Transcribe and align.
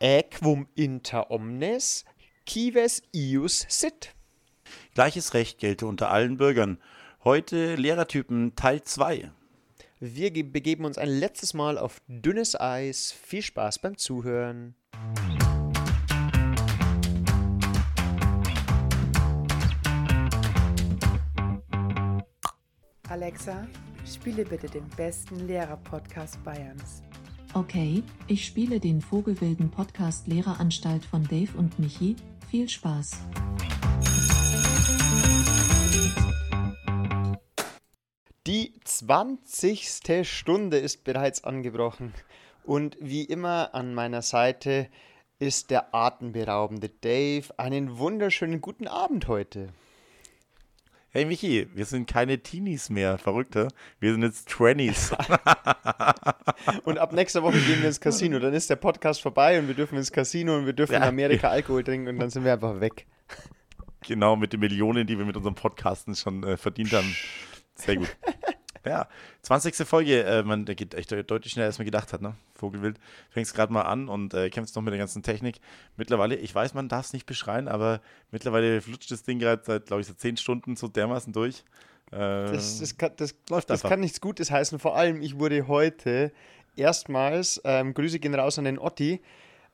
Äquum 0.00 0.66
inter 0.74 1.30
omnes, 1.30 2.04
cives 2.48 3.02
ius 3.14 3.66
sit. 3.68 4.14
Gleiches 4.94 5.34
Recht 5.34 5.58
gelte 5.58 5.86
unter 5.86 6.10
allen 6.10 6.36
Bürgern. 6.36 6.78
Heute 7.24 7.74
Lehrertypen 7.76 8.54
Teil 8.56 8.82
2. 8.82 9.30
Wir 9.98 10.30
ge- 10.30 10.42
begeben 10.42 10.84
uns 10.84 10.98
ein 10.98 11.08
letztes 11.08 11.54
Mal 11.54 11.78
auf 11.78 12.00
dünnes 12.08 12.58
Eis. 12.60 13.12
Viel 13.12 13.42
Spaß 13.42 13.78
beim 13.78 13.96
Zuhören. 13.96 14.74
Alexa, 23.08 23.66
spiele 24.04 24.44
bitte 24.44 24.66
den 24.68 24.86
besten 24.96 25.46
Lehrer-Podcast 25.46 26.42
Bayerns. 26.44 27.02
Okay, 27.56 28.02
ich 28.26 28.44
spiele 28.44 28.80
den 28.80 29.00
Vogelwilden 29.00 29.70
Podcast 29.70 30.26
Lehreranstalt 30.26 31.06
von 31.06 31.24
Dave 31.24 31.56
und 31.56 31.78
Michi. 31.78 32.14
Viel 32.50 32.68
Spaß. 32.68 33.12
Die 38.46 38.74
20. 38.84 40.28
Stunde 40.28 40.76
ist 40.76 41.04
bereits 41.04 41.44
angebrochen. 41.44 42.12
Und 42.62 42.98
wie 43.00 43.24
immer 43.24 43.74
an 43.74 43.94
meiner 43.94 44.20
Seite 44.20 44.90
ist 45.38 45.70
der 45.70 45.94
atemberaubende 45.94 46.90
Dave. 46.90 47.58
Einen 47.58 47.96
wunderschönen 47.96 48.60
guten 48.60 48.86
Abend 48.86 49.28
heute. 49.28 49.70
Hey 51.16 51.24
Michi, 51.24 51.66
wir 51.72 51.86
sind 51.86 52.06
keine 52.06 52.42
Teenies 52.42 52.90
mehr, 52.90 53.16
Verrückte. 53.16 53.68
Wir 54.00 54.12
sind 54.12 54.22
jetzt 54.22 54.50
Twenties. 54.50 55.12
Und 56.84 56.98
ab 56.98 57.14
nächster 57.14 57.42
Woche 57.42 57.58
gehen 57.58 57.80
wir 57.80 57.86
ins 57.86 58.02
Casino. 58.02 58.38
Dann 58.38 58.52
ist 58.52 58.68
der 58.68 58.76
Podcast 58.76 59.22
vorbei 59.22 59.58
und 59.58 59.66
wir 59.66 59.74
dürfen 59.74 59.96
ins 59.96 60.12
Casino 60.12 60.58
und 60.58 60.66
wir 60.66 60.74
dürfen 60.74 60.94
in 60.94 61.00
Ja. 61.00 61.08
Amerika 61.08 61.48
Alkohol 61.48 61.84
trinken 61.84 62.08
und 62.08 62.18
dann 62.18 62.28
sind 62.28 62.44
wir 62.44 62.52
einfach 62.52 62.80
weg. 62.80 63.06
genau, 64.06 64.36
mit 64.36 64.52
den 64.52 64.60
Millionen, 64.60 65.06
die 65.06 65.16
wir 65.16 65.24
mit 65.24 65.38
unserem 65.38 65.54
Podcasten 65.54 66.14
schon 66.14 66.44
äh, 66.44 66.58
verdient 66.58 66.92
haben. 66.92 67.16
Sehr 67.76 67.96
gut. 67.96 68.14
Ja, 68.86 69.08
20. 69.42 69.74
Folge, 69.86 70.22
äh, 70.22 70.42
man, 70.42 70.64
der 70.64 70.74
geht 70.76 70.94
echt 70.94 71.10
deutlich 71.10 71.52
schneller, 71.52 71.66
als 71.66 71.78
man 71.78 71.84
gedacht 71.84 72.12
hat, 72.12 72.22
ne? 72.22 72.34
Vogelwild. 72.54 72.98
Fängst 73.30 73.54
gerade 73.54 73.72
mal 73.72 73.82
an 73.82 74.08
und 74.08 74.32
äh, 74.32 74.48
kämpfst 74.48 74.76
noch 74.76 74.82
mit 74.82 74.92
der 74.92 74.98
ganzen 74.98 75.22
Technik. 75.22 75.56
Mittlerweile, 75.96 76.36
ich 76.36 76.54
weiß, 76.54 76.74
man 76.74 76.88
darf 76.88 77.06
es 77.06 77.12
nicht 77.12 77.26
beschreien, 77.26 77.68
aber 77.68 78.00
mittlerweile 78.30 78.80
flutscht 78.80 79.10
das 79.10 79.24
Ding 79.24 79.38
gerade 79.40 79.62
seit, 79.64 79.86
glaube 79.86 80.02
ich, 80.02 80.06
seit 80.06 80.20
10 80.20 80.36
Stunden 80.36 80.76
so 80.76 80.88
dermaßen 80.88 81.32
durch. 81.32 81.64
Äh, 82.12 82.16
Das, 82.52 82.78
das, 82.78 82.96
kann, 82.96 83.10
das, 83.16 83.34
läuft 83.50 83.70
das 83.70 83.80
einfach. 83.80 83.90
kann 83.90 84.00
nichts 84.00 84.20
Gutes 84.20 84.50
heißen. 84.50 84.78
Vor 84.78 84.96
allem, 84.96 85.20
ich 85.20 85.38
wurde 85.38 85.66
heute 85.66 86.32
erstmals, 86.76 87.60
ähm, 87.64 87.92
Grüße 87.94 88.18
gehen 88.20 88.34
raus 88.34 88.58
an 88.58 88.64
den 88.64 88.78
Otti, 88.78 89.20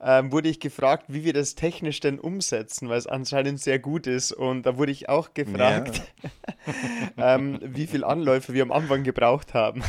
ähm, 0.03 0.33
wurde 0.33 0.49
ich 0.49 0.59
gefragt, 0.59 1.07
wie 1.09 1.25
wir 1.25 1.33
das 1.33 1.55
technisch 1.55 2.01
denn 2.01 2.19
umsetzen, 2.19 2.89
weil 2.89 2.99
es 2.99 3.07
anscheinend 3.07 3.61
sehr 3.61 3.79
gut 3.79 4.07
ist. 4.07 4.33
Und 4.33 4.65
da 4.65 4.77
wurde 4.77 4.93
ich 4.93 5.09
auch 5.09 5.33
gefragt, 5.33 6.03
ähm, 7.17 7.61
wie 7.63 7.87
viele 7.87 8.07
Anläufe 8.07 8.53
wir 8.53 8.63
am 8.63 8.73
Anfang 8.73 9.05
gebraucht 9.05 9.55
haben. 9.55 9.83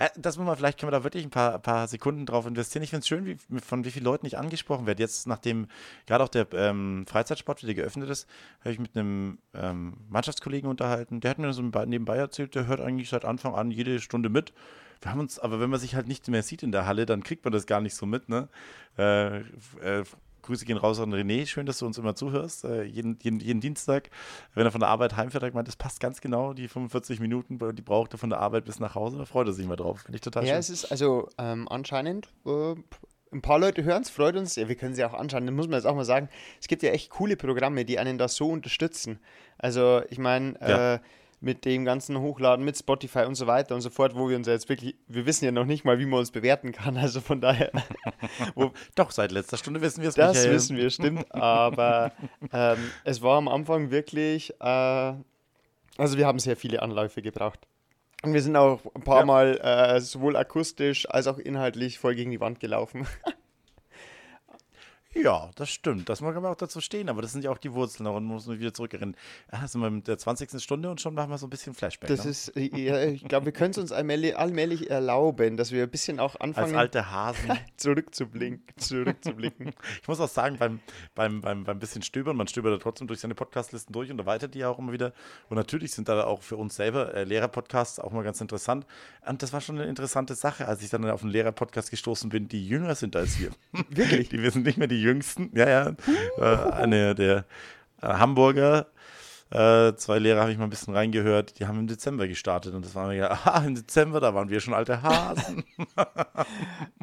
Äh, 0.00 0.08
das 0.16 0.38
muss 0.38 0.46
man, 0.46 0.56
vielleicht 0.56 0.80
können 0.80 0.90
wir 0.90 0.98
da 0.98 1.04
wirklich 1.04 1.24
ein 1.24 1.30
paar, 1.30 1.58
paar 1.58 1.86
Sekunden 1.86 2.24
drauf 2.24 2.46
investieren. 2.46 2.82
Ich 2.82 2.88
finde 2.90 3.00
es 3.00 3.08
schön, 3.08 3.26
wie, 3.26 3.36
von 3.60 3.84
wie 3.84 3.90
vielen 3.90 4.06
Leuten 4.06 4.24
ich 4.24 4.38
angesprochen 4.38 4.86
werde. 4.86 5.02
Jetzt, 5.02 5.26
nachdem 5.26 5.68
gerade 6.06 6.24
auch 6.24 6.28
der 6.28 6.46
ähm, 6.54 7.04
Freizeitsport 7.06 7.62
wieder 7.62 7.74
geöffnet 7.74 8.08
ist, 8.08 8.26
habe 8.60 8.72
ich 8.72 8.78
mit 8.78 8.96
einem 8.96 9.38
ähm, 9.52 9.98
Mannschaftskollegen 10.08 10.70
unterhalten. 10.70 11.20
Der 11.20 11.32
hat 11.32 11.38
mir 11.38 11.52
so 11.52 11.60
nebenbei 11.60 12.16
erzählt, 12.16 12.54
der 12.54 12.66
hört 12.66 12.80
eigentlich 12.80 13.10
seit 13.10 13.26
Anfang 13.26 13.54
an 13.54 13.70
jede 13.70 14.00
Stunde 14.00 14.30
mit. 14.30 14.54
Wir 15.00 15.10
haben 15.10 15.20
uns, 15.20 15.38
aber 15.38 15.60
wenn 15.60 15.70
man 15.70 15.80
sich 15.80 15.94
halt 15.94 16.08
nicht 16.08 16.28
mehr 16.28 16.42
sieht 16.42 16.62
in 16.62 16.72
der 16.72 16.86
Halle, 16.86 17.06
dann 17.06 17.22
kriegt 17.22 17.44
man 17.44 17.52
das 17.52 17.66
gar 17.66 17.80
nicht 17.80 17.94
so 17.94 18.06
mit, 18.06 18.28
ne? 18.28 18.48
Äh, 18.98 19.38
äh, 19.38 20.04
Grüße 20.42 20.64
gehen 20.64 20.78
raus 20.78 20.98
an 21.00 21.12
René. 21.12 21.46
Schön, 21.46 21.66
dass 21.66 21.78
du 21.78 21.86
uns 21.86 21.98
immer 21.98 22.14
zuhörst. 22.14 22.64
Äh, 22.64 22.84
jeden, 22.84 23.18
jeden, 23.22 23.40
jeden 23.40 23.60
Dienstag, 23.60 24.08
wenn 24.54 24.64
er 24.66 24.72
von 24.72 24.80
der 24.80 24.88
Arbeit 24.88 25.16
heimfährt, 25.16 25.44
gemeint, 25.44 25.68
das 25.68 25.76
passt 25.76 26.00
ganz 26.00 26.20
genau, 26.22 26.54
die 26.54 26.66
45 26.68 27.20
Minuten, 27.20 27.58
die 27.74 27.82
braucht 27.82 28.14
er 28.14 28.18
von 28.18 28.30
der 28.30 28.40
Arbeit 28.40 28.64
bis 28.64 28.80
nach 28.80 28.94
Hause. 28.94 29.18
Da 29.18 29.24
freut 29.26 29.46
er 29.48 29.52
sich 29.52 29.66
mal 29.66 29.76
drauf. 29.76 30.00
Finde 30.00 30.16
ich 30.16 30.22
total 30.22 30.44
Ja, 30.44 30.54
schön. 30.54 30.60
es 30.60 30.70
ist 30.70 30.84
also 30.90 31.28
ähm, 31.38 31.68
anscheinend, 31.68 32.28
äh, 32.46 32.74
ein 33.32 33.42
paar 33.42 33.58
Leute 33.58 33.84
hören 33.84 34.02
es, 34.02 34.10
freut 34.10 34.34
uns. 34.36 34.56
Ja, 34.56 34.66
wir 34.68 34.74
können 34.76 34.94
sie 34.94 35.04
auch 35.04 35.14
anschauen. 35.14 35.44
Dann 35.46 35.54
muss 35.54 35.68
man 35.68 35.74
jetzt 35.78 35.86
auch 35.86 35.94
mal 35.94 36.04
sagen, 36.06 36.28
es 36.60 36.68
gibt 36.68 36.82
ja 36.82 36.90
echt 36.90 37.10
coole 37.10 37.36
Programme, 37.36 37.84
die 37.84 37.98
einen 37.98 38.16
da 38.18 38.26
so 38.26 38.48
unterstützen. 38.48 39.20
Also, 39.58 40.02
ich 40.08 40.18
meine, 40.18 40.54
Ja. 40.60 40.94
äh, 40.94 40.98
mit 41.40 41.64
dem 41.64 41.84
ganzen 41.84 42.18
Hochladen, 42.20 42.64
mit 42.64 42.76
Spotify 42.76 43.20
und 43.20 43.34
so 43.34 43.46
weiter 43.46 43.74
und 43.74 43.80
so 43.80 43.88
fort, 43.90 44.14
wo 44.14 44.28
wir 44.28 44.36
uns 44.36 44.46
ja 44.46 44.52
jetzt 44.52 44.68
wirklich, 44.68 44.96
wir 45.08 45.24
wissen 45.24 45.44
ja 45.46 45.52
noch 45.52 45.64
nicht 45.64 45.84
mal, 45.84 45.98
wie 45.98 46.04
man 46.06 46.18
uns 46.20 46.30
bewerten 46.30 46.72
kann. 46.72 46.96
Also 47.00 47.20
von 47.20 47.40
daher, 47.40 47.70
wo, 48.54 48.72
Doch, 48.94 49.10
seit 49.10 49.32
letzter 49.32 49.56
Stunde 49.56 49.80
wissen 49.80 50.02
wir 50.02 50.10
es, 50.10 50.14
das 50.16 50.36
Michael. 50.36 50.54
wissen 50.54 50.76
wir, 50.76 50.90
stimmt. 50.90 51.34
Aber 51.34 52.12
ähm, 52.52 52.78
es 53.04 53.22
war 53.22 53.38
am 53.38 53.48
Anfang 53.48 53.90
wirklich, 53.90 54.52
äh, 54.60 54.64
also 54.64 56.16
wir 56.18 56.26
haben 56.26 56.38
sehr 56.38 56.56
viele 56.56 56.82
Anläufe 56.82 57.22
gebraucht. 57.22 57.66
Und 58.22 58.34
wir 58.34 58.42
sind 58.42 58.54
auch 58.56 58.80
ein 58.94 59.02
paar 59.02 59.20
Ja. 59.20 59.24
Mal 59.24 59.58
äh, 59.62 60.00
sowohl 60.00 60.36
akustisch 60.36 61.08
als 61.08 61.26
auch 61.26 61.38
inhaltlich 61.38 61.98
voll 61.98 62.14
gegen 62.14 62.30
die 62.30 62.40
Wand 62.40 62.60
gelaufen. 62.60 63.06
Ja, 65.14 65.50
das 65.56 65.70
stimmt. 65.70 66.08
Das 66.08 66.20
mag 66.20 66.36
aber 66.36 66.50
auch 66.50 66.56
dazu 66.56 66.80
stehen, 66.80 67.08
aber 67.08 67.20
das 67.20 67.32
sind 67.32 67.44
ja 67.44 67.50
auch 67.50 67.58
die 67.58 67.72
Wurzeln, 67.72 68.04
daran 68.04 68.22
muss 68.22 68.46
man 68.46 68.60
wieder 68.60 68.72
zurückerinnern. 68.72 69.16
Ah, 69.48 69.66
sind 69.66 69.80
wir 69.80 69.90
mit 69.90 70.06
der 70.06 70.18
20. 70.18 70.62
Stunde 70.62 70.88
und 70.88 71.00
schon 71.00 71.14
machen 71.14 71.30
wir 71.30 71.38
so 71.38 71.48
ein 71.48 71.50
bisschen 71.50 71.74
Flashback. 71.74 72.08
Das 72.08 72.24
ne? 72.24 72.30
ist, 72.30 72.52
ja, 72.54 73.02
ich 73.02 73.24
glaube, 73.24 73.46
wir 73.46 73.52
können 73.52 73.72
es 73.72 73.78
uns 73.78 73.90
allmählich, 73.90 74.38
allmählich 74.38 74.88
erlauben, 74.88 75.56
dass 75.56 75.72
wir 75.72 75.82
ein 75.82 75.90
bisschen 75.90 76.20
auch 76.20 76.34
Als 76.34 76.42
anfangen, 76.42 76.76
alte 76.76 77.10
Hasen. 77.10 77.50
zurückzublicken. 77.76 78.62
zurückzublicken. 78.76 79.72
Ich 80.00 80.06
muss 80.06 80.20
auch 80.20 80.28
sagen, 80.28 80.58
beim, 80.58 80.78
beim, 81.16 81.40
beim, 81.40 81.64
beim 81.64 81.80
bisschen 81.80 82.02
Stöbern, 82.02 82.36
man 82.36 82.46
stöbert 82.46 82.74
da 82.74 82.78
trotzdem 82.78 83.08
durch 83.08 83.18
seine 83.18 83.34
Podcastlisten 83.34 83.92
durch 83.92 84.12
und 84.12 84.18
erweitert 84.20 84.54
die 84.54 84.60
ja 84.60 84.68
auch 84.68 84.78
immer 84.78 84.92
wieder. 84.92 85.12
Und 85.48 85.56
natürlich 85.56 85.90
sind 85.90 86.08
da 86.08 86.22
auch 86.24 86.42
für 86.42 86.56
uns 86.56 86.76
selber 86.76 87.12
äh, 87.14 87.24
Lehrerpodcasts 87.24 87.98
auch 87.98 88.12
mal 88.12 88.22
ganz 88.22 88.40
interessant. 88.40 88.86
Und 89.26 89.42
das 89.42 89.52
war 89.52 89.60
schon 89.60 89.76
eine 89.76 89.88
interessante 89.88 90.36
Sache, 90.36 90.68
als 90.68 90.82
ich 90.82 90.90
dann 90.90 91.04
auf 91.10 91.22
einen 91.22 91.32
Lehrerpodcast 91.32 91.90
gestoßen 91.90 92.30
bin, 92.30 92.46
die 92.46 92.64
jünger 92.64 92.94
sind 92.94 93.16
als 93.16 93.40
wir. 93.40 93.50
Wirklich? 93.88 94.28
Die, 94.28 94.40
wir 94.40 94.52
sind 94.52 94.64
nicht 94.64 94.78
mehr 94.78 94.86
die 94.86 94.99
Jüngsten. 95.00 95.50
Ja, 95.54 95.68
ja. 95.68 95.92
Äh, 96.38 96.72
eine 96.72 97.14
der 97.14 97.44
äh, 98.02 98.06
Hamburger. 98.06 98.86
Äh, 99.52 99.96
zwei 99.96 100.20
Lehrer 100.20 100.42
habe 100.42 100.52
ich 100.52 100.58
mal 100.58 100.64
ein 100.64 100.70
bisschen 100.70 100.94
reingehört, 100.94 101.58
die 101.58 101.66
haben 101.66 101.80
im 101.80 101.88
Dezember 101.88 102.28
gestartet 102.28 102.72
und 102.72 102.84
das 102.84 102.94
waren 102.94 103.10
wir 103.10 103.16
ja, 103.16 103.30
ah, 103.46 103.64
im 103.66 103.74
Dezember, 103.74 104.20
da 104.20 104.32
waren 104.32 104.48
wir 104.48 104.60
schon 104.60 104.74
alte 104.74 105.02
Hasen. 105.02 105.64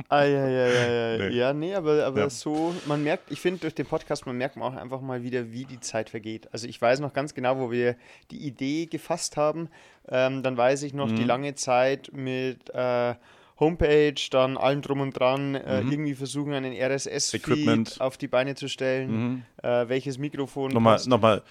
Ah, 0.08 0.24
ja, 0.24 0.48
ja, 0.48 0.68
ja, 0.68 0.88
ja. 0.88 1.18
Nee. 1.18 1.36
Ja, 1.36 1.54
nee, 1.54 1.76
aber, 1.76 2.06
aber 2.06 2.22
Ja. 2.22 2.30
so, 2.30 2.74
man 2.86 3.04
merkt, 3.04 3.30
ich 3.32 3.42
finde 3.42 3.60
durch 3.60 3.76
den 3.76 3.86
Podcast, 3.86 4.26
man 4.26 4.38
merkt 4.38 4.56
man 4.56 4.72
auch 4.74 4.78
einfach 4.80 5.02
mal 5.02 5.24
wieder, 5.24 5.52
wie 5.52 5.66
die 5.66 5.82
Zeit 5.82 6.10
vergeht. 6.10 6.48
Also 6.54 6.68
ich 6.68 6.82
weiß 6.82 7.02
noch 7.02 7.12
ganz 7.12 7.34
genau, 7.34 7.58
wo 7.60 7.70
wir 7.70 7.96
die 8.32 8.38
Idee 8.48 8.86
gefasst 8.86 9.36
haben. 9.36 9.68
Ähm, 10.08 10.42
dann 10.42 10.56
weiß 10.56 10.84
ich 10.84 10.94
noch 10.94 11.12
die 11.12 11.24
Mhm. 11.24 11.28
lange 11.28 11.56
Zeit 11.56 12.12
mit 12.14 12.70
äh, 12.74 13.16
Homepage, 13.60 14.16
dann 14.32 14.56
allem 14.58 14.82
drum 14.82 15.02
und 15.02 15.12
dran, 15.20 15.56
äh, 15.56 15.82
Mhm. 15.84 15.92
irgendwie 15.92 16.14
versuchen, 16.16 16.54
einen 16.54 16.74
RSS-Feed 16.74 18.00
auf 18.00 18.18
die 18.18 18.28
Beine 18.28 18.56
zu 18.56 18.68
stellen. 18.68 19.12
Mhm. 19.12 19.44
Äh, 19.64 19.90
welches 19.90 20.18
Mikrofon 20.18 20.72
Nochmal, 20.72 20.96
passt. 20.96 21.08
nochmal, 21.08 21.42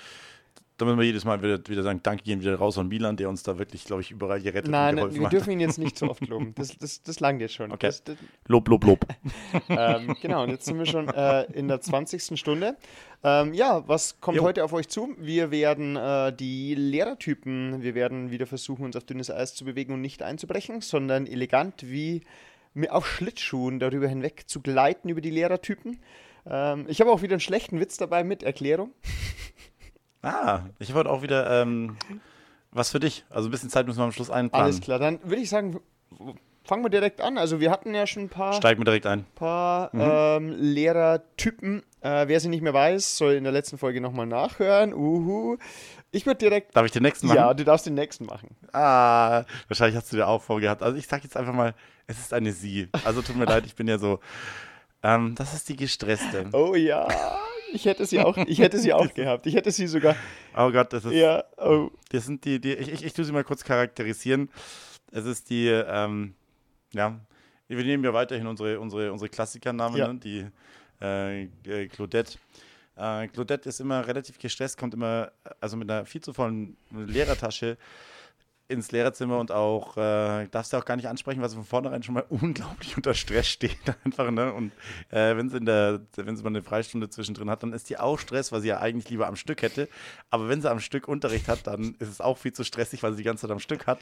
da 0.76 0.84
müssen 0.84 0.98
wir 0.98 1.06
jedes 1.06 1.24
Mal 1.24 1.42
wieder, 1.42 1.58
wieder 1.66 1.82
sagen, 1.82 2.00
danke 2.02 2.24
gehen 2.24 2.40
wieder 2.40 2.54
raus 2.56 2.76
an 2.76 2.88
Milan, 2.88 3.16
der 3.16 3.28
uns 3.30 3.42
da 3.42 3.58
wirklich, 3.58 3.84
glaube 3.84 4.02
ich, 4.02 4.10
überall 4.10 4.40
gerettet 4.40 4.70
Nein, 4.70 4.90
und 4.90 4.96
geholfen 4.96 5.18
wir 5.18 5.26
hat. 5.26 5.32
dürfen 5.32 5.52
ihn 5.52 5.60
jetzt 5.60 5.78
nicht 5.78 5.96
so 5.98 6.10
oft 6.10 6.26
loben. 6.28 6.54
Das, 6.54 6.76
das, 6.76 7.02
das 7.02 7.20
langt 7.20 7.40
jetzt 7.40 7.54
schon. 7.54 7.72
Okay. 7.72 7.86
Das, 7.86 8.04
das, 8.04 8.16
Lob, 8.46 8.68
Lob, 8.68 8.84
Lob. 8.84 9.06
ähm, 9.70 10.14
genau, 10.20 10.42
und 10.42 10.50
jetzt 10.50 10.66
sind 10.66 10.78
wir 10.78 10.84
schon 10.84 11.08
äh, 11.08 11.44
in 11.52 11.68
der 11.68 11.80
20. 11.80 12.38
Stunde. 12.38 12.76
Ähm, 13.24 13.54
ja, 13.54 13.88
was 13.88 14.20
kommt 14.20 14.36
Jo. 14.36 14.42
heute 14.42 14.64
auf 14.64 14.72
euch 14.74 14.88
zu? 14.88 15.14
Wir 15.18 15.50
werden 15.50 15.96
äh, 15.96 16.32
die 16.32 16.74
Lehrertypen, 16.74 17.82
wir 17.82 17.94
werden 17.94 18.30
wieder 18.30 18.46
versuchen, 18.46 18.84
uns 18.84 18.96
auf 18.96 19.04
dünnes 19.04 19.30
Eis 19.30 19.54
zu 19.54 19.64
bewegen 19.64 19.94
und 19.94 20.02
nicht 20.02 20.22
einzubrechen, 20.22 20.82
sondern 20.82 21.26
elegant 21.26 21.88
wie 21.88 22.22
auf 22.90 23.06
Schlittschuhen 23.08 23.78
darüber 23.78 24.08
hinweg 24.08 24.44
zu 24.46 24.60
gleiten 24.60 25.08
über 25.08 25.22
die 25.22 25.30
Lehrertypen. 25.30 25.98
Ähm, 26.48 26.84
ich 26.88 27.00
habe 27.00 27.10
auch 27.10 27.22
wieder 27.22 27.32
einen 27.32 27.40
schlechten 27.40 27.80
Witz 27.80 27.96
dabei 27.96 28.22
mit 28.22 28.42
Erklärung. 28.42 28.92
Ah, 30.26 30.60
ich 30.78 30.92
wollte 30.94 31.10
auch 31.10 31.22
wieder 31.22 31.62
ähm, 31.62 31.96
was 32.72 32.90
für 32.90 33.00
dich. 33.00 33.24
Also 33.30 33.48
ein 33.48 33.50
bisschen 33.52 33.70
Zeit 33.70 33.86
müssen 33.86 33.98
wir 33.98 34.04
am 34.04 34.12
Schluss 34.12 34.30
einplanen. 34.30 34.64
Alles 34.64 34.80
klar, 34.80 34.98
dann 34.98 35.20
würde 35.22 35.42
ich 35.42 35.48
sagen, 35.48 35.80
fangen 36.64 36.84
wir 36.84 36.90
direkt 36.90 37.20
an. 37.20 37.38
Also 37.38 37.60
wir 37.60 37.70
hatten 37.70 37.94
ja 37.94 38.06
schon 38.06 38.24
ein 38.24 38.28
paar, 38.28 38.52
Steigen 38.54 38.80
wir 38.80 38.84
direkt 38.84 39.06
ein. 39.06 39.24
paar 39.34 39.90
Mhm. 39.92 40.00
ähm, 40.02 40.54
Lehrertypen. 40.58 41.82
Äh, 42.00 42.28
wer 42.28 42.40
sie 42.40 42.48
nicht 42.48 42.62
mehr 42.62 42.74
weiß, 42.74 43.16
soll 43.18 43.34
in 43.34 43.44
der 43.44 43.52
letzten 43.52 43.78
Folge 43.78 44.00
nochmal 44.00 44.26
nachhören. 44.26 44.92
Uhu. 44.94 45.56
Ich 46.12 46.24
würde 46.26 46.38
direkt 46.38 46.74
Darf 46.76 46.86
ich 46.86 46.92
den 46.92 47.02
nächsten 47.02 47.26
machen? 47.26 47.36
Ja, 47.36 47.52
du 47.54 47.64
darfst 47.64 47.84
den 47.86 47.94
nächsten 47.94 48.26
machen. 48.26 48.56
Ah, 48.72 49.44
wahrscheinlich 49.68 49.96
hast 49.96 50.12
du 50.12 50.16
dir 50.16 50.26
auch 50.28 50.42
vorgehabt. 50.42 50.82
Also 50.82 50.96
ich 50.96 51.06
sage 51.06 51.24
jetzt 51.24 51.36
einfach 51.36 51.52
mal, 51.52 51.74
es 52.06 52.18
ist 52.18 52.32
eine 52.32 52.52
Sie. 52.52 52.88
Also 53.04 53.22
tut 53.22 53.36
mir 53.36 53.44
leid, 53.44 53.66
ich 53.66 53.74
bin 53.74 53.86
ja 53.88 53.98
so. 53.98 54.20
Ähm, 55.02 55.34
das 55.36 55.52
ist 55.54 55.68
die 55.68 55.76
gestresste. 55.76 56.46
Oh 56.52 56.74
ja, 56.74 57.06
ich 57.72 57.84
hätte 57.84 58.06
sie 58.06 58.20
auch, 58.20 58.36
ich 58.36 58.58
hätte 58.58 58.78
sie 58.78 58.92
auch 58.92 59.12
gehabt. 59.14 59.46
Ich 59.46 59.54
hätte 59.54 59.70
sie 59.70 59.86
sogar, 59.86 60.16
Oh 60.56 60.70
Gott, 60.70 60.92
das 60.92 61.04
ist. 61.04 61.12
ja, 61.12 61.44
oh, 61.58 61.90
Das 62.10 62.26
sind 62.26 62.44
die, 62.44 62.60
die 62.60 62.74
ich, 62.74 62.92
ich, 62.92 63.04
ich 63.04 63.12
tue 63.12 63.24
sie 63.24 63.32
mal 63.32 63.44
kurz 63.44 63.64
charakterisieren. 63.64 64.48
Es 65.12 65.24
ist 65.24 65.50
die, 65.50 65.68
ähm, 65.68 66.34
ja, 66.92 67.18
Wir 67.68 67.82
nehmen 67.84 68.04
ja 68.04 68.12
weiterhin 68.12 68.46
unsere, 68.46 68.78
unsere, 68.80 69.12
unsere 69.12 69.28
Klassikernamen, 69.28 69.98
Ja. 69.98 70.12
ne? 70.12 70.18
die 70.18 70.46
äh, 71.04 71.86
Claudette. 71.88 72.38
Äh, 72.96 73.28
Claudette 73.28 73.68
ist 73.68 73.80
immer 73.80 74.06
relativ 74.06 74.38
gestresst, 74.38 74.78
kommt 74.78 74.94
immer, 74.94 75.30
also 75.60 75.76
mit 75.76 75.90
einer 75.90 76.06
viel 76.06 76.22
zu 76.22 76.32
vollen 76.32 76.76
Lehrertasche 76.90 77.76
ins 78.68 78.90
Lehrerzimmer 78.90 79.38
und 79.38 79.52
auch, 79.52 79.96
äh, 79.96 80.48
darfst 80.48 80.72
du 80.72 80.76
auch 80.76 80.84
gar 80.84 80.96
nicht 80.96 81.08
ansprechen, 81.08 81.40
weil 81.40 81.48
sie 81.48 81.56
von 81.56 81.64
vornherein 81.64 82.02
schon 82.02 82.14
mal 82.14 82.24
unglaublich 82.28 82.96
unter 82.96 83.14
Stress 83.14 83.46
steht 83.46 83.78
einfach, 84.04 84.30
ne? 84.30 84.52
Und 84.52 84.72
äh, 85.10 85.36
wenn 85.36 85.48
sie 85.48 85.58
in 85.58 85.66
der, 85.66 86.00
wenn 86.16 86.36
sie 86.36 86.42
mal 86.42 86.48
eine 86.48 86.62
Freistunde 86.62 87.08
zwischendrin 87.08 87.48
hat, 87.48 87.62
dann 87.62 87.72
ist 87.72 87.88
die 87.90 87.98
auch 87.98 88.18
Stress, 88.18 88.52
weil 88.52 88.60
sie 88.60 88.68
ja 88.68 88.78
eigentlich 88.80 89.08
lieber 89.10 89.28
am 89.28 89.36
Stück 89.36 89.62
hätte. 89.62 89.88
Aber 90.30 90.48
wenn 90.48 90.60
sie 90.60 90.70
am 90.70 90.80
Stück 90.80 91.08
Unterricht 91.08 91.48
hat, 91.48 91.66
dann 91.66 91.94
ist 91.98 92.08
es 92.08 92.20
auch 92.20 92.38
viel 92.38 92.52
zu 92.52 92.64
stressig, 92.64 93.02
weil 93.02 93.12
sie 93.12 93.18
die 93.18 93.24
ganze 93.24 93.42
Zeit 93.42 93.52
am 93.52 93.60
Stück 93.60 93.86
hat. 93.86 94.00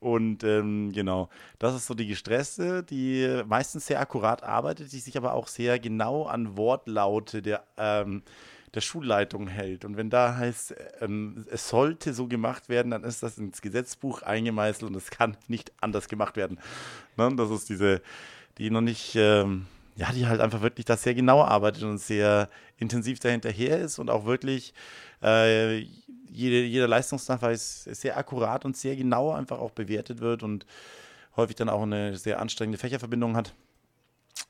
Und 0.00 0.44
ähm, 0.44 0.92
genau, 0.92 1.28
das 1.58 1.74
ist 1.74 1.86
so 1.86 1.94
die 1.94 2.06
gestresste, 2.06 2.82
die 2.82 3.42
meistens 3.46 3.86
sehr 3.86 4.00
akkurat 4.00 4.42
arbeitet, 4.42 4.92
die 4.92 4.98
sich 4.98 5.16
aber 5.16 5.34
auch 5.34 5.46
sehr 5.46 5.78
genau 5.78 6.24
an 6.24 6.56
Wortlaute 6.56 7.42
der 7.42 7.64
ähm, 7.76 8.22
der 8.74 8.80
Schulleitung 8.80 9.48
hält. 9.48 9.84
Und 9.84 9.96
wenn 9.96 10.10
da 10.10 10.36
heißt, 10.36 10.74
ähm, 11.00 11.44
es 11.50 11.68
sollte 11.68 12.14
so 12.14 12.28
gemacht 12.28 12.68
werden, 12.68 12.90
dann 12.90 13.04
ist 13.04 13.22
das 13.22 13.38
ins 13.38 13.62
Gesetzbuch 13.62 14.22
eingemeißelt 14.22 14.88
und 14.88 14.96
es 14.96 15.10
kann 15.10 15.36
nicht 15.48 15.72
anders 15.80 16.08
gemacht 16.08 16.36
werden. 16.36 16.58
Ne? 17.16 17.34
Das 17.36 17.50
ist 17.50 17.68
diese, 17.68 18.00
die 18.58 18.70
noch 18.70 18.80
nicht, 18.80 19.16
ähm, 19.16 19.66
ja, 19.96 20.12
die 20.12 20.26
halt 20.26 20.40
einfach 20.40 20.62
wirklich 20.62 20.86
das 20.86 21.02
sehr 21.02 21.14
genau 21.14 21.42
arbeitet 21.42 21.82
und 21.82 21.98
sehr 21.98 22.48
intensiv 22.78 23.18
dahinterher 23.18 23.80
ist 23.80 23.98
und 23.98 24.08
auch 24.08 24.24
wirklich 24.24 24.72
äh, 25.22 25.78
jede, 26.32 26.62
jeder 26.62 26.86
Leistungsnachweis 26.86 27.84
sehr 27.84 28.16
akkurat 28.16 28.64
und 28.64 28.76
sehr 28.76 28.94
genau 28.94 29.32
einfach 29.32 29.58
auch 29.58 29.72
bewertet 29.72 30.20
wird 30.20 30.44
und 30.44 30.64
häufig 31.36 31.56
dann 31.56 31.68
auch 31.68 31.82
eine 31.82 32.16
sehr 32.16 32.40
anstrengende 32.40 32.78
Fächerverbindung 32.78 33.36
hat. 33.36 33.52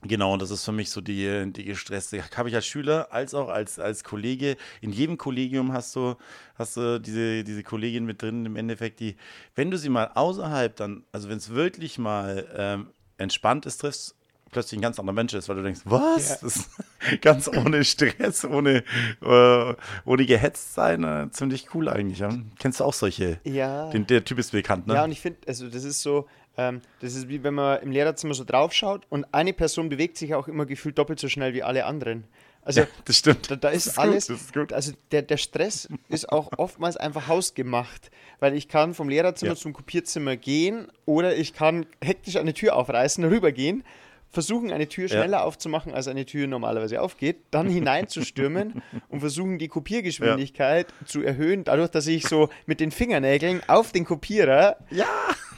Genau, 0.02 0.32
und 0.32 0.40
das 0.40 0.50
ist 0.50 0.64
für 0.64 0.72
mich 0.72 0.90
so 0.90 1.00
die, 1.00 1.52
die 1.52 1.64
gestresste. 1.64 2.22
Habe 2.36 2.48
ich 2.48 2.54
als 2.54 2.66
Schüler 2.66 3.08
als 3.12 3.34
auch 3.34 3.48
als, 3.48 3.78
als 3.78 4.02
Kollege. 4.02 4.56
In 4.80 4.92
jedem 4.92 5.18
Kollegium 5.18 5.72
hast 5.72 5.94
du, 5.94 6.16
hast 6.54 6.76
du 6.76 7.00
diese, 7.00 7.44
diese 7.44 7.62
Kollegin 7.62 8.04
mit 8.04 8.22
drin, 8.22 8.46
im 8.46 8.56
Endeffekt, 8.56 9.00
die, 9.00 9.16
wenn 9.54 9.70
du 9.70 9.76
sie 9.76 9.90
mal 9.90 10.10
außerhalb 10.14 10.74
dann, 10.76 11.04
also 11.12 11.28
wenn 11.28 11.36
es 11.36 11.50
wirklich 11.50 11.98
mal 11.98 12.48
ähm, 12.56 12.90
entspannt 13.18 13.66
ist, 13.66 13.78
triffst, 13.78 14.16
plötzlich 14.50 14.78
ein 14.78 14.82
ganz 14.82 14.98
anderer 14.98 15.14
Mensch 15.14 15.32
ist, 15.34 15.48
weil 15.48 15.56
du 15.56 15.62
denkst, 15.62 15.82
was? 15.84 16.66
Ja. 17.02 17.16
Ganz 17.20 17.48
ohne 17.48 17.84
Stress, 17.84 18.44
ohne, 18.44 18.84
äh, 19.22 19.74
ohne 20.04 20.26
gehetzt 20.26 20.74
sein, 20.74 21.04
äh, 21.04 21.30
ziemlich 21.30 21.74
cool 21.74 21.88
eigentlich. 21.88 22.18
Ja? 22.18 22.30
Kennst 22.58 22.80
du 22.80 22.84
auch 22.84 22.92
solche? 22.92 23.38
Ja. 23.44 23.90
Den, 23.90 24.06
der 24.06 24.24
Typ 24.24 24.38
ist 24.38 24.52
bekannt, 24.52 24.86
ne? 24.86 24.94
Ja, 24.94 25.04
und 25.04 25.12
ich 25.12 25.20
finde, 25.20 25.38
also 25.46 25.68
das 25.68 25.84
ist 25.84 26.02
so, 26.02 26.26
ähm, 26.56 26.80
das 27.00 27.14
ist 27.14 27.28
wie 27.28 27.42
wenn 27.42 27.54
man 27.54 27.80
im 27.82 27.90
Lehrerzimmer 27.92 28.34
so 28.34 28.44
draufschaut 28.44 29.06
und 29.08 29.26
eine 29.32 29.52
Person 29.52 29.88
bewegt 29.88 30.16
sich 30.16 30.34
auch 30.34 30.48
immer 30.48 30.66
gefühlt 30.66 30.98
doppelt 30.98 31.18
so 31.20 31.28
schnell 31.28 31.54
wie 31.54 31.62
alle 31.62 31.84
anderen. 31.86 32.24
Also 32.62 32.80
Ja, 32.82 32.86
das 33.06 33.16
stimmt. 33.16 33.50
da, 33.50 33.56
da 33.56 33.68
ist, 33.70 33.86
Das 33.86 33.98
alles, 33.98 34.26
Gut, 34.26 34.36
das 34.36 34.42
ist 34.42 34.52
gut. 34.54 34.72
also 34.74 34.92
der, 35.12 35.22
der 35.22 35.38
Stress 35.38 35.88
ist 36.08 36.28
auch 36.30 36.50
oftmals 36.58 36.96
einfach 36.98 37.26
hausgemacht, 37.26 38.10
weil 38.38 38.54
ich 38.54 38.68
kann 38.68 38.92
vom 38.92 39.08
Lehrerzimmer 39.08 39.52
Ja. 39.52 39.56
zum 39.56 39.72
Kopierzimmer 39.72 40.36
gehen 40.36 40.88
oder 41.06 41.34
ich 41.36 41.54
kann 41.54 41.86
hektisch 42.04 42.36
eine 42.36 42.52
Tür 42.52 42.76
aufreißen, 42.76 43.24
rübergehen, 43.32 43.82
versuchen 44.28 44.70
eine 44.72 44.88
Tür 44.88 45.04
Ja. 45.08 45.16
schneller 45.16 45.44
aufzumachen, 45.44 45.94
als 45.94 46.06
eine 46.06 46.26
Tür 46.26 46.46
normalerweise 46.48 47.00
aufgeht, 47.00 47.38
dann 47.50 47.68
hineinzustürmen 47.70 48.82
und 49.08 49.20
versuchen 49.20 49.58
die 49.58 49.68
Kopiergeschwindigkeit 49.68 50.86
zu 51.06 51.22
erhöhen, 51.22 51.64
dadurch, 51.64 51.90
dass 51.90 52.06
ich 52.06 52.26
so 52.26 52.50
mit 52.66 52.80
den 52.80 52.90
Fingernägeln 52.90 53.62
auf 53.68 53.90
den 53.92 54.04
Kopierer 54.04 54.76
Ja, 54.90 55.06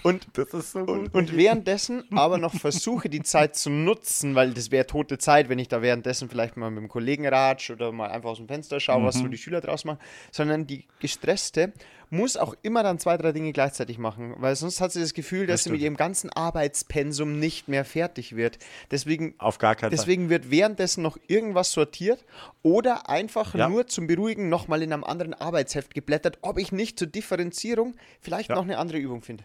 und 0.03 0.27
das 0.35 0.53
ist 0.55 0.73
so 0.73 0.81
gut. 0.81 0.89
und, 0.89 1.15
und 1.15 1.37
währenddessen 1.37 2.05
aber 2.13 2.39
noch 2.39 2.55
versuche, 2.55 3.09
die 3.09 3.23
Zeit 3.23 3.57
zu 3.57 3.71
nutzen, 3.71 4.35
weil 4.35 4.53
das 4.53 4.71
wäre 4.71 4.87
tote 4.87 5.19
Zeit, 5.19 5.49
wenn 5.49 5.59
ich 5.59 5.69
da 5.69 5.83
währenddessen 5.83 6.29
vielleicht 6.29 6.57
mal 6.57 6.71
mit 6.71 6.83
dem 6.83 6.89
Kollegen 6.89 7.27
ratsch 7.27 7.71
oder 7.71 7.93
mal 7.93 8.11
einfach 8.11 8.31
aus 8.31 8.39
dem 8.39 8.49
Fenster 8.49 8.81
schaue, 8.81 9.05
was 9.05 9.19
so 9.19 9.29
die 9.29 9.39
Schüler 9.39 9.61
draus 9.61 9.85
machen, 9.85 9.99
sondern 10.31 10.67
die 10.67 10.87
Gestresste 11.01 11.73
muss 12.11 12.37
auch 12.37 12.55
immer 12.61 12.83
dann 12.83 12.99
zwei, 12.99 13.17
drei 13.17 13.33
Dinge 13.33 13.53
gleichzeitig 13.53 13.97
machen, 13.97 14.35
weil 14.37 14.55
sonst 14.55 14.83
hat 14.83 14.93
sie 14.93 15.01
das 15.01 15.15
Gefühl, 15.15 15.47
dass 15.47 15.61
Das 15.61 15.65
sie 15.65 15.71
mit 15.71 15.81
ihrem 15.81 15.97
ganzen 15.97 16.29
Arbeitspensum 16.31 17.39
nicht 17.39 17.69
mehr 17.69 17.87
fertig 17.87 18.37
wird. 18.37 18.59
Deswegen 18.91 19.35
Auf 19.39 19.57
gar 19.57 19.75
keinen 19.77 19.91
Fall. 19.91 19.97
Deswegen 19.99 20.29
wird 20.29 20.51
währenddessen 20.51 21.03
noch 21.03 21.17
irgendwas 21.27 21.73
sortiert 21.73 22.23
oder 22.63 23.09
einfach 23.09 23.55
Ja. 23.55 23.69
nur 23.71 23.87
zum 23.87 24.07
Beruhigen 24.09 24.51
nochmal 24.51 24.83
in 24.83 24.93
einem 24.93 25.05
anderen 25.05 25.33
Arbeitsheft 25.33 25.95
geblättert, 25.95 26.37
ob 26.43 26.59
ich 26.59 26.71
nicht 26.71 26.99
zur 26.99 27.09
Differenzierung 27.09 27.95
vielleicht 28.21 28.51
Ja. 28.51 28.57
noch 28.57 28.65
eine 28.65 28.77
andere 28.77 28.99
Übung 28.99 29.23
finde. 29.23 29.45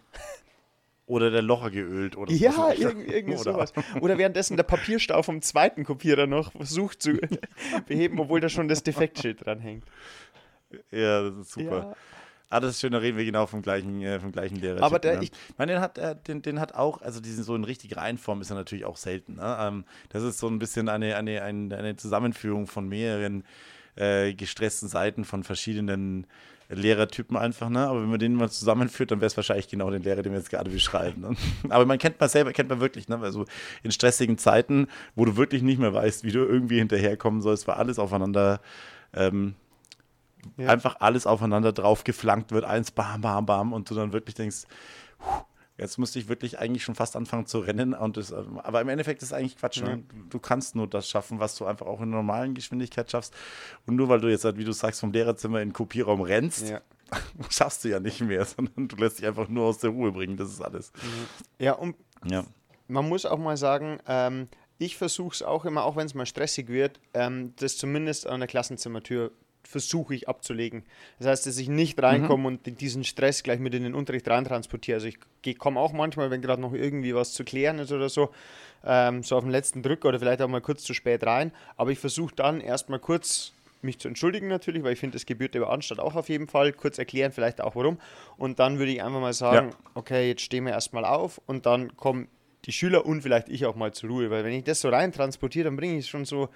Oder 1.07 1.31
der 1.31 1.41
Locher 1.41 1.71
geölt 1.71 2.15
oder 2.17 2.31
Ja, 2.33 2.51
sowas. 2.51 2.77
irgend, 2.77 3.09
irgendwie 3.09 3.33
Oder- 3.39 3.53
sowas. 3.53 3.73
Oder 4.01 4.17
währenddessen 4.17 4.57
der 4.57 4.63
Papierstau 4.63 5.23
vom 5.23 5.41
zweiten 5.41 5.83
Kopierer 5.85 6.27
noch 6.27 6.51
versucht 6.51 7.01
zu 7.01 7.17
beheben, 7.87 8.19
obwohl 8.19 8.41
da 8.41 8.49
schon 8.49 8.67
das 8.67 8.83
Defektschild 8.83 9.45
dran 9.45 9.59
hängt. 9.59 9.85
Ja, 10.91 11.23
das 11.29 11.37
ist 11.37 11.51
super. 11.53 11.77
Ja. 11.77 11.95
Ah, 12.49 12.59
das 12.61 12.71
ist 12.75 12.81
schön, 12.81 12.93
da 12.93 12.99
reden 12.99 13.17
wir 13.17 13.25
genau 13.25 13.45
vom 13.45 13.61
gleichen, 13.61 14.01
äh, 14.01 14.19
vom 14.21 14.31
gleichen 14.31 14.55
Lehrer. 14.57 14.81
Aber 14.81 14.99
der- 14.99 15.17
ne? 15.17 15.23
ich- 15.23 15.31
ich 15.49 15.57
meine, 15.57 15.73
den 15.73 15.81
hat, 15.81 15.97
äh, 15.97 16.15
den, 16.27 16.41
den 16.41 16.59
hat 16.61 16.75
auch, 16.75 17.01
also 17.01 17.19
diesen 17.19 17.43
so 17.43 17.55
in 17.55 17.63
richtig 17.65 17.95
Reihenform 17.97 18.39
ist 18.41 18.49
er 18.49 18.55
natürlich 18.55 18.85
auch 18.85 18.95
selten. 18.97 19.35
Ne? 19.35 19.57
Ähm, 19.59 19.85
das 20.09 20.23
ist 20.23 20.37
so 20.39 20.47
ein 20.47 20.59
bisschen 20.59 20.87
eine, 20.89 21.15
eine, 21.17 21.41
eine, 21.41 21.77
eine 21.77 21.95
Zusammenführung 21.97 22.67
von 22.67 22.87
mehreren 22.87 23.43
äh, 23.95 24.33
gestressten 24.33 24.87
Seiten 24.87 25.25
von 25.25 25.43
verschiedenen 25.43 26.25
Lehrertypen 26.69 27.37
einfach, 27.37 27.69
ne? 27.69 27.87
Aber 27.87 28.01
wenn 28.01 28.09
man 28.09 28.19
den 28.19 28.33
mal 28.35 28.49
zusammenführt, 28.49 29.11
dann 29.11 29.19
wäre 29.21 29.27
es 29.27 29.37
wahrscheinlich 29.37 29.67
genau 29.69 29.89
den 29.89 30.03
Lehrer, 30.03 30.21
den 30.21 30.33
wir 30.33 30.39
jetzt 30.39 30.49
gerade 30.49 30.69
beschreiben. 30.69 31.21
Ne? 31.21 31.35
Aber 31.69 31.85
man 31.85 31.97
kennt 31.97 32.19
man 32.19 32.27
selber, 32.29 32.51
kennt 32.53 32.69
man 32.69 32.79
wirklich, 32.81 33.07
ne? 33.07 33.17
Also 33.21 33.45
in 33.83 33.91
stressigen 33.91 34.37
Zeiten, 34.37 34.87
wo 35.15 35.25
du 35.25 35.37
wirklich 35.37 35.61
nicht 35.61 35.79
mehr 35.79 35.93
weißt, 35.93 36.23
wie 36.23 36.31
du 36.31 36.39
irgendwie 36.39 36.79
hinterherkommen 36.79 37.41
sollst, 37.41 37.67
weil 37.67 37.75
alles 37.75 37.99
aufeinander 37.99 38.59
ähm, 39.13 39.55
Ja. 40.57 40.69
einfach 40.69 40.97
alles 40.99 41.25
aufeinander 41.27 41.71
drauf 41.73 42.03
geflankt 42.03 42.51
wird, 42.51 42.63
eins 42.65 42.91
bam, 42.91 43.21
bam, 43.21 43.45
bam, 43.45 43.73
und 43.73 43.89
du 43.89 43.95
dann 43.95 44.13
wirklich 44.13 44.35
denkst, 44.35 44.63
"Puh, 45.19 45.43
jetzt 45.77 45.97
müsste 45.97 46.19
ich 46.19 46.27
wirklich 46.27 46.59
eigentlich 46.59 46.83
schon 46.83 46.95
fast 46.95 47.15
anfangen 47.15 47.45
zu 47.45 47.59
rennen. 47.59 47.93
Und 47.93 48.17
das, 48.17 48.31
ähm, 48.31 48.59
aber 48.59 48.81
im 48.81 48.89
Endeffekt 48.89 49.21
ist 49.21 49.29
es 49.29 49.33
eigentlich 49.33 49.57
Quatsch. 49.57 49.81
Ne? 49.81 50.03
Du, 50.09 50.15
du 50.29 50.39
kannst 50.39 50.75
nur 50.75 50.87
das 50.87 51.07
schaffen, 51.09 51.39
was 51.39 51.55
du 51.55 51.65
einfach 51.65 51.85
auch 51.85 52.01
in 52.01 52.09
normalen 52.09 52.53
Geschwindigkeit 52.55 53.09
schaffst. 53.11 53.33
Und 53.85 53.95
nur 53.95 54.09
weil 54.09 54.19
du 54.19 54.27
jetzt, 54.29 54.43
halt, 54.45 54.57
wie 54.57 54.63
du 54.65 54.71
sagst, 54.71 54.99
vom 54.99 55.11
Lehrerzimmer 55.11 55.61
in 55.61 55.69
den 55.69 55.73
Kopierraum 55.73 56.21
rennst, 56.21 56.69
Ja. 56.69 56.81
schaffst 57.49 57.83
du 57.85 57.89
ja 57.89 57.99
nicht 57.99 58.21
mehr, 58.21 58.43
sondern 58.45 58.87
du 58.87 58.95
lässt 58.97 59.19
dich 59.19 59.25
einfach 59.27 59.47
nur 59.47 59.65
aus 59.65 59.77
der 59.77 59.91
Ruhe 59.91 60.11
bringen. 60.11 60.35
Das 60.37 60.49
ist 60.49 60.61
alles. 60.61 60.91
Ja, 61.59 61.73
und 61.73 61.95
Ja. 62.25 62.43
man 62.87 63.07
muss 63.07 63.25
auch 63.25 63.37
mal 63.39 63.55
sagen, 63.57 63.99
ähm, 64.07 64.47
ich 64.79 64.97
versuche 64.97 65.33
es 65.33 65.41
auch 65.41 65.65
immer, 65.65 65.83
auch 65.85 65.95
wenn 65.95 66.05
es 66.05 66.13
mal 66.13 66.25
stressig 66.25 66.67
wird, 66.67 66.99
ähm, 67.13 67.53
das 67.57 67.77
zumindest 67.77 68.27
an 68.27 68.39
der 68.41 68.47
Klassenzimmertür 68.47 69.31
versuche 69.67 70.15
ich 70.15 70.29
abzulegen. 70.29 70.83
Das 71.19 71.27
heißt, 71.27 71.45
dass 71.45 71.57
ich 71.57 71.67
nicht 71.67 72.01
reinkomme 72.01 72.47
und 72.47 72.79
diesen 72.79 73.03
Stress 73.03 73.43
gleich 73.43 73.59
mit 73.59 73.73
in 73.73 73.83
den 73.83 73.95
Unterricht 73.95 74.27
reintransportiere. 74.27 74.95
Also 74.95 75.07
ich 75.07 75.57
komme 75.57 75.79
auch 75.79 75.91
manchmal, 75.91 76.31
wenn 76.31 76.41
gerade 76.41 76.61
noch 76.61 76.73
irgendwie 76.73 77.13
was 77.13 77.33
zu 77.33 77.43
klären 77.43 77.79
ist 77.79 77.91
oder 77.91 78.07
so, 78.09 78.29
ähm, 78.85 79.23
so 79.23 79.35
auf 79.35 79.43
den 79.43 79.51
letzten 79.51 79.83
Drücker 79.83 80.07
oder 80.09 80.19
vielleicht 80.19 80.41
auch 80.41 80.47
mal 80.47 80.61
kurz 80.61 80.83
zu 80.83 80.93
spät 80.93 81.25
rein. 81.25 81.51
Aber 81.75 81.91
ich 81.91 81.99
versuche 81.99 82.33
dann 82.35 82.61
erstmal 82.61 82.99
kurz 82.99 83.51
mich 83.81 83.99
zu 83.99 84.07
entschuldigen 84.07 84.47
natürlich, 84.47 84.83
weil 84.83 84.93
ich 84.93 84.99
finde, 84.99 85.15
das 85.15 85.25
gebührt 85.25 85.53
der 85.53 85.67
Anstatt 85.69 85.99
auch 85.99 86.15
auf 86.15 86.29
jeden 86.29 86.47
Fall. 86.47 86.71
Kurz 86.73 86.97
erklären 86.97 87.31
vielleicht 87.31 87.61
auch 87.61 87.75
warum. 87.75 87.99
Und 88.37 88.59
dann 88.59 88.79
würde 88.79 88.91
ich 88.91 89.03
einfach 89.03 89.19
mal 89.21 89.33
sagen, 89.33 89.69
Ja. 89.69 89.75
okay, 89.95 90.29
jetzt 90.29 90.41
stehen 90.41 90.65
wir 90.65 90.71
erstmal 90.71 91.05
auf 91.05 91.41
und 91.45 91.65
dann 91.65 91.95
kommen 91.97 92.27
die 92.65 92.71
Schüler 92.71 93.05
und 93.05 93.21
vielleicht 93.21 93.49
ich 93.49 93.65
auch 93.65 93.75
mal 93.75 93.93
zur 93.93 94.09
Ruhe. 94.09 94.29
Weil 94.31 94.43
wenn 94.43 94.53
ich 94.53 94.63
das 94.63 94.81
so 94.81 94.89
rein 94.89 95.11
transportiere, 95.11 95.65
dann 95.65 95.75
bringe 95.75 95.97
ich 95.97 96.07
schon 96.07 96.25
so, 96.25 96.49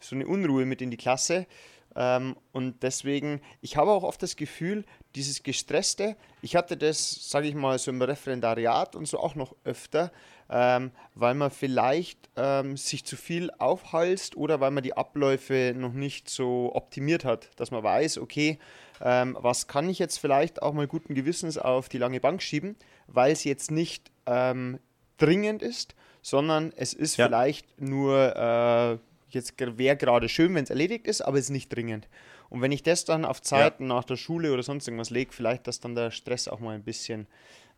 so 0.00 0.16
eine 0.16 0.26
Unruhe 0.26 0.66
mit 0.66 0.82
in 0.82 0.90
die 0.90 0.96
Klasse. 0.96 1.46
Ähm, 1.96 2.36
und 2.52 2.82
deswegen, 2.82 3.40
ich 3.60 3.76
habe 3.76 3.90
auch 3.90 4.02
oft 4.02 4.22
das 4.22 4.36
Gefühl, 4.36 4.84
dieses 5.14 5.42
Gestresste, 5.42 6.16
ich 6.42 6.56
hatte 6.56 6.76
das, 6.76 7.30
sage 7.30 7.46
ich 7.46 7.54
mal, 7.54 7.78
so 7.78 7.90
im 7.90 8.02
Referendariat 8.02 8.96
und 8.96 9.06
so 9.06 9.20
auch 9.20 9.34
noch 9.34 9.54
öfter, 9.64 10.10
ähm, 10.50 10.90
weil 11.14 11.34
man 11.34 11.50
vielleicht 11.50 12.18
ähm, 12.36 12.76
sich 12.76 13.04
zu 13.04 13.16
viel 13.16 13.50
aufhalst 13.58 14.36
oder 14.36 14.60
weil 14.60 14.70
man 14.72 14.82
die 14.82 14.96
Abläufe 14.96 15.72
noch 15.76 15.92
nicht 15.92 16.28
so 16.28 16.72
optimiert 16.74 17.24
hat, 17.24 17.48
dass 17.56 17.70
man 17.70 17.82
weiß, 17.82 18.18
okay, 18.18 18.58
ähm, 19.00 19.36
was 19.40 19.66
kann 19.68 19.88
ich 19.88 19.98
jetzt 19.98 20.18
vielleicht 20.18 20.62
auch 20.62 20.72
mal 20.72 20.86
guten 20.86 21.14
Gewissens 21.14 21.58
auf 21.58 21.88
die 21.88 21.98
lange 21.98 22.20
Bank 22.20 22.42
schieben, 22.42 22.76
weil 23.06 23.32
es 23.32 23.44
jetzt 23.44 23.70
nicht 23.70 24.10
ähm, 24.26 24.78
dringend 25.18 25.62
ist, 25.62 25.94
sondern 26.22 26.72
es 26.76 26.92
ist 26.92 27.16
Ja. 27.18 27.26
vielleicht 27.26 27.80
nur, 27.80 28.34
äh, 28.36 28.98
jetzt 29.34 29.54
wäre 29.58 29.96
gerade 29.96 30.28
schön, 30.28 30.54
wenn 30.54 30.64
es 30.64 30.70
erledigt 30.70 31.06
ist, 31.06 31.20
aber 31.20 31.38
es 31.38 31.46
ist 31.46 31.50
nicht 31.50 31.74
dringend. 31.74 32.08
Und 32.50 32.62
wenn 32.62 32.72
ich 32.72 32.82
das 32.82 33.04
dann 33.04 33.24
auf 33.24 33.42
Zeiten 33.42 33.86
nach 33.86 34.04
der 34.04 34.16
Schule 34.16 34.52
oder 34.52 34.62
sonst 34.62 34.86
irgendwas 34.86 35.10
lege, 35.10 35.32
vielleicht, 35.32 35.66
dass 35.66 35.80
dann 35.80 35.94
der 35.94 36.10
Stress 36.10 36.48
auch 36.48 36.60
mal 36.60 36.74
ein 36.74 36.84
bisschen 36.84 37.26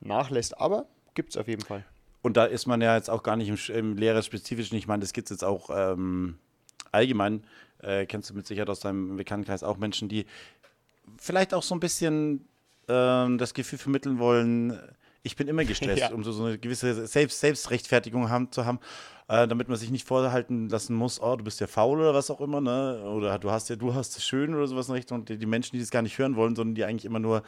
nachlässt. 0.00 0.60
Aber 0.60 0.86
gibt 1.14 1.30
es 1.30 1.36
auf 1.36 1.48
jeden 1.48 1.62
Fall. 1.62 1.84
Und 2.22 2.36
da 2.36 2.44
ist 2.44 2.66
man 2.66 2.80
ja 2.80 2.96
jetzt 2.96 3.08
auch 3.08 3.22
gar 3.22 3.36
nicht 3.36 3.48
im, 3.48 3.74
im 3.74 3.96
Lehrerspezifischen. 3.96 4.76
Ich 4.76 4.86
meine, 4.86 5.00
das 5.00 5.12
gibt 5.12 5.26
es 5.26 5.36
jetzt 5.36 5.44
auch 5.44 5.70
ähm, 5.72 6.38
allgemein. 6.92 7.44
Äh, 7.82 8.06
kennst 8.06 8.30
du 8.30 8.34
mit 8.34 8.46
Sicherheit 8.46 8.68
aus 8.68 8.80
deinem 8.80 9.16
Bekanntenkreis 9.16 9.62
auch 9.62 9.76
Menschen, 9.76 10.08
die 10.08 10.26
vielleicht 11.18 11.54
auch 11.54 11.62
so 11.62 11.74
ein 11.74 11.80
bisschen 11.80 12.48
ähm, 12.88 13.38
das 13.38 13.54
Gefühl 13.54 13.78
vermitteln 13.78 14.18
wollen, 14.18 14.78
Ich 15.26 15.36
bin 15.36 15.48
immer 15.48 15.64
gestresst, 15.72 16.00
Ja. 16.02 16.12
um 16.12 16.22
so, 16.24 16.32
so 16.32 16.44
eine 16.44 16.58
gewisse 16.58 17.06
Selbst 17.06 17.40
Selbstrechtfertigung 17.40 18.30
haben, 18.30 18.50
zu 18.52 18.64
haben, 18.64 18.78
äh, 19.28 19.48
damit 19.48 19.68
man 19.68 19.76
sich 19.76 19.90
nicht 19.90 20.06
vorhalten 20.06 20.68
lassen 20.68 20.94
muss, 20.94 21.20
oh, 21.20 21.34
du 21.36 21.42
bist 21.44 21.60
ja 21.60 21.66
faul 21.66 21.98
oder 22.00 22.14
was 22.14 22.30
auch 22.30 22.40
immer, 22.40 22.60
ne? 22.60 23.02
Oder 23.04 23.38
du 23.38 23.50
hast 23.50 23.68
ja, 23.68 23.76
du 23.76 23.92
hast 23.92 24.16
es 24.16 24.24
schön 24.24 24.54
oder 24.54 24.66
sowas 24.68 24.88
in 24.88 24.94
Richtung. 24.94 25.18
Und 25.20 25.28
die, 25.28 25.36
die 25.36 25.46
Menschen, 25.46 25.72
die 25.74 25.80
das 25.80 25.90
gar 25.90 26.02
nicht 26.02 26.16
hören 26.16 26.36
wollen, 26.36 26.54
sondern 26.54 26.76
die 26.76 26.84
eigentlich 26.84 27.04
immer 27.04 27.18
nur 27.18 27.42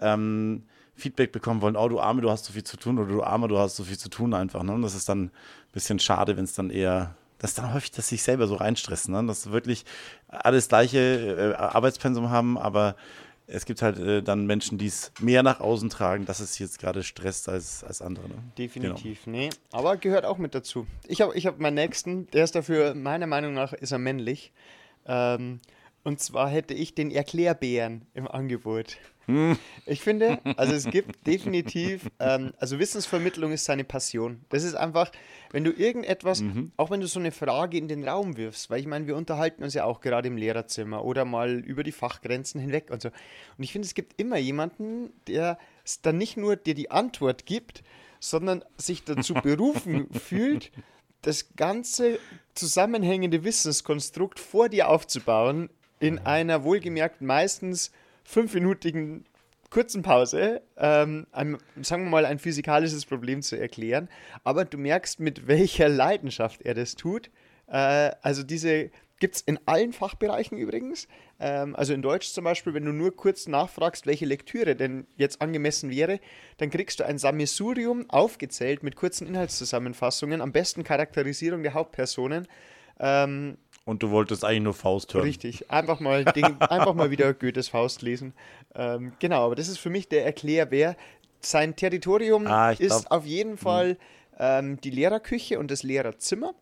ähm, 0.00 0.64
Feedback 0.96 1.30
bekommen 1.32 1.62
wollen, 1.62 1.76
oh, 1.76 1.88
du 1.88 2.00
Arme, 2.00 2.20
du 2.20 2.30
hast 2.30 2.44
so 2.46 2.52
viel 2.52 2.64
zu 2.64 2.76
tun 2.76 2.98
oder 2.98 3.08
du 3.08 3.22
Arme, 3.22 3.46
du 3.48 3.58
hast 3.58 3.76
so 3.76 3.84
viel 3.84 3.96
zu 3.98 4.08
tun 4.10 4.34
einfach. 4.34 4.62
Ne? 4.64 4.72
Und 4.72 4.82
das 4.82 4.94
ist 4.96 5.08
dann 5.08 5.26
ein 5.26 5.30
bisschen 5.72 5.98
schade, 6.00 6.36
wenn 6.36 6.44
es 6.44 6.54
dann 6.54 6.68
eher, 6.70 7.14
das 7.38 7.52
ist 7.52 7.58
dann 7.58 7.72
häufig, 7.72 7.92
dass 7.92 8.08
sich 8.08 8.22
selber 8.24 8.46
so 8.48 8.56
reinstressen, 8.56 9.14
ne? 9.14 9.24
dass 9.24 9.44
sie 9.44 9.52
wirklich 9.52 9.84
alles 10.28 10.68
gleiche 10.68 10.98
äh, 10.98 11.54
Arbeitspensum 11.54 12.28
haben, 12.30 12.58
aber 12.58 12.96
es 13.52 13.64
gibt 13.64 13.82
halt 13.82 13.98
äh, 13.98 14.22
dann 14.22 14.46
Menschen, 14.46 14.78
die 14.78 14.86
es 14.86 15.12
mehr 15.20 15.42
nach 15.42 15.60
außen 15.60 15.90
tragen, 15.90 16.24
dass 16.24 16.40
es 16.40 16.58
jetzt 16.58 16.78
gerade 16.78 17.02
stresst 17.02 17.48
als, 17.48 17.84
als 17.84 18.00
andere. 18.00 18.28
Ne? 18.28 18.34
Definitiv, 18.56 19.26
nee. 19.26 19.50
Aber 19.72 19.96
gehört 19.96 20.24
auch 20.24 20.38
mit 20.38 20.54
dazu. 20.54 20.86
Ich 21.06 21.20
habe 21.20 21.36
ich 21.36 21.46
hab 21.46 21.58
meinen 21.58 21.74
nächsten, 21.74 22.28
der 22.28 22.44
ist 22.44 22.54
dafür, 22.54 22.94
meiner 22.94 23.26
Meinung 23.26 23.54
nach, 23.54 23.72
ist 23.72 23.92
er 23.92 23.98
männlich. 23.98 24.52
Ähm, 25.06 25.60
und 26.02 26.20
zwar 26.20 26.48
hätte 26.48 26.74
ich 26.74 26.94
den 26.94 27.10
Erklärbären 27.10 28.06
im 28.14 28.26
Angebot. 28.28 28.96
Ich 29.86 30.02
finde, 30.02 30.38
also 30.56 30.72
es 30.72 30.84
gibt 30.84 31.26
definitiv, 31.26 32.10
ähm, 32.20 32.52
also 32.58 32.78
Wissensvermittlung 32.78 33.50
ist 33.50 33.64
seine 33.64 33.82
Passion. 33.82 34.40
Das 34.48 34.62
ist 34.62 34.74
einfach, 34.74 35.10
wenn 35.50 35.64
du 35.64 35.72
irgendetwas, 35.72 36.44
auch 36.76 36.90
wenn 36.90 37.00
du 37.00 37.08
so 37.08 37.18
eine 37.18 37.32
Frage 37.32 37.76
in 37.76 37.88
den 37.88 38.06
Raum 38.06 38.36
wirfst, 38.36 38.70
weil 38.70 38.78
ich 38.78 38.86
meine, 38.86 39.08
wir 39.08 39.16
unterhalten 39.16 39.64
uns 39.64 39.74
ja 39.74 39.84
auch 39.84 40.00
gerade 40.00 40.28
im 40.28 40.36
Lehrerzimmer 40.36 41.04
oder 41.04 41.24
mal 41.24 41.58
über 41.58 41.82
die 41.82 41.92
Fachgrenzen 41.92 42.60
hinweg 42.60 42.90
und 42.90 43.02
so. 43.02 43.08
Und 43.08 43.64
ich 43.64 43.72
finde, 43.72 43.86
es 43.86 43.94
gibt 43.94 44.20
immer 44.20 44.36
jemanden, 44.36 45.12
der 45.26 45.58
dann 46.02 46.18
nicht 46.18 46.36
nur 46.36 46.54
dir 46.54 46.74
die 46.74 46.90
Antwort 46.90 47.46
gibt, 47.46 47.82
sondern 48.20 48.64
sich 48.76 49.02
dazu 49.02 49.34
berufen 49.42 50.08
fühlt, 50.12 50.70
das 51.22 51.54
ganze 51.56 52.18
zusammenhängende 52.54 53.44
Wissenskonstrukt 53.44 54.38
vor 54.38 54.68
dir 54.68 54.88
aufzubauen, 54.88 55.68
in 55.98 56.18
einer 56.18 56.64
wohlgemerkt 56.64 57.20
meistens 57.20 57.90
fünfminütigen 58.30 59.24
kurzen 59.70 60.02
Pause, 60.02 60.62
ähm, 60.76 61.26
ein, 61.32 61.58
sagen 61.82 62.04
wir 62.04 62.10
mal, 62.10 62.24
ein 62.24 62.38
physikalisches 62.38 63.06
Problem 63.06 63.42
zu 63.42 63.56
erklären. 63.56 64.08
Aber 64.44 64.64
du 64.64 64.78
merkst, 64.78 65.20
mit 65.20 65.46
welcher 65.46 65.88
Leidenschaft 65.88 66.62
er 66.62 66.74
das 66.74 66.96
tut. 66.96 67.30
Äh, 67.68 68.10
also 68.22 68.42
diese 68.42 68.90
gibt 69.20 69.36
es 69.36 69.42
in 69.42 69.60
allen 69.66 69.92
Fachbereichen 69.92 70.58
übrigens. 70.58 71.06
Ähm, 71.38 71.76
also 71.76 71.92
in 71.92 72.02
Deutsch 72.02 72.32
zum 72.32 72.44
Beispiel, 72.44 72.74
wenn 72.74 72.84
du 72.84 72.92
nur 72.92 73.14
kurz 73.14 73.46
nachfragst, 73.46 74.06
welche 74.06 74.26
Lektüre 74.26 74.74
denn 74.74 75.06
jetzt 75.16 75.40
angemessen 75.40 75.90
wäre, 75.90 76.18
dann 76.56 76.70
kriegst 76.70 76.98
du 76.98 77.04
ein 77.04 77.18
Sammelsurium 77.18 78.08
aufgezählt 78.10 78.82
mit 78.82 78.96
kurzen 78.96 79.26
Inhaltszusammenfassungen, 79.26 80.40
am 80.40 80.52
besten 80.52 80.82
Charakterisierung 80.82 81.62
der 81.62 81.74
Hauptpersonen. 81.74 82.48
Ähm, 82.98 83.56
Und 83.90 84.04
du 84.04 84.10
wolltest 84.10 84.44
eigentlich 84.44 84.62
nur 84.62 84.74
Faust 84.74 85.12
hören. 85.14 85.24
Richtig, 85.24 85.68
einfach 85.70 85.98
mal, 85.98 86.24
Ding, 86.24 86.56
einfach 86.60 86.94
mal 86.94 87.10
wieder 87.10 87.34
Goethes 87.34 87.68
Faust 87.68 88.02
lesen. 88.02 88.34
Ähm, 88.74 89.12
genau, 89.18 89.46
aber 89.46 89.56
das 89.56 89.66
ist 89.68 89.78
für 89.78 89.90
mich 89.90 90.08
der 90.08 90.24
Erklärbär. 90.24 90.96
Sein 91.40 91.74
Territorium 91.74 92.46
Ah, 92.46 92.70
ist 92.70 92.78
glaub- 92.78 93.10
auf 93.10 93.26
jeden 93.26 93.56
Fall 93.56 93.96
ähm, 94.38 94.80
die 94.80 94.90
Lehrerküche 94.90 95.58
und 95.58 95.72
das 95.72 95.82
Lehrerzimmer. 95.82 96.54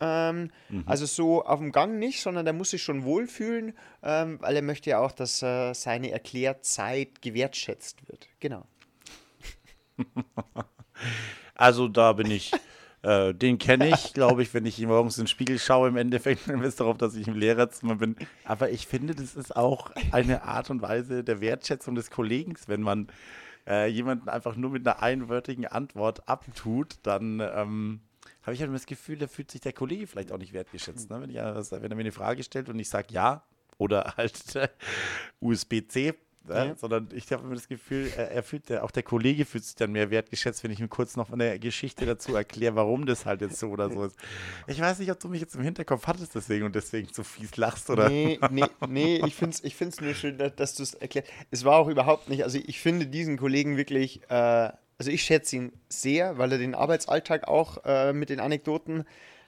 Ähm, 0.00 0.50
Also 0.86 1.06
so 1.06 1.44
auf 1.44 1.60
dem 1.60 1.70
Gang 1.70 2.00
nicht, 2.00 2.20
sondern 2.20 2.44
der 2.44 2.52
muss 2.52 2.70
sich 2.70 2.82
schon 2.82 3.04
wohlfühlen, 3.04 3.74
ähm, 4.02 4.38
weil 4.40 4.56
er 4.56 4.62
möchte 4.62 4.90
ja 4.90 4.98
auch, 4.98 5.12
dass 5.12 5.40
äh, 5.42 5.72
seine 5.74 6.10
Erklärzeit 6.10 7.22
gewertschätzt 7.22 8.08
wird. 8.08 8.26
Genau. 8.40 8.66
Also 11.54 11.86
da 11.86 12.12
bin 12.12 12.30
ich, 12.30 12.50
äh, 13.02 13.34
den 13.34 13.58
kenne 13.58 13.88
ich, 13.88 14.12
glaube 14.14 14.42
ich, 14.42 14.54
wenn 14.54 14.64
ich 14.64 14.80
morgens 14.86 15.18
in 15.18 15.24
den 15.24 15.28
Spiegel 15.28 15.58
schaue, 15.58 15.88
im 15.88 15.96
Endeffekt, 15.96 16.42
dann 16.48 16.62
wisst 16.62 16.80
darauf, 16.80 16.98
dass 16.98 17.14
ich 17.14 17.26
im 17.28 17.34
Lehrerzimmer 17.34 17.96
bin. 17.96 18.16
Aber 18.44 18.70
ich 18.70 18.86
finde, 18.86 19.14
das 19.14 19.34
ist 19.34 19.56
auch 19.56 19.90
eine 20.12 20.44
Art 20.44 20.70
und 20.70 20.82
Weise 20.82 21.24
der 21.24 21.40
Wertschätzung 21.40 21.94
des 21.94 22.10
Kollegen, 22.10 22.54
wenn 22.66 22.82
man 22.82 23.08
äh, 23.66 23.88
jemanden 23.88 24.28
einfach 24.28 24.56
nur 24.56 24.70
mit 24.70 24.86
einer 24.86 25.02
einwörtigen 25.02 25.66
Antwort 25.66 26.28
abtut, 26.28 26.96
dann 27.02 27.40
ähm, 27.40 28.00
habe 28.42 28.54
ich 28.54 28.60
halt 28.60 28.72
das 28.74 28.86
Gefühl, 28.86 29.18
da 29.18 29.26
fühlt 29.26 29.50
sich 29.50 29.60
der 29.60 29.72
Kollege 29.72 30.06
vielleicht 30.06 30.32
auch 30.32 30.38
nicht 30.38 30.52
wertgeschätzt. 30.52 31.10
Ne? 31.10 31.20
Wenn, 31.20 31.30
ich, 31.30 31.36
ja, 31.36 31.54
wenn 31.54 31.90
er 31.90 31.96
mir 31.96 32.00
eine 32.00 32.12
Frage 32.12 32.42
stellt 32.42 32.68
und 32.68 32.78
ich 32.78 32.88
sage 32.88 33.08
ja 33.10 33.44
oder 33.78 34.14
halt 34.16 34.70
USB-C, 35.40 36.14
ja, 36.48 36.64
Ja. 36.66 36.74
sondern 36.76 37.08
ich 37.14 37.30
habe 37.32 37.44
immer 37.44 37.54
das 37.54 37.68
Gefühl, 37.68 38.10
er, 38.16 38.42
fühlt, 38.42 38.68
der, 38.68 38.84
auch 38.84 38.90
der 38.90 39.02
Kollege 39.02 39.44
fühlt 39.44 39.64
sich 39.64 39.74
dann 39.74 39.92
mehr 39.92 40.10
wertgeschätzt, 40.10 40.64
wenn 40.64 40.70
ich 40.70 40.80
ihm 40.80 40.90
kurz 40.90 41.16
noch 41.16 41.30
eine 41.32 41.58
Geschichte 41.58 42.04
dazu 42.06 42.34
erkläre, 42.34 42.74
warum 42.74 43.06
das 43.06 43.26
halt 43.26 43.40
jetzt 43.40 43.58
so 43.58 43.68
oder 43.68 43.90
so 43.90 44.04
ist. 44.04 44.16
Ich 44.66 44.80
weiß 44.80 44.98
nicht, 44.98 45.10
ob 45.10 45.20
du 45.20 45.28
mich 45.28 45.40
jetzt 45.40 45.54
im 45.54 45.62
Hinterkopf 45.62 46.06
hattest 46.06 46.34
deswegen 46.34 46.64
und 46.64 46.74
deswegen 46.74 47.08
so 47.12 47.22
fies 47.22 47.56
lachst 47.56 47.90
oder. 47.90 48.08
Nee, 48.08 48.38
nee, 48.50 48.64
nee, 48.88 49.22
ich 49.26 49.34
finde 49.34 49.54
es 49.56 49.64
ich 49.64 49.76
find's 49.76 50.00
nur 50.00 50.14
schön, 50.14 50.38
dass, 50.38 50.54
dass 50.56 50.74
du 50.74 50.82
es 50.82 50.94
erklärst. 50.94 51.28
Es 51.50 51.64
war 51.64 51.76
auch 51.78 51.88
überhaupt 51.88 52.28
nicht, 52.28 52.44
also 52.44 52.58
ich 52.58 52.80
finde 52.80 53.06
diesen 53.06 53.36
Kollegen 53.36 53.76
wirklich, 53.76 54.22
äh, 54.30 54.70
also 54.98 55.10
ich 55.10 55.22
schätze 55.22 55.56
ihn 55.56 55.72
sehr, 55.88 56.38
weil 56.38 56.52
er 56.52 56.58
den 56.58 56.74
Arbeitsalltag 56.74 57.48
auch 57.48 57.84
äh, 57.84 58.12
mit 58.12 58.30
den 58.30 58.40
Anekdoten 58.40 59.04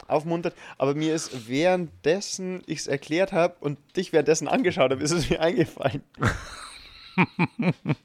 aufmuntert. 0.09 0.55
Aber 0.77 0.95
mir 0.95 1.15
ist 1.15 1.49
währenddessen 1.49 2.63
ich 2.67 2.81
es 2.81 2.87
erklärt 2.87 3.33
habe 3.33 3.55
und 3.61 3.79
dich 3.97 4.13
währenddessen 4.13 4.49
angeschaut 4.49 4.91
habe, 4.91 5.03
ist 5.03 5.13
es 5.13 5.31
mir 5.31 5.41
eingefallen. 5.41 6.03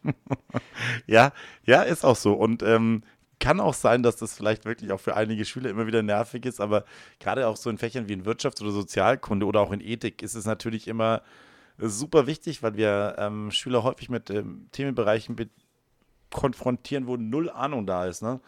Ja, 1.07 1.31
ja, 1.65 1.81
ist 1.83 2.05
auch 2.05 2.15
so. 2.15 2.33
Und 2.33 2.63
ähm, 2.63 3.03
kann 3.39 3.59
auch 3.59 3.73
sein, 3.73 4.03
dass 4.03 4.17
das 4.17 4.33
vielleicht 4.35 4.65
wirklich 4.65 4.91
auch 4.91 4.99
für 4.99 5.15
einige 5.15 5.45
Schüler 5.45 5.69
immer 5.69 5.87
wieder 5.87 6.03
nervig 6.03 6.45
ist, 6.45 6.59
aber 6.59 6.83
gerade 7.19 7.47
auch 7.47 7.55
so 7.55 7.69
in 7.69 7.77
Fächern 7.77 8.07
wie 8.09 8.13
in 8.13 8.25
Wirtschaft 8.25 8.61
oder 8.61 8.71
Sozialkunde 8.71 9.45
oder 9.45 9.61
auch 9.61 9.71
in 9.71 9.81
Ethik 9.81 10.21
ist 10.21 10.35
es 10.35 10.45
natürlich 10.45 10.87
immer 10.87 11.21
super 11.79 12.27
wichtig, 12.27 12.63
weil 12.63 12.75
wir 12.77 13.15
ähm, 13.19 13.51
Schüler 13.51 13.83
häufig 13.83 14.09
mit 14.09 14.29
ähm, 14.29 14.67
Themenbereichen 14.73 15.35
be- 15.37 15.49
konfrontieren, 16.31 17.07
wo 17.07 17.17
null 17.17 17.49
Ahnung 17.49 17.87
da 17.87 18.05
ist. 18.07 18.21
Ne? 18.23 18.39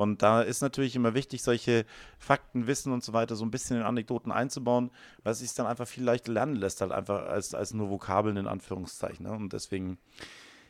Und 0.00 0.22
da 0.22 0.40
ist 0.40 0.62
natürlich 0.62 0.96
immer 0.96 1.12
wichtig, 1.12 1.42
solche 1.42 1.84
Fakten, 2.18 2.66
Wissen 2.66 2.90
und 2.90 3.04
so 3.04 3.12
weiter 3.12 3.36
so 3.36 3.44
ein 3.44 3.50
bisschen 3.50 3.76
in 3.76 3.82
Anekdoten 3.82 4.32
einzubauen, 4.32 4.90
weil 5.24 5.32
es 5.32 5.40
sich 5.40 5.52
dann 5.52 5.66
einfach 5.66 5.86
viel 5.86 6.04
leichter 6.04 6.32
lernen 6.32 6.56
lässt, 6.56 6.80
halt 6.80 6.90
einfach 6.90 7.26
als, 7.26 7.54
als 7.54 7.74
nur 7.74 7.90
Vokabeln 7.90 8.38
in 8.38 8.46
Anführungszeichen. 8.46 9.26
Ne? 9.26 9.32
Und 9.32 9.52
deswegen, 9.52 9.98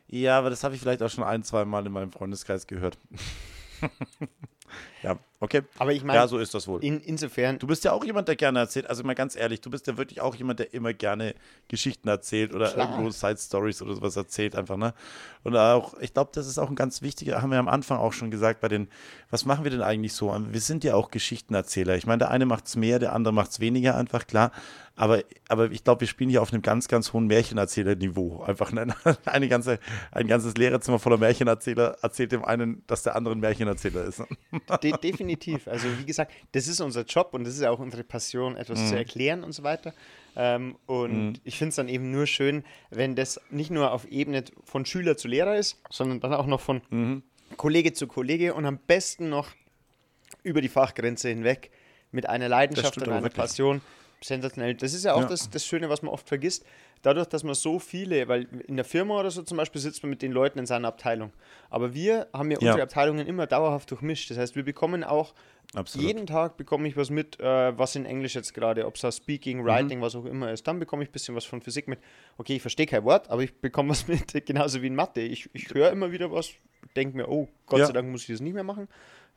ja, 0.08 0.36
aber 0.36 0.50
das 0.50 0.64
habe 0.64 0.74
ich 0.74 0.80
vielleicht 0.80 1.00
auch 1.04 1.10
schon 1.10 1.22
ein, 1.22 1.44
zwei 1.44 1.64
Mal 1.64 1.86
in 1.86 1.92
meinem 1.92 2.10
Freundeskreis 2.10 2.66
gehört. 2.66 2.98
ja, 5.02 5.16
okay. 5.40 5.62
Aber 5.78 5.92
ich 5.92 6.04
meine, 6.04 6.18
Ja, 6.18 6.28
so 6.28 6.38
ist 6.38 6.54
das 6.54 6.68
wohl. 6.68 6.84
in, 6.84 7.00
insofern, 7.00 7.58
Du 7.58 7.66
bist 7.66 7.84
ja 7.84 7.92
auch 7.92 8.04
jemand, 8.04 8.28
der 8.28 8.36
gerne 8.36 8.58
erzählt. 8.58 8.88
Also 8.88 9.02
mal 9.04 9.14
ganz 9.14 9.36
ehrlich, 9.36 9.60
du 9.60 9.70
bist 9.70 9.86
ja 9.86 9.96
wirklich 9.96 10.20
auch 10.20 10.34
jemand, 10.34 10.58
der 10.58 10.74
immer 10.74 10.92
gerne 10.92 11.34
Geschichten 11.68 12.08
erzählt 12.08 12.54
oder 12.54 12.70
Klar. 12.70 12.90
irgendwo 12.90 13.10
Side 13.10 13.38
Stories 13.38 13.80
oder 13.82 13.94
sowas 13.94 14.16
erzählt 14.16 14.56
einfach, 14.56 14.76
ne? 14.76 14.94
Und 15.42 15.56
auch, 15.56 15.94
ich 16.00 16.12
glaube, 16.12 16.30
das 16.34 16.46
ist 16.46 16.58
auch 16.58 16.68
ein 16.68 16.76
ganz 16.76 17.00
wichtiger, 17.02 17.40
haben 17.40 17.50
wir 17.50 17.58
am 17.58 17.68
Anfang 17.68 17.98
auch 17.98 18.12
schon 18.12 18.30
gesagt, 18.30 18.60
bei 18.60 18.68
den, 18.68 18.88
was 19.30 19.44
machen 19.46 19.64
wir 19.64 19.70
denn 19.70 19.82
eigentlich 19.82 20.12
so? 20.12 20.34
Wir 20.50 20.60
sind 20.60 20.84
ja 20.84 20.94
auch 20.94 21.10
Geschichtenerzähler. 21.10 21.96
Ich 21.96 22.06
meine, 22.06 22.18
der 22.18 22.30
eine 22.30 22.44
macht 22.46 22.66
es 22.66 22.76
mehr, 22.76 22.98
der 22.98 23.14
andere 23.14 23.32
macht 23.32 23.50
es 23.52 23.60
weniger, 23.60 23.96
einfach 23.96 24.26
klar. 24.26 24.52
Aber, 24.96 25.22
aber 25.48 25.70
ich 25.70 25.82
glaube, 25.82 26.02
wir 26.02 26.08
spielen 26.08 26.28
hier 26.28 26.42
auf 26.42 26.52
einem 26.52 26.60
ganz, 26.60 26.86
ganz 26.86 27.14
hohen 27.14 27.26
Märchenerzähler-Niveau. 27.26 28.42
Einfach 28.42 28.70
ne? 28.72 28.88
eine 29.24 29.48
ganze, 29.48 29.78
ein 30.12 30.26
ganzes 30.26 30.54
Lehrerzimmer 30.58 30.98
voller 30.98 31.16
Märchenerzähler 31.16 31.96
erzählt 32.02 32.32
dem 32.32 32.44
einen, 32.44 32.82
dass 32.86 33.02
der 33.02 33.16
andere 33.16 33.34
ein 33.34 33.40
Märchenerzähler 33.40 34.04
ist. 34.04 34.22
De 34.92 35.10
definitiv. 35.10 35.68
Also 35.68 35.88
wie 35.98 36.04
gesagt, 36.04 36.32
das 36.52 36.66
ist 36.68 36.80
unser 36.80 37.04
Job 37.04 37.30
und 37.32 37.44
das 37.44 37.54
ist 37.54 37.60
ja 37.60 37.70
auch 37.70 37.78
unsere 37.78 38.04
Passion, 38.04 38.56
etwas 38.56 38.88
zu 38.88 38.96
erklären 38.96 39.44
und 39.44 39.52
so 39.52 39.62
weiter. 39.62 39.92
Ähm, 40.36 40.76
und 40.86 41.40
ich 41.44 41.58
finde 41.58 41.70
es 41.70 41.76
dann 41.76 41.88
eben 41.88 42.10
nur 42.10 42.26
schön, 42.26 42.64
wenn 42.90 43.16
das 43.16 43.40
nicht 43.50 43.70
nur 43.70 43.92
auf 43.92 44.06
Ebene 44.06 44.44
von 44.64 44.86
Schüler 44.86 45.16
zu 45.16 45.28
Lehrer 45.28 45.56
ist, 45.56 45.80
sondern 45.90 46.20
dann 46.20 46.34
auch 46.34 46.46
noch 46.46 46.60
von 46.60 47.22
Kollege 47.56 47.92
zu 47.92 48.06
Kollege 48.06 48.54
und 48.54 48.64
am 48.64 48.78
besten 48.78 49.28
noch 49.28 49.48
über 50.42 50.60
die 50.60 50.68
Fachgrenze 50.68 51.28
hinweg 51.28 51.70
mit 52.12 52.28
einer 52.28 52.48
Leidenschaft 52.48 52.96
und 52.98 53.04
einer 53.04 53.22
wirklich. 53.22 53.34
Passion. 53.34 53.80
Sensationell. 54.22 54.74
Das 54.74 54.92
ist 54.92 55.04
ja 55.04 55.14
auch 55.14 55.22
Ja. 55.22 55.26
Das, 55.28 55.48
das 55.50 55.64
Schöne, 55.64 55.88
was 55.88 56.02
man 56.02 56.12
oft 56.12 56.28
vergisst. 56.28 56.64
Dadurch, 57.02 57.26
dass 57.26 57.42
man 57.44 57.54
so 57.54 57.78
viele, 57.78 58.28
weil 58.28 58.46
in 58.66 58.76
der 58.76 58.84
Firma 58.84 59.18
oder 59.18 59.30
so 59.30 59.42
zum 59.42 59.56
Beispiel 59.56 59.80
sitzt 59.80 60.02
man 60.02 60.10
mit 60.10 60.20
den 60.20 60.32
Leuten 60.32 60.58
in 60.58 60.66
seiner 60.66 60.88
Abteilung. 60.88 61.32
Aber 61.70 61.94
wir 61.94 62.28
haben 62.34 62.50
ja, 62.50 62.58
Ja. 62.60 62.68
unsere 62.68 62.82
Abteilungen 62.82 63.26
immer 63.26 63.46
dauerhaft 63.46 63.90
durchmischt. 63.90 64.30
Das 64.30 64.36
heißt, 64.36 64.54
wir 64.56 64.64
bekommen 64.64 65.02
auch 65.04 65.32
Absolut. 65.74 66.06
jeden 66.06 66.26
Tag 66.26 66.58
bekomme 66.58 66.86
ich 66.88 66.98
was 66.98 67.08
mit, 67.08 67.40
äh, 67.40 67.78
was 67.78 67.96
in 67.96 68.04
Englisch 68.04 68.34
jetzt 68.34 68.52
gerade, 68.52 68.86
ob 68.86 68.96
es 68.96 69.00
da 69.00 69.10
Speaking, 69.10 69.64
Writing, 69.64 70.02
was 70.02 70.14
auch 70.14 70.26
immer 70.26 70.52
ist. 70.52 70.66
Dann 70.68 70.78
bekomme 70.78 71.02
ich 71.04 71.08
ein 71.08 71.12
bisschen 71.12 71.34
was 71.34 71.46
von 71.46 71.62
Physik 71.62 71.88
mit. 71.88 72.00
Okay, 72.36 72.56
ich 72.56 72.60
verstehe 72.62 72.84
kein 72.86 73.04
Wort, 73.04 73.30
aber 73.30 73.42
ich 73.42 73.54
bekomme 73.54 73.88
was 73.90 74.06
mit, 74.08 74.44
genauso 74.44 74.82
wie 74.82 74.88
in 74.88 74.94
Mathe. 74.94 75.22
Ich, 75.22 75.48
ich 75.54 75.72
höre 75.72 75.90
immer 75.92 76.12
wieder 76.12 76.30
was, 76.30 76.50
denke 76.96 77.16
mir, 77.16 77.28
oh, 77.30 77.48
Gott 77.64 77.78
Ja. 77.78 77.86
sei 77.86 77.92
Dank 77.94 78.10
muss 78.10 78.22
ich 78.22 78.28
das 78.34 78.40
nicht 78.40 78.52
mehr 78.52 78.64
machen. 78.64 78.88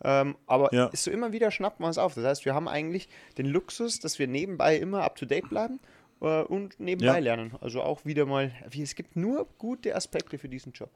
Ähm, 0.03 0.35
aber 0.47 0.73
Ja. 0.73 0.87
ist 0.87 1.03
so 1.03 1.11
immer 1.11 1.31
wieder 1.31 1.49
schnappen 1.51 1.83
wir 1.83 1.87
uns 1.87 1.97
auf. 1.97 2.13
Das 2.15 2.23
heißt, 2.25 2.45
wir 2.45 2.53
haben 2.53 2.67
eigentlich 2.67 3.07
den 3.37 3.45
Luxus, 3.45 3.99
dass 3.99 4.19
wir 4.19 4.27
nebenbei 4.27 4.75
immer 4.77 5.03
up 5.03 5.15
to 5.15 5.25
date 5.25 5.47
bleiben 5.49 5.79
äh, 6.21 6.41
und 6.43 6.79
nebenbei 6.79 7.13
Ja. 7.15 7.19
lernen. 7.19 7.55
Also 7.61 7.81
auch 7.81 8.03
wieder 8.05 8.25
mal, 8.25 8.51
wie, 8.69 8.81
es 8.81 8.95
gibt 8.95 9.15
nur 9.15 9.47
gute 9.57 9.95
Aspekte 9.95 10.37
für 10.37 10.49
diesen 10.49 10.73
Job. 10.73 10.89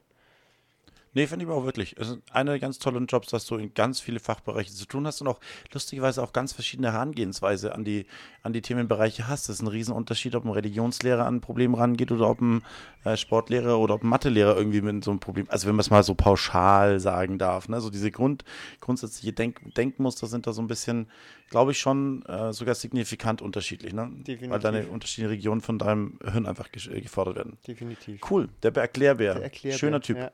Nee, 1.18 1.26
finde 1.26 1.44
ich 1.44 1.50
aber 1.50 1.60
auch 1.60 1.64
wirklich. 1.64 1.96
Es 1.98 2.10
ist 2.10 2.20
einer 2.30 2.52
der 2.52 2.60
ganz 2.60 2.78
tollen 2.78 3.06
Jobs, 3.06 3.26
dass 3.30 3.44
du 3.44 3.56
in 3.56 3.74
ganz 3.74 3.98
viele 3.98 4.20
Fachbereiche 4.20 4.72
zu 4.72 4.86
tun 4.86 5.04
hast 5.04 5.20
und 5.20 5.26
auch 5.26 5.40
lustigerweise 5.72 6.22
auch 6.22 6.32
ganz 6.32 6.52
verschiedene 6.52 6.92
Herangehensweise 6.92 7.74
an 7.74 7.82
die, 7.82 8.06
an 8.44 8.52
die 8.52 8.62
Themenbereiche 8.62 9.26
hast. 9.26 9.48
Das 9.48 9.56
ist 9.56 9.62
ein 9.62 9.66
Riesenunterschied, 9.66 10.36
ob 10.36 10.44
ein 10.44 10.52
Religionslehrer 10.52 11.26
an 11.26 11.38
ein 11.38 11.40
Problem 11.40 11.74
rangeht 11.74 12.12
oder 12.12 12.30
ob 12.30 12.40
ein 12.40 12.62
äh, 13.02 13.16
Sportlehrer 13.16 13.80
oder 13.80 13.94
ob 13.94 14.04
ein 14.04 14.08
Mathelehrer 14.08 14.56
irgendwie 14.56 14.80
mit 14.80 15.02
so 15.02 15.10
einem 15.10 15.18
Problem, 15.18 15.46
also 15.48 15.66
wenn 15.66 15.74
man 15.74 15.80
es 15.80 15.90
mal 15.90 16.04
so 16.04 16.14
pauschal 16.14 17.00
sagen 17.00 17.36
darf, 17.36 17.68
ne? 17.68 17.80
so 17.80 17.90
diese 17.90 18.12
Grund, 18.12 18.44
grundsätzliche 18.80 19.32
Denk 19.32 19.74
Denkmuster 19.74 20.28
sind 20.28 20.46
da 20.46 20.52
so 20.52 20.62
ein 20.62 20.68
bisschen, 20.68 21.08
glaube 21.50 21.72
ich, 21.72 21.80
schon 21.80 22.24
äh, 22.26 22.52
sogar 22.52 22.76
signifikant 22.76 23.42
unterschiedlich, 23.42 23.92
ne? 23.92 24.08
Definitiv. 24.08 24.50
weil 24.50 24.60
deine 24.60 24.86
unterschiedlichen 24.86 25.30
Regionen 25.30 25.62
von 25.62 25.80
deinem 25.80 26.20
Hirn 26.30 26.46
einfach 26.46 26.68
äh, 26.74 27.00
gefordert 27.00 27.34
werden. 27.34 27.58
Definitiv. 27.66 28.20
Cool, 28.30 28.48
der 28.62 28.76
Erklärbär. 28.76 29.34
Der 29.34 29.42
Erklärbär, 29.42 29.78
Schöner 29.78 30.00
Typ. 30.00 30.18
Ja. 30.18 30.30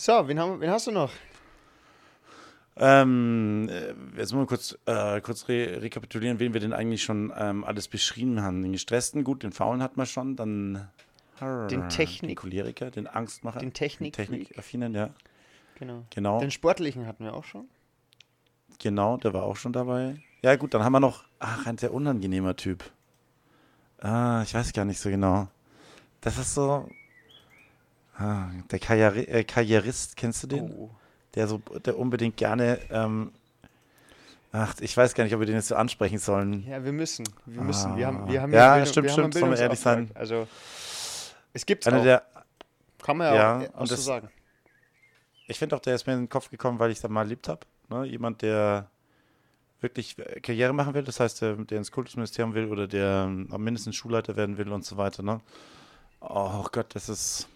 So, 0.00 0.28
wen, 0.28 0.38
haben, 0.38 0.60
wen 0.60 0.70
hast 0.70 0.86
du 0.86 0.92
noch? 0.92 1.10
Ähm, 2.76 3.68
äh, 3.68 3.94
jetzt 4.16 4.32
mal 4.32 4.46
kurz, 4.46 4.78
äh, 4.86 5.20
kurz 5.20 5.48
re 5.48 5.82
rekapitulieren, 5.82 6.38
wen 6.38 6.52
wir 6.54 6.60
denn 6.60 6.72
eigentlich 6.72 7.02
schon 7.02 7.32
ähm, 7.36 7.64
alles 7.64 7.88
beschrieben 7.88 8.40
haben. 8.40 8.62
Den 8.62 8.70
Gestressten, 8.70 9.24
gut, 9.24 9.42
den 9.42 9.50
Faulen 9.50 9.82
hat 9.82 9.96
man 9.96 10.06
schon, 10.06 10.36
dann 10.36 10.88
Den 11.68 11.88
Technik- 11.88 12.28
den 12.28 12.36
Choleriker, 12.36 12.92
den 12.92 13.08
Angstmacher, 13.08 13.58
Den 13.58 13.72
Technik- 13.72 14.12
den 14.16 14.26
Technikaffinen, 14.28 14.94
ja, 14.94 15.10
Genau. 15.74 16.04
genau, 16.10 16.38
Den 16.38 16.52
Sportlichen 16.52 17.04
hatten 17.08 17.24
wir 17.24 17.34
auch 17.34 17.42
schon. 17.42 17.68
genau, 18.78 19.16
der 19.16 19.34
war 19.34 19.42
auch 19.42 19.56
schon 19.56 19.72
dabei. 19.72 20.14
Ja 20.42 20.54
gut, 20.54 20.74
dann 20.74 20.84
haben 20.84 20.92
wir 20.92 21.00
noch, 21.00 21.24
ach, 21.40 21.66
ein 21.66 21.76
sehr 21.76 21.92
unangenehmer 21.92 22.54
Typ. 22.54 22.84
Ah, 23.98 24.42
ich 24.44 24.54
weiß 24.54 24.72
gar 24.72 24.84
nicht 24.84 25.00
so 25.00 25.10
genau. 25.10 25.48
Das 26.20 26.38
ist 26.38 26.54
so, 26.54 26.88
ah, 28.18 28.50
der 28.70 28.78
Karriere 28.78 29.26
äh, 29.26 29.44
Karrierist, 29.44 30.16
kennst 30.16 30.42
du 30.42 30.46
den? 30.46 30.70
Oh. 30.70 30.90
der 31.34 31.48
so, 31.48 31.58
der 31.84 31.98
unbedingt 31.98 32.36
gerne, 32.36 32.78
ähm, 32.90 33.32
ach, 34.52 34.74
ich 34.80 34.96
weiß 34.96 35.14
gar 35.14 35.24
nicht, 35.24 35.34
ob 35.34 35.40
wir 35.40 35.46
den 35.46 35.56
jetzt 35.56 35.68
so 35.68 35.76
ansprechen 35.76 36.18
sollen. 36.18 36.66
Ja, 36.66 36.84
wir 36.84 36.92
müssen. 36.92 37.24
Wir 37.46 37.62
müssen. 37.62 37.96
Wir 37.96 38.06
haben, 38.06 38.28
wir 38.28 38.42
haben 38.42 38.52
Ja, 38.52 38.74
einen 38.74 38.86
stimmt, 38.86 39.06
wir 39.06 39.12
stimmt, 39.12 39.34
sollen 39.34 39.52
wir 39.52 39.58
ehrlich 39.58 39.80
sein. 39.80 40.10
Also, 40.14 40.46
es 41.52 41.64
gibt 41.64 41.86
auch. 41.86 42.02
der, 42.02 42.22
Kann 43.02 43.16
man 43.16 43.34
ja, 43.34 43.62
Ja, 43.62 43.74
auch, 43.74 43.86
so 43.86 43.96
sagen. 43.96 44.28
ich 45.46 45.58
finde 45.58 45.76
auch, 45.76 45.80
der 45.80 45.94
ist 45.94 46.06
mir 46.06 46.14
in 46.14 46.20
den 46.20 46.28
Kopf 46.28 46.50
gekommen, 46.50 46.78
weil 46.78 46.90
ich 46.90 47.00
da 47.00 47.08
mal 47.08 47.22
erlebt 47.22 47.48
habe. 47.48 47.60
Ne? 47.88 48.04
Jemand, 48.04 48.42
der 48.42 48.90
wirklich 49.80 50.18
äh, 50.18 50.40
Karriere 50.40 50.72
machen 50.72 50.94
will, 50.94 51.04
das 51.04 51.20
heißt, 51.20 51.42
der, 51.42 51.54
der 51.54 51.78
ins 51.78 51.92
Kultusministerium 51.92 52.54
will 52.54 52.66
oder 52.66 52.86
der 52.86 53.24
ähm, 53.28 53.48
am 53.50 53.62
mindestens 53.62 53.96
Schulleiter 53.96 54.36
werden 54.36 54.58
will 54.58 54.72
und 54.72 54.84
so 54.84 54.96
weiter. 54.96 55.22
Ne? 55.22 55.40
Oh 56.20 56.64
Gott, 56.72 56.94
das 56.94 57.08
ist 57.08 57.48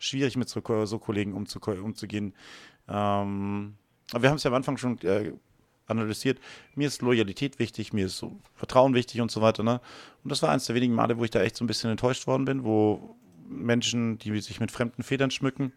schwierig 0.00 0.36
mit 0.36 0.48
so, 0.48 0.60
so 0.86 0.98
Kollegen 0.98 1.34
umzu, 1.34 1.60
umzugehen. 1.60 2.34
Ähm, 2.88 3.74
aber 4.10 4.22
wir 4.22 4.30
haben 4.30 4.36
es 4.36 4.42
ja 4.42 4.50
am 4.50 4.56
Anfang 4.56 4.76
schon 4.76 4.98
äh, 5.02 5.32
analysiert. 5.86 6.40
Mir 6.74 6.88
ist 6.88 7.02
Loyalität 7.02 7.58
wichtig, 7.60 7.92
mir 7.92 8.06
ist 8.06 8.16
so 8.16 8.40
Vertrauen 8.54 8.94
wichtig 8.94 9.20
und 9.20 9.30
so 9.30 9.40
weiter. 9.40 9.62
Ne? 9.62 9.80
Und 10.24 10.32
das 10.32 10.42
war 10.42 10.50
eines 10.50 10.64
der 10.66 10.74
wenigen 10.74 10.94
Male, 10.94 11.18
wo 11.18 11.24
ich 11.24 11.30
da 11.30 11.42
echt 11.42 11.56
so 11.56 11.64
ein 11.64 11.68
bisschen 11.68 11.90
enttäuscht 11.90 12.26
worden 12.26 12.44
bin, 12.44 12.64
wo 12.64 13.16
Menschen, 13.48 14.18
die 14.18 14.40
sich 14.40 14.58
mit 14.58 14.72
fremden 14.72 15.02
Federn 15.02 15.30
schmücken, 15.30 15.72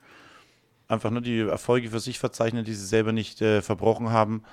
einfach 0.88 1.12
nur 1.12 1.22
die 1.22 1.40
Erfolge 1.40 1.90
für 1.90 2.00
sich 2.00 2.20
verzeichnen, 2.20 2.66
die 2.66 2.74
sie 2.74 2.86
selber 2.86 3.12
nicht 3.12 3.42
äh, 3.42 3.62
verbrochen 3.62 4.12
haben 4.12 4.44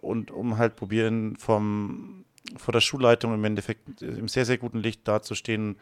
und 0.00 0.30
um 0.30 0.58
halt 0.58 0.76
probieren, 0.76 1.36
vom, 1.36 2.24
vor 2.56 2.72
der 2.72 2.80
Schulleitung 2.80 3.34
im 3.34 3.44
Endeffekt 3.44 4.02
äh, 4.02 4.06
im 4.06 4.28
sehr, 4.28 4.44
sehr 4.44 4.58
guten 4.58 4.78
Licht 4.78 5.08
dazustehen, 5.08 5.76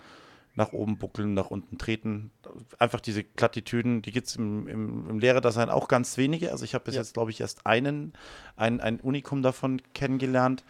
nach 0.58 0.72
oben 0.72 0.98
buckeln, 0.98 1.34
nach 1.34 1.50
unten 1.50 1.78
treten. 1.78 2.32
Einfach 2.78 3.00
diese 3.00 3.22
Plattitüden, 3.22 4.02
die 4.02 4.10
gibt 4.10 4.26
es 4.26 4.36
im, 4.36 4.66
im, 4.66 5.08
im 5.08 5.18
Lehrerdasein 5.20 5.70
auch 5.70 5.86
ganz 5.88 6.18
wenige. 6.18 6.50
Also 6.50 6.64
ich 6.64 6.74
habe 6.74 6.84
bis 6.84 6.96
Ja. 6.96 7.00
jetzt, 7.00 7.14
glaube 7.14 7.30
ich, 7.30 7.40
erst 7.40 7.64
einen, 7.64 8.12
ein, 8.56 8.80
ein 8.80 8.98
Unikum 9.00 9.40
davon 9.42 9.80
kennengelernt. 9.94 10.64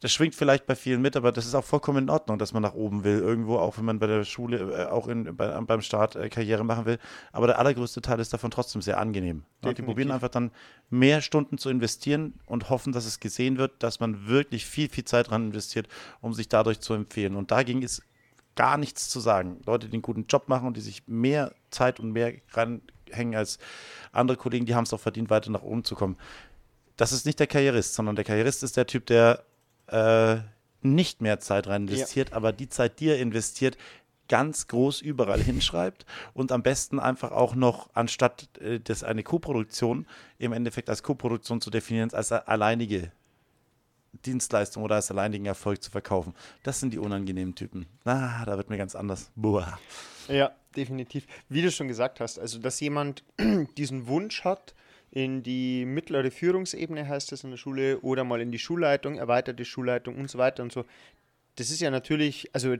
Das 0.00 0.12
schwingt 0.12 0.34
vielleicht 0.34 0.66
bei 0.66 0.74
vielen 0.74 1.00
mit, 1.00 1.16
aber 1.16 1.32
das 1.32 1.46
ist 1.46 1.54
auch 1.54 1.64
vollkommen 1.64 2.04
in 2.04 2.10
Ordnung, 2.10 2.38
dass 2.38 2.52
man 2.52 2.62
nach 2.62 2.74
oben 2.74 3.04
will, 3.04 3.20
irgendwo, 3.20 3.56
auch 3.56 3.78
wenn 3.78 3.84
man 3.86 4.00
bei 4.00 4.06
der 4.08 4.24
Schule, 4.24 4.58
äh, 4.58 4.86
auch 4.90 5.06
in, 5.08 5.34
bei, 5.36 5.58
beim 5.60 5.80
Start 5.80 6.16
äh, 6.16 6.28
Karriere 6.28 6.64
machen 6.64 6.84
will. 6.84 6.98
Aber 7.32 7.46
der 7.46 7.58
allergrößte 7.60 8.02
Teil 8.02 8.18
ist 8.18 8.32
davon 8.32 8.50
trotzdem 8.50 8.82
sehr 8.82 8.98
angenehm. 8.98 9.44
Ne? 9.62 9.72
Die 9.74 9.80
probieren 9.82 10.10
einfach 10.10 10.28
dann 10.28 10.50
mehr 10.90 11.22
Stunden 11.22 11.56
zu 11.56 11.70
investieren 11.70 12.34
und 12.46 12.68
hoffen, 12.68 12.92
dass 12.92 13.06
es 13.06 13.20
gesehen 13.20 13.56
wird, 13.58 13.82
dass 13.82 14.00
man 14.00 14.26
wirklich 14.26 14.66
viel, 14.66 14.88
viel 14.88 15.04
Zeit 15.04 15.30
dran 15.30 15.46
investiert, 15.46 15.86
um 16.20 16.34
sich 16.34 16.48
dadurch 16.48 16.80
zu 16.80 16.92
empfehlen. 16.94 17.36
Und 17.36 17.52
dagegen 17.52 17.80
ist 17.80 18.02
gar 18.56 18.78
nichts 18.78 19.08
zu 19.08 19.20
sagen. 19.20 19.60
Leute, 19.66 19.88
die 19.88 19.94
einen 19.94 20.02
guten 20.02 20.26
Job 20.26 20.48
machen 20.48 20.66
und 20.66 20.76
die 20.76 20.80
sich 20.80 21.02
mehr 21.06 21.54
Zeit 21.70 22.00
und 22.00 22.12
mehr 22.12 22.34
ranhängen 22.52 23.34
als 23.34 23.58
andere 24.12 24.36
Kollegen, 24.36 24.66
die 24.66 24.74
haben 24.74 24.84
es 24.84 24.92
auch 24.92 25.00
verdient, 25.00 25.30
weiter 25.30 25.50
nach 25.50 25.62
oben 25.62 25.84
zu 25.84 25.94
kommen. 25.94 26.16
Das 26.96 27.12
ist 27.12 27.26
nicht 27.26 27.40
der 27.40 27.46
Karrierist, 27.46 27.94
sondern 27.94 28.16
der 28.16 28.24
Karrierist 28.24 28.62
ist 28.62 28.76
der 28.76 28.86
Typ, 28.86 29.06
der 29.06 29.44
äh, 29.88 30.36
nicht 30.82 31.20
mehr 31.20 31.40
Zeit 31.40 31.66
rein 31.66 31.88
investiert, 31.88 32.32
aber 32.32 32.52
die 32.52 32.68
Zeit, 32.68 33.00
die 33.00 33.08
er 33.08 33.18
investiert, 33.18 33.76
ganz 34.28 34.68
groß 34.68 35.00
überall 35.00 35.40
hinschreibt 35.42 36.06
und 36.32 36.52
am 36.52 36.62
besten 36.62 36.98
einfach 36.98 37.32
auch 37.32 37.54
noch, 37.54 37.90
anstatt 37.94 38.48
äh, 38.60 38.80
das 38.80 39.02
eine 39.02 39.22
Co-Produktion 39.22 40.06
im 40.38 40.52
Endeffekt 40.52 40.88
als 40.88 41.02
Co-Produktion 41.02 41.60
zu 41.60 41.70
definieren, 41.70 42.12
als 42.12 42.32
alleinige 42.32 43.10
Dienstleistung 44.24 44.82
oder 44.82 44.96
als 44.96 45.10
alleinigen 45.10 45.46
Erfolg 45.46 45.82
zu 45.82 45.90
verkaufen. 45.90 46.34
Das 46.62 46.80
sind 46.80 46.92
die 46.92 46.98
unangenehmen 46.98 47.54
Typen. 47.54 47.86
Ah, 48.04 48.44
da 48.44 48.56
wird 48.56 48.70
mir 48.70 48.78
ganz 48.78 48.94
anders. 48.94 49.30
Boah. 49.34 49.78
Ja, 50.28 50.52
definitiv. 50.76 51.26
Wie 51.48 51.62
du 51.62 51.70
schon 51.70 51.88
gesagt 51.88 52.20
hast, 52.20 52.38
also 52.38 52.58
dass 52.58 52.80
jemand 52.80 53.24
diesen 53.76 54.06
Wunsch 54.06 54.44
hat, 54.44 54.74
in 55.10 55.44
die 55.44 55.84
mittlere 55.84 56.30
Führungsebene 56.30 57.08
heißt 57.08 57.30
es 57.32 57.44
in 57.44 57.50
der 57.50 57.56
Schule 57.56 58.00
oder 58.00 58.24
mal 58.24 58.40
in 58.40 58.50
die 58.50 58.58
Schulleitung, 58.58 59.16
erweiterte 59.16 59.64
Schulleitung 59.64 60.16
und 60.16 60.28
so 60.28 60.38
weiter 60.38 60.62
und 60.64 60.72
so. 60.72 60.84
Das 61.54 61.70
ist 61.70 61.80
ja 61.80 61.90
natürlich, 61.90 62.50
also 62.52 62.74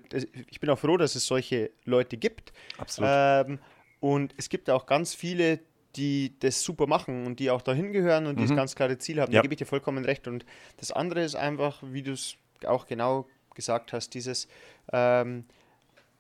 ich 0.50 0.58
bin 0.58 0.68
auch 0.68 0.78
froh, 0.78 0.96
dass 0.96 1.14
es 1.14 1.26
solche 1.26 1.70
Leute 1.84 2.16
gibt. 2.16 2.52
Absolut. 2.76 3.08
Ähm, 3.12 3.58
und 4.00 4.34
es 4.36 4.48
gibt 4.48 4.68
auch 4.68 4.86
ganz 4.86 5.14
viele, 5.14 5.60
die 5.96 6.34
das 6.40 6.62
super 6.62 6.86
machen 6.86 7.26
und 7.26 7.38
die 7.40 7.50
auch 7.50 7.62
dahin 7.62 7.92
gehören 7.92 8.26
und 8.26 8.38
die 8.38 8.44
das 8.46 8.56
ganz 8.56 8.74
klare 8.74 8.98
Ziel 8.98 9.20
haben. 9.20 9.32
Ja. 9.32 9.38
Da 9.38 9.42
gebe 9.42 9.54
ich 9.54 9.58
dir 9.58 9.66
vollkommen 9.66 10.04
recht. 10.04 10.26
Und 10.28 10.44
das 10.78 10.90
andere 10.92 11.22
ist 11.22 11.34
einfach, 11.36 11.82
wie 11.82 12.02
du 12.02 12.12
es 12.12 12.36
auch 12.66 12.86
genau 12.86 13.26
gesagt 13.54 13.92
hast, 13.92 14.14
dieses 14.14 14.48
ähm, 14.92 15.44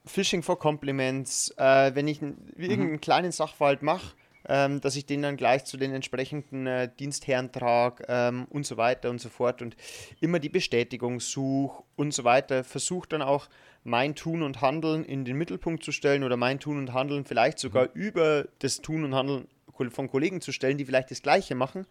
Fishing 0.06 0.42
for 0.42 0.58
Compliments, 0.58 1.52
äh, 1.56 1.94
wenn 1.94 2.06
ich 2.08 2.20
n- 2.22 2.36
irgendeinen 2.56 3.00
kleinen 3.00 3.32
Sachverhalt 3.32 3.82
mache, 3.82 4.14
ähm, 4.46 4.82
dass 4.82 4.94
ich 4.96 5.06
den 5.06 5.22
dann 5.22 5.38
gleich 5.38 5.64
zu 5.64 5.78
den 5.78 5.94
entsprechenden 5.94 6.66
äh, 6.66 6.90
Dienstherren 7.00 7.50
trage 7.50 8.04
ähm, 8.08 8.46
und 8.50 8.66
so 8.66 8.76
weiter 8.76 9.08
und 9.08 9.18
so 9.18 9.30
fort 9.30 9.62
und 9.62 9.74
immer 10.20 10.38
die 10.38 10.50
Bestätigung 10.50 11.18
suche 11.20 11.82
und 11.96 12.12
so 12.12 12.24
weiter, 12.24 12.62
versuche 12.62 13.08
dann 13.08 13.22
auch 13.22 13.48
mein 13.84 14.14
Tun 14.14 14.42
und 14.42 14.60
Handeln 14.60 15.04
in 15.04 15.24
den 15.24 15.38
Mittelpunkt 15.38 15.82
zu 15.82 15.92
stellen 15.92 16.22
oder 16.24 16.36
mein 16.36 16.60
Tun 16.60 16.76
und 16.78 16.92
Handeln 16.92 17.24
vielleicht 17.24 17.58
sogar 17.58 17.88
über 17.94 18.46
das 18.58 18.82
Tun 18.82 19.04
und 19.04 19.14
Handeln 19.14 19.48
von 19.90 20.08
Kollegen 20.08 20.40
zu 20.40 20.52
stellen, 20.52 20.78
die 20.78 20.84
vielleicht 20.84 21.10
das 21.10 21.22
Gleiche 21.22 21.54
machen 21.54 21.86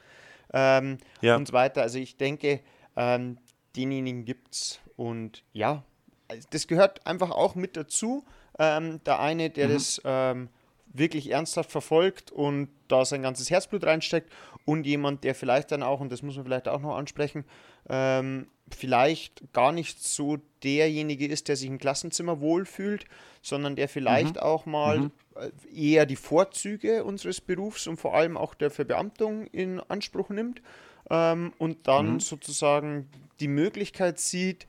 ähm, 0.54 0.98
Ja. 1.22 1.36
und 1.36 1.48
so 1.48 1.54
weiter. 1.54 1.82
Also 1.82 2.00
ich 2.00 2.18
denke, 2.18 2.60
ähm, 2.96 3.38
denjenigen 3.76 4.26
gibt 4.26 4.54
es 4.54 4.80
und 4.96 5.44
ja, 5.54 5.84
also 6.28 6.48
das 6.52 6.68
gehört 6.68 7.06
einfach 7.06 7.32
auch 7.32 7.56
mit 7.56 7.76
dazu. 7.76 8.24
Ähm, 8.60 9.02
der 9.04 9.20
eine, 9.20 9.50
der 9.50 9.68
das 9.68 10.00
ähm, 10.06 10.50
wirklich 10.94 11.32
ernsthaft 11.32 11.72
verfolgt 11.72 12.32
und 12.32 12.70
da 12.88 13.04
sein 13.04 13.24
ganzes 13.24 13.50
Herzblut 13.50 13.84
reinsteckt 13.84 14.32
und 14.66 14.86
jemand, 14.86 15.24
der 15.24 15.34
vielleicht 15.34 15.72
dann 15.72 15.82
auch, 15.82 16.00
und 16.00 16.12
das 16.12 16.22
muss 16.22 16.36
man 16.36 16.46
vielleicht 16.46 16.68
auch 16.68 16.80
noch 16.80 16.96
ansprechen, 16.96 17.46
ähm, 17.90 18.48
vielleicht 18.70 19.44
gar 19.54 19.72
nicht 19.72 20.02
so 20.02 20.38
derjenige 20.64 21.28
ist, 21.28 21.48
der 21.48 21.56
sich 21.56 21.68
im 21.68 21.78
Klassenzimmer 21.78 22.40
wohlfühlt, 22.40 23.06
sondern 23.42 23.76
der 23.76 23.88
vielleicht 23.90 24.42
auch 24.42 24.66
mal 24.66 25.12
äh, 25.36 25.50
eher 25.76 26.06
die 26.06 26.16
Vorzüge 26.16 27.04
unseres 27.04 27.42
Berufs 27.42 27.88
und 27.88 27.98
vor 27.98 28.16
allem 28.16 28.38
auch 28.38 28.54
der 28.56 28.72
Verbeamtung 28.72 29.46
in 29.48 29.80
Anspruch 29.82 30.30
nimmt 30.30 30.62
ähm, 31.10 31.54
und 31.58 31.88
dann 31.88 32.20
sozusagen 32.20 33.10
die 33.40 33.48
Möglichkeit 33.50 34.20
sieht, 34.20 34.66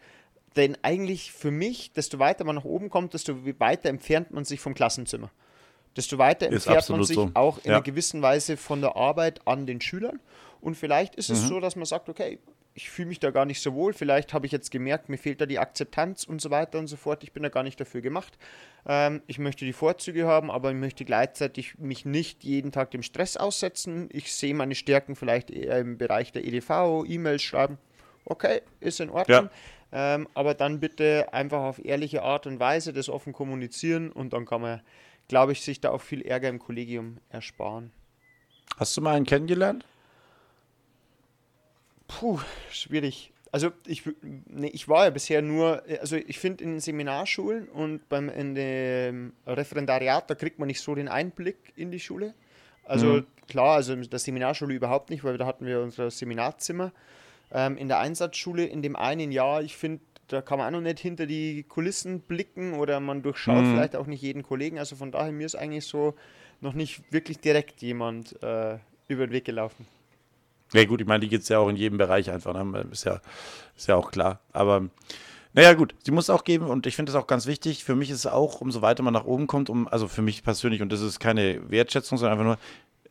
denn 0.56 0.76
eigentlich 0.82 1.32
für 1.32 1.50
mich, 1.50 1.92
desto 1.92 2.18
weiter 2.18 2.44
man 2.44 2.56
nach 2.56 2.64
oben 2.64 2.90
kommt, 2.90 3.14
desto 3.14 3.44
weiter 3.58 3.88
entfernt 3.88 4.32
man 4.32 4.44
sich 4.44 4.60
vom 4.60 4.74
Klassenzimmer. 4.74 5.30
Desto 5.96 6.18
weiter 6.18 6.46
entfernt 6.46 6.88
man 6.90 7.04
sich 7.04 7.14
so. 7.16 7.30
auch 7.34 7.58
in 7.58 7.70
Ja. 7.70 7.76
einer 7.76 7.82
gewissen 7.84 8.20
Weise 8.22 8.56
von 8.56 8.80
der 8.80 8.96
Arbeit 8.96 9.46
an 9.46 9.66
den 9.66 9.80
Schülern. 9.80 10.18
Und 10.60 10.76
vielleicht 10.76 11.14
ist 11.14 11.30
es 11.30 11.42
Mhm. 11.44 11.48
so, 11.48 11.60
dass 11.60 11.76
man 11.76 11.84
sagt, 11.86 12.08
okay, 12.08 12.38
ich 12.76 12.90
fühle 12.90 13.08
mich 13.08 13.20
da 13.20 13.30
gar 13.30 13.44
nicht 13.44 13.60
so 13.60 13.72
wohl, 13.74 13.92
vielleicht 13.92 14.34
habe 14.34 14.46
ich 14.46 14.52
jetzt 14.52 14.72
gemerkt, 14.72 15.08
mir 15.08 15.16
fehlt 15.16 15.40
da 15.40 15.46
die 15.46 15.60
Akzeptanz 15.60 16.24
und 16.24 16.40
so 16.40 16.50
weiter 16.50 16.80
und 16.80 16.88
so 16.88 16.96
fort, 16.96 17.22
ich 17.22 17.32
bin 17.32 17.44
da 17.44 17.48
gar 17.48 17.62
nicht 17.62 17.80
dafür 17.80 18.00
gemacht. 18.00 18.36
Ähm, 18.84 19.22
ich 19.28 19.38
möchte 19.38 19.64
die 19.64 19.72
Vorzüge 19.72 20.26
haben, 20.26 20.50
aber 20.50 20.70
ich 20.70 20.76
möchte 20.76 21.04
gleichzeitig 21.04 21.78
mich 21.78 22.04
nicht 22.04 22.42
jeden 22.42 22.72
Tag 22.72 22.90
dem 22.90 23.02
Stress 23.02 23.36
aussetzen. 23.36 24.08
Ich 24.12 24.34
sehe 24.34 24.54
meine 24.54 24.74
Stärken 24.74 25.14
vielleicht 25.14 25.52
eher 25.52 25.78
im 25.78 25.98
Bereich 25.98 26.32
der 26.32 26.44
EDV, 26.44 27.04
E-Mails 27.06 27.42
schreiben. 27.42 27.78
Okay, 28.24 28.62
ist 28.80 29.00
in 29.00 29.10
Ordnung. 29.10 29.50
Ähm, 29.92 30.26
aber 30.34 30.54
dann 30.54 30.80
bitte 30.80 31.32
einfach 31.32 31.62
auf 31.62 31.84
ehrliche 31.84 32.24
Art 32.24 32.48
und 32.48 32.58
Weise 32.58 32.92
das 32.92 33.08
offen 33.08 33.32
kommunizieren 33.32 34.10
und 34.10 34.32
dann 34.32 34.46
kann 34.46 34.60
man, 34.60 34.80
glaube 35.28 35.52
ich, 35.52 35.62
sich 35.62 35.80
da 35.80 35.90
auch 35.90 36.00
viel 36.00 36.22
Ärger 36.22 36.48
im 36.48 36.58
Kollegium 36.58 37.18
ersparen. 37.28 37.92
Hast 38.76 38.96
du 38.96 39.00
mal 39.00 39.14
einen 39.14 39.26
kennengelernt? 39.26 39.84
Puh, 42.18 42.40
schwierig. 42.70 43.32
Also 43.52 43.70
ich, 43.86 44.02
nee, 44.46 44.68
ich 44.68 44.88
war 44.88 45.04
ja 45.04 45.10
bisher 45.10 45.40
nur, 45.40 45.82
also 46.00 46.16
ich 46.16 46.38
finde 46.40 46.64
in 46.64 46.80
Seminarschulen 46.80 47.68
und 47.68 48.08
beim 48.08 48.28
in 48.28 48.54
dem 48.54 49.32
Referendariat, 49.46 50.28
da 50.28 50.34
kriegt 50.34 50.58
man 50.58 50.66
nicht 50.66 50.80
so 50.80 50.94
den 50.94 51.08
Einblick 51.08 51.56
in 51.76 51.90
die 51.92 52.00
Schule. 52.00 52.34
Also 52.84 53.06
Mhm. 53.06 53.26
klar, 53.48 53.76
also 53.76 53.92
in 53.92 54.02
der 54.02 54.18
Seminarschule 54.18 54.74
überhaupt 54.74 55.10
nicht, 55.10 55.22
weil 55.24 55.38
da 55.38 55.46
hatten 55.46 55.66
wir 55.66 55.80
unser 55.80 56.10
Seminarzimmer. 56.10 56.92
Ähm, 57.52 57.76
in 57.76 57.88
der 57.88 58.00
Einsatzschule 58.00 58.64
in 58.64 58.82
dem 58.82 58.96
einen 58.96 59.30
Jahr, 59.30 59.62
ich 59.62 59.76
finde, 59.76 60.02
da 60.28 60.42
kann 60.42 60.58
man 60.58 60.66
auch 60.68 60.78
noch 60.78 60.84
nicht 60.84 60.98
hinter 60.98 61.26
die 61.26 61.62
Kulissen 61.62 62.20
blicken 62.20 62.74
oder 62.74 62.98
man 62.98 63.22
durchschaut 63.22 63.64
Mhm. 63.64 63.70
vielleicht 63.70 63.94
auch 63.96 64.06
nicht 64.06 64.22
jeden 64.22 64.42
Kollegen. 64.42 64.78
Also 64.78 64.96
von 64.96 65.12
daher, 65.12 65.30
mir 65.32 65.46
ist 65.46 65.54
eigentlich 65.54 65.84
so 65.86 66.14
noch 66.60 66.74
nicht 66.74 67.02
wirklich 67.12 67.38
direkt 67.38 67.82
jemand 67.82 68.42
äh, 68.42 68.78
über 69.06 69.26
den 69.26 69.32
Weg 69.32 69.44
gelaufen. 69.44 69.86
Ja, 70.74 70.84
gut, 70.84 71.00
ich 71.00 71.06
meine, 71.06 71.20
die 71.20 71.28
gibt 71.28 71.44
es 71.44 71.48
ja 71.48 71.58
auch 71.58 71.68
in 71.68 71.76
jedem 71.76 71.98
Bereich 71.98 72.30
einfach. 72.30 72.52
Ne? 72.52 72.86
Ist, 72.90 73.04
ja, 73.04 73.20
ist 73.76 73.86
ja 73.86 73.94
auch 73.94 74.10
klar. 74.10 74.40
Aber 74.52 74.88
naja, 75.52 75.72
gut, 75.74 75.94
sie 76.04 76.10
muss 76.10 76.24
es 76.24 76.30
auch 76.30 76.42
geben 76.42 76.66
und 76.66 76.86
ich 76.86 76.96
finde 76.96 77.12
das 77.12 77.22
auch 77.22 77.28
ganz 77.28 77.46
wichtig. 77.46 77.84
Für 77.84 77.94
mich 77.94 78.10
ist 78.10 78.18
es 78.18 78.26
auch, 78.26 78.60
umso 78.60 78.82
weiter 78.82 79.04
man 79.04 79.14
nach 79.14 79.24
oben 79.24 79.46
kommt, 79.46 79.70
um, 79.70 79.86
also 79.86 80.08
für 80.08 80.20
mich 80.20 80.42
persönlich, 80.42 80.82
und 80.82 80.90
das 80.90 81.00
ist 81.00 81.20
keine 81.20 81.70
Wertschätzung, 81.70 82.18
sondern 82.18 82.40
einfach 82.40 82.58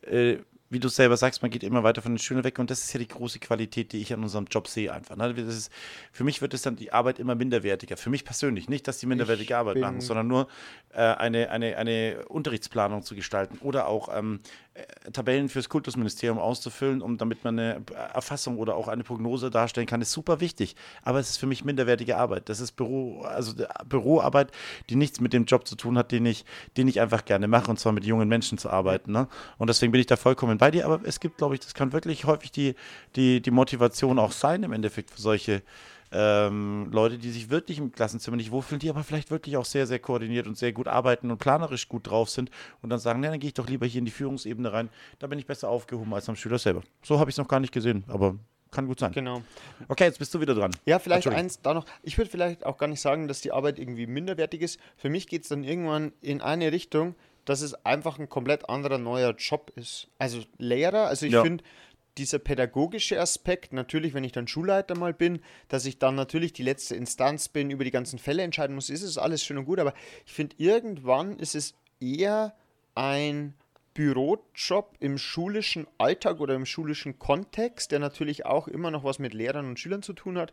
nur, 0.02 0.12
äh, 0.12 0.38
wie 0.70 0.80
du 0.80 0.88
selber 0.88 1.16
sagst, 1.16 1.42
man 1.42 1.50
geht 1.50 1.62
immer 1.62 1.82
weiter 1.84 2.02
von 2.02 2.12
den 2.12 2.18
Schülern 2.18 2.44
weg 2.44 2.58
und 2.58 2.70
das 2.70 2.82
ist 2.82 2.92
ja 2.92 2.98
die 2.98 3.06
große 3.06 3.38
Qualität, 3.38 3.92
die 3.92 4.00
ich 4.00 4.12
an 4.12 4.22
unserem 4.22 4.46
Job 4.46 4.66
sehe 4.66 4.92
einfach. 4.92 5.16
Ne? 5.16 5.34
Das 5.34 5.54
ist, 5.54 5.72
für 6.10 6.24
mich 6.24 6.40
wird 6.40 6.54
es 6.54 6.62
dann 6.62 6.76
die 6.76 6.92
Arbeit 6.92 7.18
immer 7.18 7.34
minderwertiger. 7.34 7.96
Für 7.96 8.10
mich 8.10 8.24
persönlich. 8.24 8.68
Nicht, 8.68 8.88
dass 8.88 8.98
die 8.98 9.06
minderwertige 9.06 9.52
Ich 9.52 9.56
Arbeit 9.56 9.76
machen, 9.76 10.00
sondern 10.00 10.26
nur 10.26 10.48
äh, 10.92 11.00
eine, 11.00 11.50
eine, 11.50 11.76
eine 11.76 12.24
Unterrichtsplanung 12.28 13.02
zu 13.02 13.14
gestalten 13.14 13.58
oder 13.58 13.86
auch 13.86 14.08
ähm, 14.16 14.40
äh, 14.74 15.10
Tabellen 15.12 15.48
fürs 15.48 15.68
Kultusministerium 15.68 16.38
auszufüllen, 16.38 17.02
um 17.02 17.18
damit 17.18 17.44
man 17.44 17.58
eine 17.58 17.82
Erfassung 18.12 18.58
oder 18.58 18.74
auch 18.74 18.88
eine 18.88 19.04
Prognose 19.04 19.50
darstellen 19.50 19.86
kann, 19.86 20.02
ist 20.02 20.10
super 20.10 20.40
wichtig. 20.40 20.74
Aber 21.02 21.20
es 21.20 21.30
ist 21.30 21.36
für 21.36 21.46
mich 21.46 21.64
minderwertige 21.64 22.16
Arbeit. 22.16 22.48
Das 22.48 22.58
ist 22.58 22.72
Büro, 22.72 23.22
also 23.22 23.62
äh, 23.62 23.66
Büroarbeit, 23.88 24.50
die 24.88 24.96
nichts 24.96 25.20
mit 25.20 25.32
dem 25.32 25.44
Job 25.44 25.68
zu 25.68 25.76
tun 25.76 25.96
hat, 25.96 26.10
den 26.10 26.26
ich, 26.26 26.44
den 26.76 26.88
ich 26.88 27.00
einfach 27.00 27.24
gerne 27.24 27.46
mache, 27.46 27.70
und 27.70 27.78
zwar 27.78 27.92
mit 27.92 28.04
jungen 28.04 28.28
Menschen 28.28 28.58
zu 28.58 28.70
arbeiten. 28.70 29.12
Ne? 29.12 29.28
Und 29.58 29.68
deswegen 29.68 29.92
bin 29.92 30.00
ich 30.00 30.06
da 30.06 30.16
vollkommen 30.16 30.53
bei 30.58 30.70
dir. 30.70 30.84
Aber 30.84 31.00
es 31.04 31.20
gibt, 31.20 31.38
glaube 31.38 31.54
ich, 31.54 31.60
das 31.60 31.74
kann 31.74 31.92
wirklich 31.92 32.24
häufig 32.24 32.52
die, 32.52 32.74
die, 33.16 33.40
die 33.40 33.50
Motivation 33.50 34.18
auch 34.18 34.32
sein, 34.32 34.62
im 34.62 34.72
Endeffekt 34.72 35.10
für 35.10 35.20
solche 35.20 35.62
ähm, 36.12 36.88
Leute, 36.92 37.18
die 37.18 37.30
sich 37.30 37.50
wirklich 37.50 37.78
im 37.78 37.90
Klassenzimmer 37.90 38.36
nicht 38.36 38.52
wohlfühlen, 38.52 38.78
die 38.78 38.88
aber 38.88 39.02
vielleicht 39.02 39.30
wirklich 39.30 39.56
auch 39.56 39.64
sehr, 39.64 39.86
sehr 39.86 39.98
koordiniert 39.98 40.46
und 40.46 40.56
sehr 40.56 40.72
gut 40.72 40.86
arbeiten 40.86 41.30
und 41.30 41.38
planerisch 41.38 41.88
gut 41.88 42.08
drauf 42.08 42.30
sind 42.30 42.50
und 42.82 42.90
dann 42.90 43.00
sagen, 43.00 43.20
na, 43.20 43.30
dann 43.30 43.40
gehe 43.40 43.48
ich 43.48 43.54
doch 43.54 43.68
lieber 43.68 43.86
hier 43.86 43.98
in 43.98 44.04
die 44.04 44.12
Führungsebene 44.12 44.72
rein, 44.72 44.90
da 45.18 45.26
bin 45.26 45.38
ich 45.38 45.46
besser 45.46 45.68
aufgehoben 45.68 46.14
als 46.14 46.28
am 46.28 46.36
Schüler 46.36 46.58
selber. 46.58 46.82
So 47.02 47.18
habe 47.18 47.30
ich 47.30 47.34
es 47.34 47.38
noch 47.38 47.48
gar 47.48 47.58
nicht 47.58 47.72
gesehen, 47.72 48.04
aber 48.06 48.36
kann 48.70 48.86
gut 48.86 49.00
sein. 49.00 49.12
Genau. 49.12 49.42
Okay, 49.88 50.04
jetzt 50.04 50.18
bist 50.18 50.34
du 50.34 50.40
wieder 50.40 50.54
dran. 50.54 50.72
Ja, 50.84 50.98
vielleicht 50.98 51.28
eins 51.28 51.60
da 51.62 51.74
noch. 51.74 51.84
Ich 52.02 52.18
würde 52.18 52.30
vielleicht 52.30 52.66
auch 52.66 52.76
gar 52.76 52.88
nicht 52.88 53.00
sagen, 53.00 53.28
dass 53.28 53.40
die 53.40 53.52
Arbeit 53.52 53.78
irgendwie 53.78 54.06
minderwertig 54.06 54.62
ist. 54.62 54.80
Für 54.96 55.08
mich 55.08 55.28
geht 55.28 55.42
es 55.42 55.48
dann 55.48 55.62
irgendwann 55.64 56.12
in 56.20 56.40
eine 56.40 56.72
Richtung, 56.72 57.14
dass 57.44 57.60
es 57.60 57.74
einfach 57.84 58.18
ein 58.18 58.28
komplett 58.28 58.68
anderer 58.68 58.98
neuer 58.98 59.34
Job 59.36 59.72
ist. 59.76 60.08
Also 60.18 60.42
Lehrer, 60.58 61.06
also 61.06 61.26
ich 61.26 61.32
Ja. 61.32 61.42
finde, 61.42 61.64
dieser 62.16 62.38
pädagogische 62.38 63.20
Aspekt, 63.20 63.72
natürlich, 63.72 64.14
wenn 64.14 64.22
ich 64.24 64.32
dann 64.32 64.46
Schulleiter 64.46 64.96
mal 64.96 65.12
bin, 65.12 65.40
dass 65.68 65.84
ich 65.84 65.98
dann 65.98 66.14
natürlich 66.14 66.52
die 66.52 66.62
letzte 66.62 66.94
Instanz 66.94 67.48
bin, 67.48 67.70
über 67.70 67.82
die 67.84 67.90
ganzen 67.90 68.18
Fälle 68.18 68.42
entscheiden 68.42 68.74
muss, 68.74 68.88
ist 68.88 69.02
es 69.02 69.18
alles 69.18 69.44
schön 69.44 69.58
und 69.58 69.64
gut, 69.64 69.80
aber 69.80 69.94
ich 70.24 70.32
finde, 70.32 70.54
irgendwann 70.58 71.38
ist 71.38 71.54
es 71.54 71.74
eher 72.00 72.54
ein 72.94 73.54
Bürojob 73.94 74.96
im 75.00 75.18
schulischen 75.18 75.86
Alltag 75.98 76.40
oder 76.40 76.54
im 76.54 76.66
schulischen 76.66 77.18
Kontext, 77.18 77.92
der 77.92 77.98
natürlich 78.00 78.44
auch 78.44 78.68
immer 78.68 78.90
noch 78.90 79.04
was 79.04 79.18
mit 79.18 79.34
Lehrern 79.34 79.66
und 79.66 79.78
Schülern 79.78 80.02
zu 80.02 80.12
tun 80.12 80.38
hat. 80.38 80.52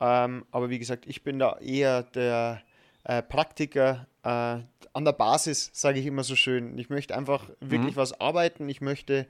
Ähm, 0.00 0.44
aber 0.50 0.70
wie 0.70 0.78
gesagt, 0.78 1.04
ich 1.06 1.22
bin 1.22 1.38
da 1.38 1.58
eher 1.58 2.02
der 2.02 2.62
äh, 3.06 3.22
Praktiker 3.22 4.06
äh, 4.22 4.28
an 4.28 5.04
der 5.04 5.12
Basis, 5.12 5.70
sage 5.72 6.00
ich 6.00 6.06
immer 6.06 6.24
so 6.24 6.36
schön. 6.36 6.76
Ich 6.78 6.90
möchte 6.90 7.16
einfach 7.16 7.48
wirklich 7.60 7.96
was 7.96 8.20
arbeiten. 8.20 8.68
Ich 8.68 8.80
möchte 8.80 9.26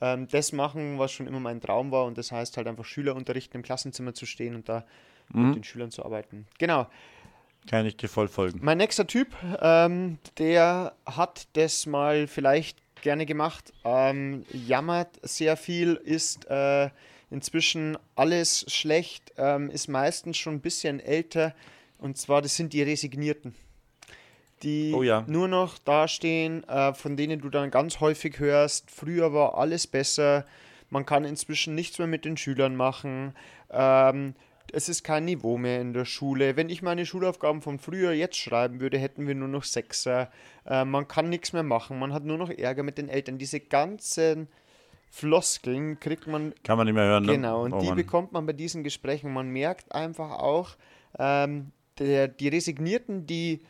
ähm, 0.00 0.28
das 0.28 0.52
machen, 0.52 0.98
was 0.98 1.12
schon 1.12 1.26
immer 1.26 1.40
mein 1.40 1.60
Traum 1.60 1.90
war. 1.92 2.06
Und 2.06 2.18
das 2.18 2.32
heißt 2.32 2.56
halt 2.56 2.66
einfach 2.66 2.84
Schüler 2.84 3.14
unterrichten, 3.14 3.58
im 3.58 3.62
Klassenzimmer 3.62 4.14
zu 4.14 4.26
stehen 4.26 4.54
und 4.54 4.68
da 4.68 4.84
mit 5.32 5.54
den 5.54 5.64
Schülern 5.64 5.92
zu 5.92 6.04
arbeiten. 6.04 6.48
Genau. 6.58 6.88
Kann 7.68 7.86
ich 7.86 7.96
dir 7.96 8.08
voll 8.08 8.26
folgen. 8.26 8.58
Mein 8.62 8.78
nächster 8.78 9.06
Typ, 9.06 9.28
ähm, 9.60 10.18
der 10.38 10.94
hat 11.06 11.46
das 11.52 11.86
mal 11.86 12.26
vielleicht 12.26 12.78
gerne 13.02 13.26
gemacht, 13.26 13.72
ähm, 13.84 14.44
jammert 14.52 15.20
sehr 15.22 15.56
viel, 15.56 15.94
ist 15.94 16.50
äh, 16.50 16.90
inzwischen 17.30 17.96
alles 18.16 18.64
schlecht, 18.68 19.32
ähm, 19.36 19.70
ist 19.70 19.88
meistens 19.88 20.36
schon 20.38 20.54
ein 20.54 20.60
bisschen 20.60 21.00
älter 21.00 21.54
und 22.00 22.16
zwar 22.18 22.42
das 22.42 22.56
sind 22.56 22.72
die 22.72 22.82
Resignierten, 22.82 23.54
die 24.62 24.92
Oh 24.94 25.02
ja. 25.02 25.24
nur 25.26 25.48
noch 25.48 25.78
dastehen, 25.78 26.64
äh, 26.68 26.92
von 26.94 27.16
denen 27.16 27.40
du 27.40 27.48
dann 27.50 27.70
ganz 27.70 28.00
häufig 28.00 28.38
hörst, 28.38 28.90
früher 28.90 29.32
war 29.32 29.56
alles 29.56 29.86
besser, 29.86 30.44
man 30.90 31.06
kann 31.06 31.24
inzwischen 31.24 31.74
nichts 31.74 31.98
mehr 31.98 32.08
mit 32.08 32.24
den 32.24 32.36
Schülern 32.36 32.76
machen, 32.76 33.34
ähm, 33.70 34.34
es 34.72 34.88
ist 34.88 35.02
kein 35.02 35.24
Niveau 35.24 35.58
mehr 35.58 35.80
in 35.80 35.92
der 35.92 36.04
Schule. 36.04 36.54
Wenn 36.56 36.68
ich 36.68 36.80
meine 36.80 37.04
Schulaufgaben 37.04 37.60
von 37.60 37.80
früher 37.80 38.12
jetzt 38.12 38.36
schreiben 38.36 38.78
würde, 38.80 38.98
hätten 38.98 39.26
wir 39.26 39.34
nur 39.34 39.48
noch 39.48 39.64
Sechser. 39.64 40.30
Äh, 40.64 40.84
man 40.84 41.08
kann 41.08 41.28
nichts 41.28 41.52
mehr 41.52 41.64
machen. 41.64 41.98
Man 41.98 42.12
hat 42.12 42.24
nur 42.24 42.38
noch 42.38 42.50
Ärger 42.50 42.84
mit 42.84 42.96
den 42.96 43.08
Eltern. 43.08 43.36
Diese 43.36 43.58
ganzen 43.58 44.46
Floskeln 45.10 45.98
kriegt 45.98 46.28
man 46.28 46.54
Kann 46.62 46.76
man 46.78 46.86
nicht 46.86 46.94
mehr 46.94 47.04
hören, 47.04 47.24
ne? 47.26 47.32
Genau, 47.32 47.64
und 47.64 47.72
Oh 47.72 47.80
die 47.80 47.88
Mann. 47.88 47.96
bekommt 47.96 48.30
man 48.32 48.46
bei 48.46 48.52
diesen 48.52 48.84
Gesprächen. 48.84 49.32
Man 49.32 49.48
merkt 49.50 49.92
einfach 49.92 50.30
auch, 50.38 50.76
ähm, 51.18 51.72
der, 52.00 52.28
die 52.28 52.48
Resignierten, 52.48 53.26
die 53.26 53.60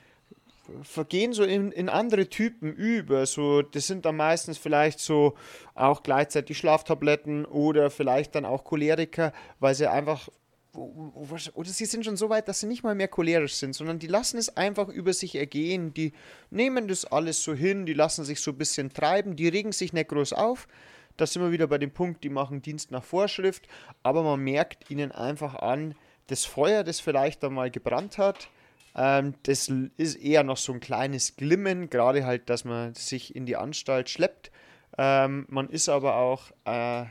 vergehen 0.82 1.32
so 1.32 1.42
in, 1.42 1.72
in 1.72 1.88
andere 1.88 2.28
Typen 2.28 2.72
über. 2.72 3.26
So, 3.26 3.62
das 3.62 3.86
sind 3.86 4.04
dann 4.04 4.16
meistens 4.16 4.58
vielleicht 4.58 5.00
so 5.00 5.34
auch 5.74 6.02
gleichzeitig 6.02 6.58
Schlaftabletten 6.58 7.44
oder 7.44 7.90
vielleicht 7.90 8.34
dann 8.34 8.44
auch 8.44 8.64
Choleriker, 8.64 9.32
weil 9.58 9.74
sie 9.74 9.90
einfach 9.90 10.28
oder 10.72 11.68
sie 11.68 11.84
sind 11.84 12.04
schon 12.04 12.16
so 12.16 12.28
weit, 12.28 12.46
dass 12.46 12.60
sie 12.60 12.68
nicht 12.68 12.84
mal 12.84 12.94
mehr 12.94 13.08
cholerisch 13.08 13.54
sind, 13.54 13.74
sondern 13.74 13.98
die 13.98 14.06
lassen 14.06 14.38
es 14.38 14.56
einfach 14.56 14.88
über 14.88 15.12
sich 15.12 15.34
ergehen, 15.34 15.92
die 15.92 16.12
nehmen 16.50 16.86
das 16.86 17.04
alles 17.04 17.42
so 17.42 17.54
hin, 17.54 17.86
die 17.86 17.92
lassen 17.92 18.24
sich 18.24 18.40
so 18.40 18.52
ein 18.52 18.58
bisschen 18.58 18.92
treiben, 18.92 19.34
die 19.34 19.48
regen 19.48 19.72
sich 19.72 19.92
nicht 19.92 20.10
groß 20.10 20.32
auf. 20.32 20.68
Da 21.16 21.26
sind 21.26 21.42
wir 21.42 21.50
wieder 21.50 21.66
bei 21.66 21.78
dem 21.78 21.90
Punkt, 21.90 22.22
die 22.22 22.28
machen 22.28 22.62
Dienst 22.62 22.92
nach 22.92 23.02
Vorschrift, 23.02 23.66
aber 24.04 24.22
man 24.22 24.38
merkt 24.40 24.88
ihnen 24.90 25.10
einfach 25.10 25.56
an, 25.56 25.96
das 26.30 26.44
Feuer, 26.44 26.84
das 26.84 27.00
vielleicht 27.00 27.44
einmal 27.44 27.70
gebrannt 27.70 28.18
hat, 28.18 28.48
ähm, 28.96 29.34
das 29.44 29.70
ist 29.96 30.16
eher 30.16 30.42
noch 30.42 30.56
so 30.56 30.72
ein 30.72 30.80
kleines 30.80 31.36
Glimmen, 31.36 31.90
gerade 31.90 32.24
halt, 32.24 32.48
dass 32.50 32.64
man 32.64 32.94
sich 32.94 33.34
in 33.36 33.46
die 33.46 33.56
Anstalt 33.56 34.10
schleppt. 34.10 34.50
Ähm, 34.98 35.46
man 35.48 35.68
ist 35.68 35.88
aber 35.88 36.16
auch, 36.16 36.50
äh, 36.64 37.02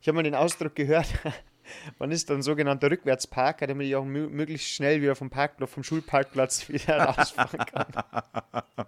ich 0.00 0.08
habe 0.08 0.14
mal 0.14 0.22
den 0.22 0.34
Ausdruck 0.34 0.74
gehört, 0.74 1.06
man 1.98 2.10
ist 2.10 2.30
dann 2.30 2.42
sogenannter 2.42 2.90
Rückwärtsparker, 2.90 3.66
damit 3.66 3.88
ich 3.88 3.96
auch 3.96 4.04
mö 4.04 4.28
möglichst 4.28 4.68
schnell 4.68 5.02
wieder 5.02 5.16
vom 5.16 5.30
Parkplatz, 5.30 5.70
vom 5.70 5.82
Schulparkplatz 5.82 6.68
wieder 6.68 6.98
rausfahren 6.98 7.58
kann. 7.66 7.86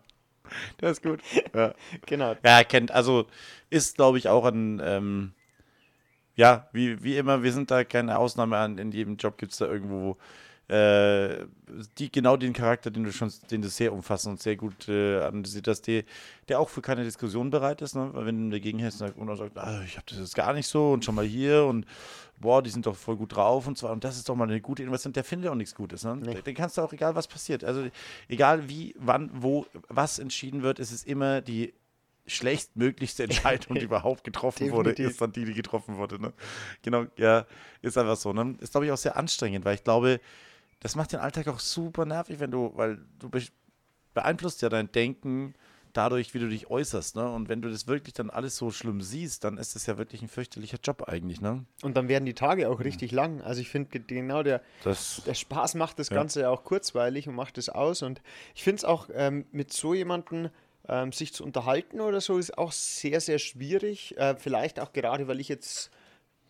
Das 0.78 0.92
ist 0.92 1.02
gut. 1.02 1.20
Ja. 1.54 1.74
genau. 2.06 2.30
Ja, 2.44 2.58
er 2.58 2.64
kennt, 2.64 2.92
also 2.92 3.26
ist, 3.68 3.96
glaube 3.96 4.18
ich, 4.18 4.28
auch 4.28 4.44
ein, 4.44 4.80
ähm, 4.82 5.34
ja, 6.36 6.68
wie, 6.72 7.02
wie 7.02 7.16
immer, 7.16 7.42
wir 7.42 7.52
sind 7.52 7.70
da 7.70 7.82
keine 7.84 8.18
Ausnahme 8.18 8.56
an. 8.58 8.78
In 8.78 8.92
jedem 8.92 9.16
Job 9.16 9.38
gibt 9.38 9.52
es 9.52 9.58
da 9.58 9.66
irgendwo 9.66 10.16
äh, 10.68 11.46
die, 11.96 12.10
genau 12.10 12.36
den 12.36 12.52
Charakter, 12.52 12.90
den 12.90 13.04
du 13.04 13.12
schon, 13.12 13.32
den 13.50 13.62
du 13.62 13.68
sehr 13.68 13.92
umfassend 13.92 14.32
und 14.32 14.42
sehr 14.42 14.56
gut 14.56 14.88
äh, 14.88 15.20
analysiert 15.22 15.68
hast, 15.68 15.82
der, 15.82 16.02
der 16.48 16.58
auch 16.58 16.68
für 16.68 16.82
keine 16.82 17.04
Diskussion 17.04 17.50
bereit 17.50 17.82
ist, 17.82 17.94
ne? 17.94 18.10
Weil 18.12 18.26
wenn 18.26 18.50
du 18.50 18.56
dagegen 18.56 18.80
hältst 18.80 19.00
und 19.00 19.26
dann 19.26 19.36
sagt, 19.36 19.56
ah, 19.58 19.82
ich 19.84 19.96
habe 19.96 20.06
das 20.08 20.18
jetzt 20.18 20.34
gar 20.34 20.52
nicht 20.52 20.66
so 20.66 20.92
und 20.92 21.04
schon 21.04 21.14
mal 21.14 21.24
hier 21.24 21.64
und 21.64 21.86
boah, 22.40 22.62
die 22.62 22.70
sind 22.70 22.84
doch 22.84 22.96
voll 22.96 23.16
gut 23.16 23.36
drauf 23.36 23.66
und 23.66 23.78
zwar, 23.78 23.92
und 23.92 24.02
das 24.02 24.16
ist 24.16 24.28
doch 24.28 24.34
mal 24.34 24.48
eine 24.48 24.60
gute 24.60 24.82
Innovation, 24.82 25.12
der 25.12 25.24
findet 25.24 25.50
auch 25.50 25.54
nichts 25.54 25.74
Gutes. 25.74 26.04
Ne? 26.04 26.16
Nee. 26.16 26.42
Den 26.42 26.54
kannst 26.54 26.76
du 26.76 26.82
auch, 26.82 26.92
egal 26.92 27.14
was 27.14 27.28
passiert, 27.28 27.62
also 27.62 27.86
egal 28.28 28.68
wie, 28.68 28.94
wann, 28.98 29.30
wo, 29.32 29.66
was 29.88 30.18
entschieden 30.18 30.62
wird, 30.62 30.80
es 30.80 30.90
ist 30.90 31.06
immer 31.06 31.40
die 31.40 31.72
schlechtmöglichste 32.26 33.24
Entscheidung, 33.24 33.76
die 33.76 33.84
überhaupt 33.84 34.24
getroffen 34.24 34.70
wurde, 34.72 34.90
ist 34.92 35.20
dann 35.20 35.32
die, 35.32 35.44
die 35.44 35.54
getroffen 35.54 35.96
wurde. 35.96 36.20
Ne? 36.20 36.32
Genau, 36.82 37.06
ja, 37.16 37.46
ist 37.82 37.96
einfach 37.98 38.16
so. 38.16 38.32
Ne? 38.32 38.56
Ist, 38.60 38.72
glaube 38.72 38.86
ich, 38.86 38.92
auch 38.92 38.96
sehr 38.96 39.16
anstrengend, 39.16 39.64
weil 39.64 39.74
ich 39.76 39.84
glaube, 39.84 40.20
das 40.80 40.96
macht 40.96 41.12
den 41.12 41.20
Alltag 41.20 41.48
auch 41.48 41.60
super 41.60 42.04
nervig, 42.04 42.40
wenn 42.40 42.50
du, 42.50 42.72
weil 42.74 42.98
du 43.18 43.28
be 43.30 43.42
beeinflusst 44.14 44.62
ja 44.62 44.70
dein 44.70 44.90
Denken 44.90 45.54
dadurch, 45.92 46.34
wie 46.34 46.38
du 46.38 46.48
dich 46.48 46.70
äußerst. 46.70 47.16
Ne? 47.16 47.30
Und 47.30 47.48
wenn 47.48 47.62
du 47.62 47.70
das 47.70 47.86
wirklich 47.86 48.14
dann 48.14 48.30
alles 48.30 48.56
so 48.56 48.70
schlimm 48.70 49.00
siehst, 49.00 49.44
dann 49.44 49.58
ist 49.58 49.74
das 49.74 49.86
ja 49.86 49.98
wirklich 49.98 50.22
ein 50.22 50.28
fürchterlicher 50.28 50.78
Job 50.82 51.04
eigentlich. 51.06 51.40
Ne? 51.40 51.64
Und 51.82 51.96
dann 51.96 52.08
werden 52.08 52.24
die 52.26 52.34
Tage 52.34 52.68
auch 52.68 52.80
richtig 52.80 53.12
lang. 53.12 53.40
Also 53.40 53.60
ich 53.60 53.68
finde 53.68 54.00
genau 54.00 54.42
der, 54.42 54.62
Das, 54.84 55.22
der 55.26 55.34
Spaß 55.34 55.74
macht 55.74 55.98
das 55.98 56.08
Ja. 56.08 56.16
Ganze 56.16 56.40
ja 56.40 56.50
auch 56.50 56.64
kurzweilig 56.64 57.28
und 57.28 57.34
macht 57.34 57.58
es 57.58 57.68
aus. 57.68 58.02
Und 58.02 58.20
ich 58.54 58.62
finde 58.62 58.78
es 58.78 58.84
auch 58.84 59.08
ähm, 59.12 59.46
mit 59.52 59.72
so 59.72 59.94
jemandem 59.94 60.50
ähm, 60.88 61.12
sich 61.12 61.32
zu 61.32 61.44
unterhalten 61.44 62.00
oder 62.00 62.20
so 62.20 62.38
ist 62.38 62.56
auch 62.56 62.72
sehr, 62.72 63.20
sehr 63.20 63.38
schwierig. 63.38 64.16
Äh, 64.18 64.36
vielleicht 64.36 64.80
auch 64.80 64.92
gerade, 64.92 65.28
weil 65.28 65.40
ich 65.40 65.48
jetzt 65.48 65.90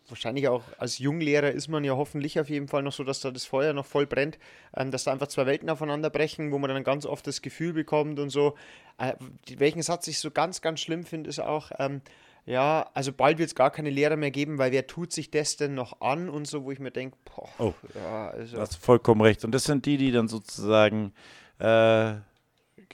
wahrscheinlich 0.08 0.46
auch 0.48 0.62
als 0.78 0.98
Junglehrer 0.98 1.50
ist 1.50 1.68
man 1.68 1.82
ja 1.82 1.96
hoffentlich 1.96 2.38
auf 2.38 2.48
jeden 2.48 2.68
Fall 2.68 2.82
noch 2.82 2.92
so, 2.92 3.02
dass 3.02 3.20
da 3.20 3.30
das 3.32 3.44
Feuer 3.44 3.72
noch 3.72 3.86
voll 3.86 4.06
brennt, 4.06 4.38
ähm, 4.76 4.90
dass 4.90 5.04
da 5.04 5.12
einfach 5.12 5.26
zwei 5.28 5.46
Welten 5.46 5.68
aufeinander 5.70 6.10
brechen, 6.10 6.52
wo 6.52 6.58
man 6.58 6.70
dann 6.70 6.84
ganz 6.84 7.06
oft 7.06 7.26
das 7.26 7.42
Gefühl 7.42 7.72
bekommt 7.72 8.18
und 8.20 8.30
so. 8.30 8.54
Äh, 8.98 9.14
welchen 9.56 9.82
Satz 9.82 10.06
ich 10.08 10.18
so 10.18 10.30
ganz, 10.30 10.60
ganz 10.60 10.80
schlimm 10.80 11.04
finde, 11.04 11.28
ist 11.30 11.40
auch, 11.40 11.72
ähm, 11.78 12.02
ja, 12.44 12.88
also 12.94 13.12
bald 13.12 13.38
wird 13.38 13.48
es 13.48 13.54
gar 13.56 13.72
keine 13.72 13.90
Lehrer 13.90 14.14
mehr 14.14 14.30
geben, 14.30 14.58
weil 14.58 14.70
wer 14.70 14.86
tut 14.86 15.12
sich 15.12 15.32
das 15.32 15.56
denn 15.56 15.74
noch 15.74 16.00
an 16.00 16.28
und 16.28 16.46
so, 16.46 16.62
wo 16.62 16.70
ich 16.70 16.78
mir 16.78 16.92
denke, 16.92 17.16
boah, 17.24 17.48
Oh. 17.58 17.74
ja, 17.96 18.28
also, 18.28 18.56
Du 18.56 18.62
hast 18.62 18.76
vollkommen 18.76 19.22
recht. 19.22 19.44
Und 19.44 19.50
das 19.52 19.64
sind 19.64 19.84
die, 19.86 19.96
die 19.96 20.12
dann 20.12 20.28
sozusagen, 20.28 21.12
äh, 21.58 22.14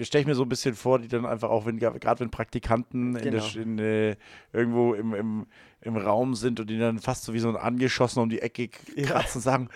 stelle 0.00 0.20
ich 0.22 0.26
mir 0.26 0.34
so 0.34 0.42
ein 0.42 0.48
bisschen 0.48 0.74
vor, 0.74 0.98
die 0.98 1.08
dann 1.08 1.26
einfach 1.26 1.50
auch, 1.50 1.66
wenn 1.66 1.78
gerade 1.78 2.20
wenn 2.20 2.30
Praktikanten 2.30 3.16
in 3.16 3.32
der, 3.32 3.40
Genau. 3.42 3.62
In, 3.62 3.78
äh, 3.78 4.16
irgendwo 4.52 4.94
im, 4.94 5.14
im, 5.14 5.46
im 5.80 5.96
Raum 5.96 6.34
sind 6.34 6.60
und 6.60 6.68
die 6.70 6.78
dann 6.78 6.98
fast 6.98 7.24
so 7.24 7.34
wie 7.34 7.38
so 7.38 7.48
ein 7.48 7.56
angeschossen 7.56 8.20
um 8.20 8.28
die 8.30 8.40
Ecke 8.40 8.68
Ja. 8.96 9.06
kratzen 9.06 9.38
und 9.38 9.42
sagen, 9.42 9.68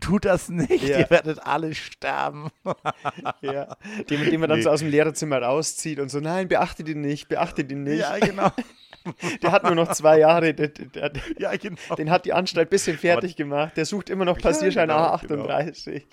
tut 0.00 0.24
das 0.24 0.48
nicht, 0.48 0.82
Ja. 0.82 0.98
ihr 1.00 1.10
werdet 1.10 1.38
alle 1.46 1.74
sterben. 1.74 2.48
ja, 3.40 3.76
den, 4.10 4.24
den 4.30 4.40
man 4.40 4.48
dann 4.48 4.58
Nee. 4.58 4.64
so 4.64 4.70
aus 4.70 4.80
dem 4.80 4.90
Lehrerzimmer 4.90 5.40
rauszieht 5.42 5.98
und 6.00 6.08
so, 6.10 6.18
nein, 6.20 6.48
beachte 6.48 6.82
den 6.84 7.00
nicht, 7.00 7.28
beachte 7.28 7.64
den 7.64 7.82
nicht. 7.84 8.00
Ja, 8.00 8.18
genau. 8.18 8.50
Der 9.42 9.50
hat 9.50 9.64
nur 9.64 9.74
noch 9.74 9.90
zwei 9.94 10.20
Jahre, 10.20 10.54
der, 10.54 10.68
der, 10.68 11.08
der, 11.10 11.22
Ja, 11.36 11.56
genau. 11.56 11.76
den 11.98 12.08
hat 12.08 12.24
die 12.24 12.32
Anstalt 12.32 12.68
ein 12.68 12.70
bisschen 12.70 12.96
fertig 12.96 13.34
gemacht. 13.34 13.76
Der 13.76 13.84
sucht 13.84 14.08
immer 14.10 14.24
noch 14.24 14.36
Ja, 14.36 14.42
Passierschein 14.42 14.86
genau, 14.88 15.14
A38. 15.16 16.04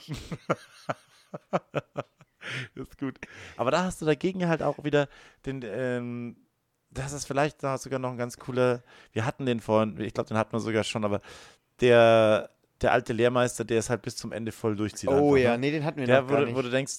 Das 2.75 2.87
ist 2.89 2.97
gut. 2.97 3.17
Aber 3.57 3.71
da 3.71 3.83
hast 3.83 4.01
du 4.01 4.05
dagegen 4.05 4.47
halt 4.47 4.61
auch 4.63 4.83
wieder 4.83 5.07
den, 5.45 5.61
ähm, 5.65 6.35
das 6.91 7.13
ist 7.13 7.25
vielleicht 7.25 7.61
da 7.63 7.77
sogar 7.77 7.99
noch 7.99 8.11
ein 8.11 8.17
ganz 8.17 8.37
cooler, 8.37 8.81
wir 9.13 9.25
hatten 9.25 9.45
den 9.45 9.59
vorhin, 9.59 9.99
ich 9.99 10.13
glaube, 10.13 10.27
den 10.29 10.37
hatten 10.37 10.53
wir 10.53 10.59
sogar 10.59 10.83
schon, 10.83 11.05
aber 11.05 11.21
der, 11.81 12.49
der 12.81 12.91
alte 12.93 13.13
Lehrmeister, 13.13 13.63
der 13.63 13.79
es 13.79 13.89
halt 13.89 14.01
bis 14.01 14.15
zum 14.15 14.31
Ende 14.31 14.51
voll 14.51 14.75
durchzieht. 14.75 15.09
Oh 15.09 15.33
einfach, 15.35 15.37
ja, 15.43 15.51
ne? 15.51 15.57
nee, 15.59 15.71
den 15.71 15.85
hatten 15.85 15.99
wir 15.99 16.05
Der, 16.07 16.21
noch 16.21 16.29
wo, 16.29 16.33
gar 16.33 16.39
du- 16.41 16.45
nicht. 16.47 16.55
wo 16.57 16.61
du 16.61 16.69
denkst, 16.69 16.93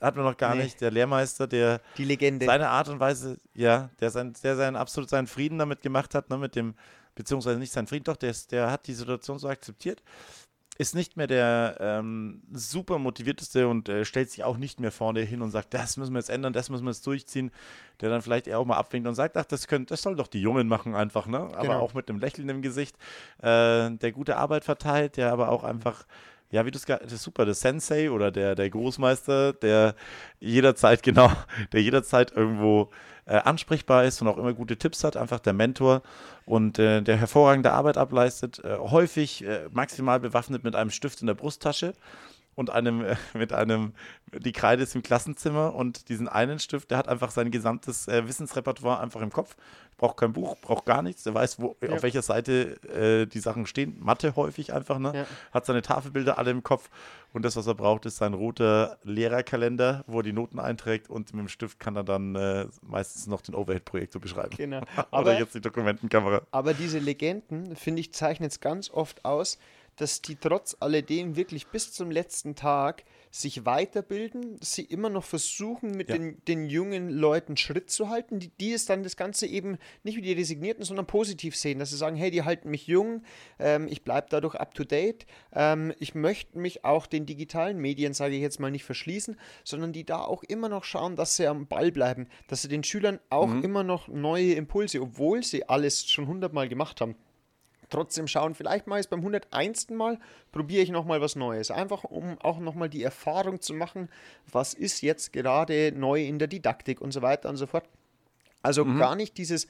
hatten 0.00 0.16
wir 0.18 0.24
noch 0.24 0.36
gar 0.36 0.54
Nee. 0.54 0.64
nicht, 0.64 0.80
der 0.80 0.90
Lehrmeister, 0.90 1.46
der 1.46 1.80
die 1.96 2.04
Legende. 2.04 2.46
seine 2.46 2.68
Art 2.68 2.88
und 2.88 3.00
Weise, 3.00 3.38
ja, 3.54 3.90
der 4.00 4.10
sein, 4.10 4.34
der 4.42 4.56
seinen 4.56 4.76
absolut 4.76 5.08
seinen 5.08 5.26
Frieden 5.26 5.58
damit 5.58 5.82
gemacht 5.82 6.14
hat, 6.14 6.30
ne, 6.30 6.36
mit 6.38 6.56
dem, 6.56 6.74
beziehungsweise 7.14 7.58
nicht 7.58 7.72
seinen 7.72 7.86
Frieden, 7.86 8.04
doch, 8.04 8.16
der, 8.16 8.30
ist, 8.30 8.50
der 8.50 8.70
hat 8.70 8.86
die 8.86 8.94
Situation 8.94 9.38
so 9.38 9.48
akzeptiert, 9.48 10.02
ist 10.76 10.94
nicht 10.94 11.16
mehr 11.16 11.26
der 11.26 11.76
ähm, 11.80 12.42
super 12.52 12.98
motivierteste 12.98 13.68
und 13.68 13.88
äh, 13.88 14.04
stellt 14.04 14.30
sich 14.30 14.42
auch 14.44 14.56
nicht 14.56 14.80
mehr 14.80 14.90
vorne 14.90 15.20
hin 15.20 15.40
und 15.42 15.50
sagt, 15.50 15.72
das 15.72 15.96
müssen 15.96 16.12
wir 16.12 16.18
jetzt 16.18 16.30
ändern, 16.30 16.52
das 16.52 16.68
müssen 16.70 16.84
wir 16.84 16.90
jetzt 16.90 17.06
durchziehen, 17.06 17.50
der 18.00 18.10
dann 18.10 18.22
vielleicht 18.22 18.46
eher 18.48 18.58
auch 18.58 18.64
mal 18.64 18.76
abwinkt 18.76 19.06
und 19.06 19.14
sagt, 19.14 19.36
ach, 19.36 19.44
das 19.44 19.68
können, 19.68 19.86
das 19.86 20.02
soll 20.02 20.16
doch 20.16 20.26
die 20.26 20.40
Jungen 20.40 20.66
machen 20.66 20.94
einfach, 20.94 21.26
ne? 21.26 21.38
Aber 21.38 21.60
Genau. 21.62 21.78
auch 21.80 21.94
mit 21.94 22.08
einem 22.08 22.18
Lächeln 22.18 22.48
im 22.48 22.60
Gesicht, 22.62 22.96
äh, 23.38 23.90
der 23.90 24.12
gute 24.12 24.36
Arbeit 24.36 24.64
verteilt, 24.64 25.16
der 25.16 25.32
aber 25.32 25.48
auch 25.50 25.62
einfach 25.64 26.06
ja, 26.54 26.64
wie 26.64 26.70
du 26.70 26.78
es 26.78 26.84
das 26.84 27.12
ist 27.12 27.24
super, 27.24 27.44
der 27.44 27.54
Sensei 27.54 28.10
oder 28.12 28.30
der, 28.30 28.54
der 28.54 28.70
Großmeister, 28.70 29.54
der 29.54 29.96
jederzeit, 30.38 31.02
genau, 31.02 31.30
der 31.72 31.82
jederzeit 31.82 32.30
irgendwo 32.30 32.90
äh, 33.26 33.38
ansprechbar 33.38 34.04
ist 34.04 34.22
und 34.22 34.28
auch 34.28 34.38
immer 34.38 34.54
gute 34.54 34.76
Tipps 34.76 35.02
hat, 35.02 35.16
einfach 35.16 35.40
der 35.40 35.52
Mentor 35.52 36.02
und 36.46 36.78
äh, 36.78 37.02
der 37.02 37.16
hervorragende 37.16 37.72
Arbeit 37.72 37.98
ableistet, 37.98 38.62
äh, 38.64 38.78
häufig 38.78 39.44
äh, 39.44 39.68
maximal 39.72 40.20
bewaffnet 40.20 40.62
mit 40.62 40.76
einem 40.76 40.90
Stift 40.90 41.22
in 41.22 41.26
der 41.26 41.34
Brusttasche 41.34 41.92
und 42.54 42.70
einem, 42.70 43.04
äh, 43.04 43.16
mit 43.34 43.52
einem, 43.52 43.92
die 44.32 44.52
Kreide 44.52 44.82
ist 44.82 44.94
im 44.94 45.02
Klassenzimmer 45.02 45.74
und 45.74 46.08
diesen 46.08 46.28
einen 46.28 46.58
Stift, 46.58 46.90
der 46.90 46.98
hat 46.98 47.08
einfach 47.08 47.30
sein 47.30 47.50
gesamtes 47.50 48.08
äh, 48.08 48.26
Wissensrepertoire 48.28 49.00
einfach 49.00 49.20
im 49.22 49.30
Kopf, 49.30 49.56
braucht 49.96 50.16
kein 50.16 50.32
Buch, 50.32 50.56
braucht 50.60 50.86
gar 50.86 51.02
nichts, 51.02 51.22
der 51.22 51.34
weiß, 51.34 51.60
wo, 51.60 51.76
Ja. 51.82 51.90
auf 51.92 52.02
welcher 52.02 52.22
Seite 52.22 52.76
äh, 52.88 53.26
die 53.26 53.38
Sachen 53.38 53.66
stehen, 53.66 53.96
Mathe 54.00 54.34
häufig 54.36 54.72
einfach, 54.72 54.98
ne? 54.98 55.12
Ja. 55.14 55.26
hat 55.52 55.66
seine 55.66 55.82
Tafelbilder 55.82 56.36
alle 56.38 56.50
im 56.50 56.62
Kopf 56.64 56.90
und 57.32 57.44
das, 57.44 57.54
was 57.56 57.66
er 57.68 57.74
braucht, 57.74 58.04
ist 58.06 58.16
sein 58.16 58.34
roter 58.34 58.98
Lehrerkalender, 59.04 60.04
wo 60.06 60.18
er 60.18 60.22
die 60.22 60.32
Noten 60.32 60.58
einträgt 60.58 61.10
und 61.10 61.32
mit 61.32 61.40
dem 61.42 61.48
Stift 61.48 61.78
kann 61.80 61.96
er 61.96 62.04
dann 62.04 62.34
äh, 62.34 62.66
meistens 62.82 63.26
noch 63.26 63.40
den 63.40 63.54
Overhead-Projektor 63.54 64.20
beschreiben. 64.20 64.56
Genau. 64.56 64.78
Oder 64.96 65.06
Aber, 65.10 65.38
jetzt 65.38 65.54
die 65.54 65.60
Dokumentenkamera. 65.60 66.42
aber 66.50 66.74
diese 66.74 66.98
Legenden, 66.98 67.74
finde 67.76 68.00
ich, 68.00 68.12
zeichnet 68.12 68.52
es 68.52 68.60
ganz 68.60 68.90
oft 68.90 69.24
aus, 69.24 69.58
dass 69.96 70.22
die 70.22 70.36
trotz 70.36 70.76
alledem 70.80 71.36
wirklich 71.36 71.66
bis 71.68 71.92
zum 71.92 72.10
letzten 72.10 72.54
Tag 72.54 73.04
sich 73.30 73.64
weiterbilden, 73.66 74.58
dass 74.60 74.74
sie 74.74 74.82
immer 74.84 75.08
noch 75.10 75.24
versuchen, 75.24 75.90
mit 75.92 76.08
Ja. 76.08 76.16
den, 76.16 76.44
den 76.46 76.66
jungen 76.66 77.10
Leuten 77.10 77.56
Schritt 77.56 77.90
zu 77.90 78.08
halten, 78.08 78.38
die, 78.38 78.48
die 78.48 78.72
es 78.72 78.86
dann 78.86 79.02
das 79.02 79.16
Ganze 79.16 79.46
eben 79.46 79.76
nicht 80.04 80.16
wie 80.16 80.22
die 80.22 80.32
Resignierten, 80.32 80.84
sondern 80.84 81.06
positiv 81.06 81.56
sehen, 81.56 81.78
dass 81.80 81.90
sie 81.90 81.96
sagen, 81.96 82.16
hey, 82.16 82.30
die 82.30 82.44
halten 82.44 82.70
mich 82.70 82.86
jung, 82.86 83.22
ähm, 83.58 83.88
ich 83.88 84.02
bleibe 84.04 84.28
dadurch 84.30 84.54
up-to-date, 84.54 85.26
ähm, 85.52 85.92
ich 85.98 86.14
möchte 86.14 86.58
mich 86.58 86.84
auch 86.84 87.06
den 87.06 87.26
digitalen 87.26 87.78
Medien, 87.78 88.14
sage 88.14 88.34
ich 88.36 88.40
jetzt 88.40 88.60
mal, 88.60 88.70
nicht 88.70 88.84
verschließen, 88.84 89.36
sondern 89.64 89.92
die 89.92 90.04
da 90.04 90.18
auch 90.20 90.42
immer 90.44 90.68
noch 90.68 90.84
schauen, 90.84 91.16
dass 91.16 91.36
sie 91.36 91.46
am 91.46 91.66
Ball 91.66 91.90
bleiben, 91.90 92.28
dass 92.48 92.62
sie 92.62 92.68
den 92.68 92.84
Schülern 92.84 93.18
auch 93.30 93.50
immer 93.62 93.82
noch 93.82 94.06
neue 94.08 94.54
Impulse, 94.54 95.00
obwohl 95.00 95.42
sie 95.42 95.68
alles 95.68 96.08
schon 96.08 96.26
hundertmal 96.28 96.68
gemacht 96.68 97.00
haben, 97.00 97.16
trotzdem 97.90 98.26
schauen, 98.28 98.54
vielleicht 98.54 98.86
mal 98.86 98.98
ist 98.98 99.10
beim 99.10 99.20
101. 99.20 99.90
Mal, 99.90 100.18
probiere 100.52 100.82
ich 100.82 100.90
nochmal 100.90 101.20
was 101.20 101.36
Neues. 101.36 101.70
Einfach 101.70 102.04
um 102.04 102.38
auch 102.40 102.58
nochmal 102.58 102.88
die 102.88 103.02
Erfahrung 103.02 103.60
zu 103.60 103.74
machen, 103.74 104.08
was 104.50 104.74
ist 104.74 105.02
jetzt 105.02 105.32
gerade 105.32 105.92
neu 105.92 106.24
in 106.24 106.38
der 106.38 106.48
Didaktik 106.48 107.00
und 107.00 107.12
so 107.12 107.22
weiter 107.22 107.48
und 107.48 107.56
so 107.56 107.66
fort. 107.66 107.84
Also 108.62 108.84
gar 108.84 109.14
nicht 109.14 109.36
dieses 109.36 109.68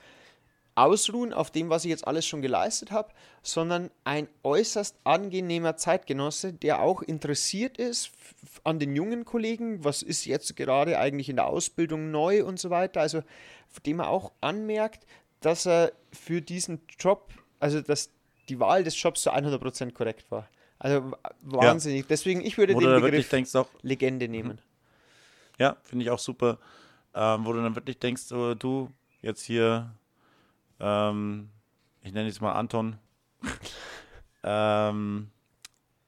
Ausruhen 0.77 1.33
auf 1.33 1.51
dem, 1.51 1.71
was 1.71 1.85
ich 1.85 1.91
jetzt 1.91 2.07
alles 2.07 2.27
schon 2.27 2.43
geleistet 2.43 2.91
habe, 2.91 3.13
sondern 3.43 3.91
ein 4.03 4.29
äußerst 4.43 4.97
angenehmer 5.05 5.77
Zeitgenosse, 5.77 6.53
der 6.53 6.81
auch 6.81 7.03
interessiert 7.03 7.79
ist 7.79 8.11
an 8.65 8.79
den 8.79 8.97
jungen 8.97 9.25
Kollegen, 9.25 9.85
was 9.85 10.03
ist 10.03 10.25
jetzt 10.27 10.57
gerade 10.57 10.99
eigentlich 10.99 11.29
in 11.29 11.37
der 11.37 11.47
Ausbildung 11.47 12.11
neu 12.11 12.45
und 12.45 12.59
so 12.59 12.71
weiter. 12.71 13.01
Also 13.01 13.23
dem 13.87 14.01
er 14.01 14.09
auch 14.09 14.33
anmerkt, 14.41 15.07
dass 15.41 15.67
er 15.67 15.93
für 16.13 16.41
diesen 16.41 16.81
Job, 16.99 17.33
also 17.65 17.81
dass 17.81 18.11
die 18.51 18.61
Wahl 18.61 18.85
des 18.85 19.01
Jobs 19.01 19.23
zu 19.23 19.33
100% 19.33 19.93
korrekt 19.93 20.31
war. 20.31 20.47
Also 20.79 21.13
wahnsinnig. 21.41 22.07
Deswegen, 22.07 22.43
ich 22.43 22.59
würde 22.59 22.75
Wo 22.75 22.81
den 22.81 23.01
Begriff 23.01 23.31
denkst, 23.31 23.55
auch, 23.55 23.69
Legende 23.81 24.29
nehmen. 24.29 24.59
ja, 25.59 25.77
finde 25.83 26.05
ich 26.05 26.11
auch 26.11 26.19
super, 26.19 26.59
ähm, 27.15 27.47
wo 27.47 27.55
du 27.55 27.63
dann 27.63 27.75
wirklich 27.75 27.99
denkst, 27.99 28.25
so, 28.25 28.55
du, 28.55 28.91
jetzt 29.23 29.43
hier, 29.45 29.95
ähm, 30.79 31.49
ich 32.03 32.13
nenne 32.13 32.29
jetzt 32.29 32.43
mal 32.43 32.53
Anton, 32.53 32.99
ähm, 34.43 35.31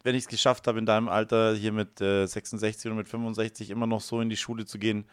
wenn 0.02 0.14
ich 0.14 0.24
es 0.24 0.28
geschafft 0.28 0.66
habe, 0.66 0.78
in 0.78 0.84
deinem 0.84 1.08
Alter 1.08 1.54
hier 1.54 1.72
mit 1.72 2.02
äh, 2.02 2.26
66 2.26 2.86
oder 2.90 2.96
mit 2.96 3.08
65 3.08 3.70
immer 3.70 3.86
noch 3.86 4.02
so 4.02 4.20
in 4.20 4.28
die 4.28 4.36
Schule 4.36 4.66
zu 4.66 4.78
gehen 4.78 5.06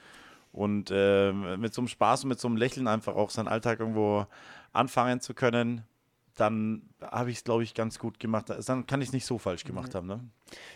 und 0.51 0.91
ähm, 0.91 1.61
mit 1.61 1.73
so 1.73 1.79
einem 1.79 1.87
Spaß 1.87 2.23
und 2.23 2.29
mit 2.29 2.39
so 2.41 2.49
einem 2.49 2.57
Lächeln 2.57 2.89
einfach 2.89 3.15
auch 3.15 3.29
seinen 3.29 3.47
Alltag 3.47 3.79
irgendwo 3.79 4.27
anfangen 4.73 5.21
zu 5.21 5.33
können, 5.33 5.85
dann 6.35 6.89
habe 7.01 7.29
ich 7.29 7.37
es, 7.37 7.43
glaube 7.43 7.63
ich, 7.63 7.73
ganz 7.73 7.99
gut 7.99 8.19
gemacht. 8.19 8.51
Dann 8.65 8.87
kann 8.87 9.01
ich 9.01 9.09
es 9.09 9.13
nicht 9.13 9.25
so 9.25 9.37
falsch 9.37 9.63
gemacht 9.63 9.93
haben. 9.93 10.07
Ne? 10.07 10.19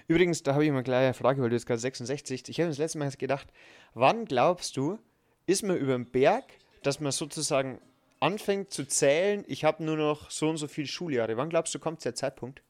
Übrigens, 0.07 0.43
da 0.43 0.53
habe 0.53 0.65
ich 0.65 0.71
mal 0.71 0.83
gleich 0.83 1.05
eine 1.05 1.13
Frage, 1.13 1.41
weil 1.41 1.49
du 1.49 1.55
jetzt 1.55 1.65
gerade 1.65 1.79
66. 1.79 2.47
Ich 2.49 2.59
habe 2.59 2.67
mir 2.67 2.71
das 2.71 2.77
letzte 2.77 2.99
Mal 2.99 3.09
gedacht, 3.11 3.47
wann 3.93 4.25
glaubst 4.25 4.77
du, 4.77 4.99
ist 5.45 5.63
man 5.63 5.77
über 5.77 5.93
den 5.93 6.05
Berg, 6.05 6.45
dass 6.83 6.99
man 6.99 7.11
sozusagen 7.11 7.79
anfängt 8.19 8.71
zu 8.71 8.85
zählen, 8.87 9.43
ich 9.47 9.63
habe 9.63 9.83
nur 9.83 9.97
noch 9.97 10.29
so 10.31 10.49
und 10.49 10.57
so 10.57 10.67
viele 10.67 10.87
Schuljahre. 10.87 11.37
Wann 11.37 11.49
glaubst 11.49 11.73
du, 11.75 11.79
kommt 11.79 12.03
der 12.03 12.15
Zeitpunkt? 12.15 12.61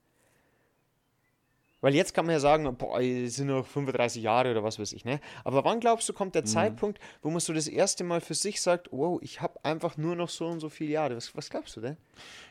Weil 1.80 1.94
jetzt 1.94 2.14
kann 2.16 2.26
man 2.26 2.34
ja 2.34 2.40
sagen, 2.40 2.76
boah, 2.76 3.00
es 3.00 3.36
sind 3.36 3.48
noch 3.48 3.66
35 3.66 4.24
Jahre 4.24 4.50
oder 4.52 4.64
was 4.64 4.80
weiß 4.80 4.94
ich, 4.94 5.06
ne? 5.06 5.20
Aber 5.44 5.64
wann 5.64 5.80
glaubst 5.80 6.10
du, 6.10 6.14
kommt 6.14 6.34
der 6.34 6.44
Zeitpunkt, 6.44 7.00
wo 7.22 7.30
man 7.30 7.40
so 7.40 7.54
das 7.54 7.68
erste 7.68 8.04
Mal 8.04 8.20
für 8.20 8.34
sich 8.34 8.62
sagt, 8.62 8.88
wow, 8.92 9.20
ich 9.22 9.42
habe 9.42 9.64
einfach 9.64 9.96
nur 9.96 10.16
noch 10.16 10.30
so 10.30 10.48
und 10.48 10.60
so 10.60 10.70
viele 10.70 10.92
Jahre. 10.92 11.16
Was, 11.16 11.36
was 11.36 11.50
glaubst 11.52 11.76
du 11.76 11.82
denn? 11.82 11.98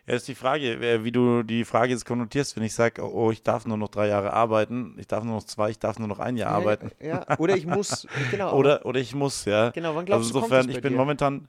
Ja, 0.07 0.15
ist 0.15 0.29
die 0.29 0.37
Frage, 0.37 0.75
äh, 0.75 1.03
wie 1.03 1.11
du 1.11 1.43
die 1.43 1.65
Frage 1.65 1.93
jetzt 1.93 2.07
konnotierst, 2.07 2.55
wenn 2.55 2.63
ich 2.63 2.75
sage, 2.75 3.03
oh, 3.03 3.33
ich 3.33 3.43
darf 3.43 3.67
nur 3.67 3.77
noch 3.77 3.89
drei 3.89 4.07
Jahre 4.07 4.33
arbeiten, 4.33 4.95
ich 4.99 5.09
darf 5.09 5.25
nur 5.25 5.35
noch 5.35 5.45
zwei, 5.45 5.71
ich 5.71 5.81
darf 5.81 5.99
nur 5.99 6.07
noch 6.07 6.21
ein 6.21 6.37
Jahr 6.37 6.53
arbeiten. 6.53 6.93
Ja, 7.03 7.27
oder 7.39 7.57
ich 7.57 7.67
muss, 7.67 8.07
genau. 8.31 8.57
Oder, 8.57 8.87
oder 8.87 9.01
ich 9.01 9.13
muss, 9.13 9.45
ja. 9.45 9.71
Genau, 9.71 9.97
wann 9.97 10.07
glaubst 10.07 10.29
also 10.29 10.35
du, 10.35 10.41
kommt 10.41 10.53
insofern, 10.53 10.67
das 10.69 10.77
ich 10.77 10.83
bin 10.83 10.93
dir? 10.93 10.99
momentan, 10.99 11.49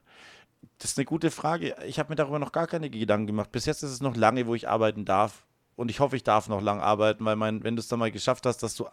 das 0.80 0.92
ist 0.92 0.98
eine 0.98 1.06
gute 1.06 1.30
Frage. 1.30 1.76
Ich 1.86 2.00
habe 2.00 2.10
mir 2.10 2.16
darüber 2.16 2.40
noch 2.40 2.52
gar 2.52 2.66
keine 2.66 2.90
Gedanken 2.90 3.28
gemacht. 3.28 3.52
Bis 3.52 3.68
jetzt 3.68 3.84
ist 3.84 3.92
es 3.92 4.02
noch 4.02 4.16
lange, 4.16 4.48
wo 4.48 4.56
ich 4.56 4.68
arbeiten 4.68 5.06
darf. 5.06 5.46
Und 5.78 5.92
ich 5.92 6.00
hoffe, 6.00 6.16
ich 6.16 6.24
darf 6.24 6.50
noch 6.50 6.60
lang 6.60 6.82
arbeiten, 6.82 7.24
weil 7.24 7.36
mein, 7.36 7.64
wenn 7.64 7.76
du 7.76 7.82
es 7.82 7.88
dann 7.88 8.00
mal 8.00 8.12
geschafft 8.12 8.48
hast, 8.48 8.64
dass 8.64 8.74
du, 8.76 8.88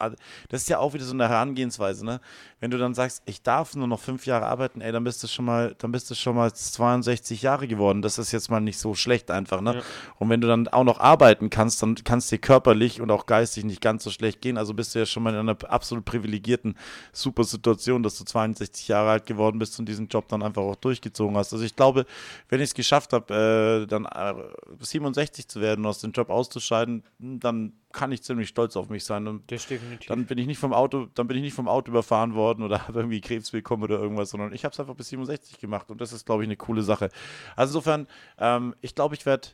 das 0.51 0.61
ist 0.61 0.69
ja 0.69 0.79
auch 0.79 0.93
wieder 0.93 1.05
so 1.05 1.15
eine 1.15 1.31
Herangehensweise, 1.31 2.05
ne? 2.05 2.21
Wenn 2.61 2.71
du 2.71 2.77
dann 2.77 2.93
sagst, 2.93 3.23
ich 3.25 3.43
darf 3.43 3.75
nur 3.75 3.89
noch 3.89 4.01
fünf 4.01 4.27
Jahre 4.27 4.45
arbeiten, 4.45 4.83
ey, 4.83 4.93
dann 4.93 5.03
bist 5.03 5.23
du 5.23 5.27
schon 5.27 5.47
mal, 5.47 5.75
dann 5.79 5.93
bist 5.93 6.11
du 6.11 6.15
schon 6.15 6.37
mal 6.37 6.53
62 6.53 7.41
Jahre 7.41 7.67
geworden. 7.69 8.03
Das 8.03 8.19
ist 8.19 8.33
jetzt 8.33 8.51
mal 8.51 8.61
nicht 8.61 8.79
so 8.79 8.95
schlecht 8.95 9.31
einfach, 9.31 9.63
ne? 9.63 9.77
Ja. 9.77 9.83
Und 10.19 10.29
wenn 10.29 10.43
du 10.43 10.47
dann 10.47 10.69
auch 10.69 10.85
noch 10.85 11.01
arbeiten 11.01 11.49
kannst, 11.49 11.83
dann 11.83 11.95
kannst 12.05 12.31
dir 12.31 12.39
körperlich 12.39 13.01
und 13.01 13.11
auch 13.11 13.25
geistig 13.25 13.65
nicht 13.65 13.81
ganz 13.81 14.05
so 14.05 14.11
schlecht 14.11 14.43
gehen. 14.43 14.59
Also 14.59 14.75
bist 14.75 14.95
du 14.95 14.99
ja 14.99 15.07
schon 15.07 15.23
mal 15.23 15.33
in 15.33 15.41
einer 15.41 15.57
absolut 15.67 16.05
privilegierten, 16.05 16.77
super 17.15 17.45
Situation, 17.45 18.03
dass 18.03 18.19
du 18.19 18.25
62 18.25 18.89
Jahre 18.89 19.11
alt 19.11 19.25
geworden 19.25 19.59
bist 19.59 19.79
und 19.79 19.89
diesen 19.89 20.09
Job 20.09 20.29
dann 20.29 20.43
einfach 20.43 20.63
auch 20.63 20.77
durchgezogen 20.77 21.35
hast. 21.39 21.55
Also 21.55 21.65
ich 21.65 21.75
glaube, 21.75 22.05
wenn 22.51 22.61
ich 22.61 22.69
es 22.69 22.75
geschafft 22.75 23.15
habe, 23.15 23.85
äh, 23.85 23.87
dann 23.87 24.05
äh, 24.05 24.35
67 24.81 25.49
zu 25.49 25.63
werden 25.63 25.81
und 25.87 25.91
aus 25.91 26.01
dem 26.01 26.13
Job 26.13 26.29
auszuscheiden, 26.75 27.05
dann 27.19 27.73
kann 27.93 28.13
ich 28.13 28.23
ziemlich 28.23 28.49
stolz 28.49 28.77
auf 28.77 28.89
mich 28.89 29.05
sein. 29.05 29.27
Und 29.29 29.51
das 29.51 29.67
definitiv. 29.67 30.09
Dann 30.09 30.27
bin 30.27 30.39
ich 30.39 30.47
nicht 30.47 30.59
vom 30.59 30.73
Auto, 30.73 31.07
dann 31.15 31.27
bin 31.27 31.37
ich 31.37 31.43
nicht 31.43 31.55
vom 31.55 31.69
Auto 31.69 31.91
überfahren 31.91 32.35
worden 32.35 32.63
oder 32.63 32.83
habe 32.89 33.01
irgendwie 33.01 33.21
Krebs 33.21 33.51
bekommen 33.51 33.83
oder 33.83 33.99
irgendwas, 33.99 34.31
sondern 34.31 34.53
ich 34.53 34.65
habe 34.65 34.73
es 34.73 34.81
einfach 34.81 34.95
bis 34.95 35.09
67 35.09 35.59
gemacht 35.59 35.91
und 35.91 36.01
das 36.01 36.13
ist, 36.13 36.27
glaube 36.27 36.43
ich, 36.43 36.49
eine 36.49 36.57
coole 36.57 36.83
Sache. 36.83 37.11
Also 37.57 37.73
insofern, 37.79 38.07
ähm, 38.39 38.75
ich 38.81 38.95
glaube, 38.95 39.15
ich 39.15 39.27
werde 39.27 39.49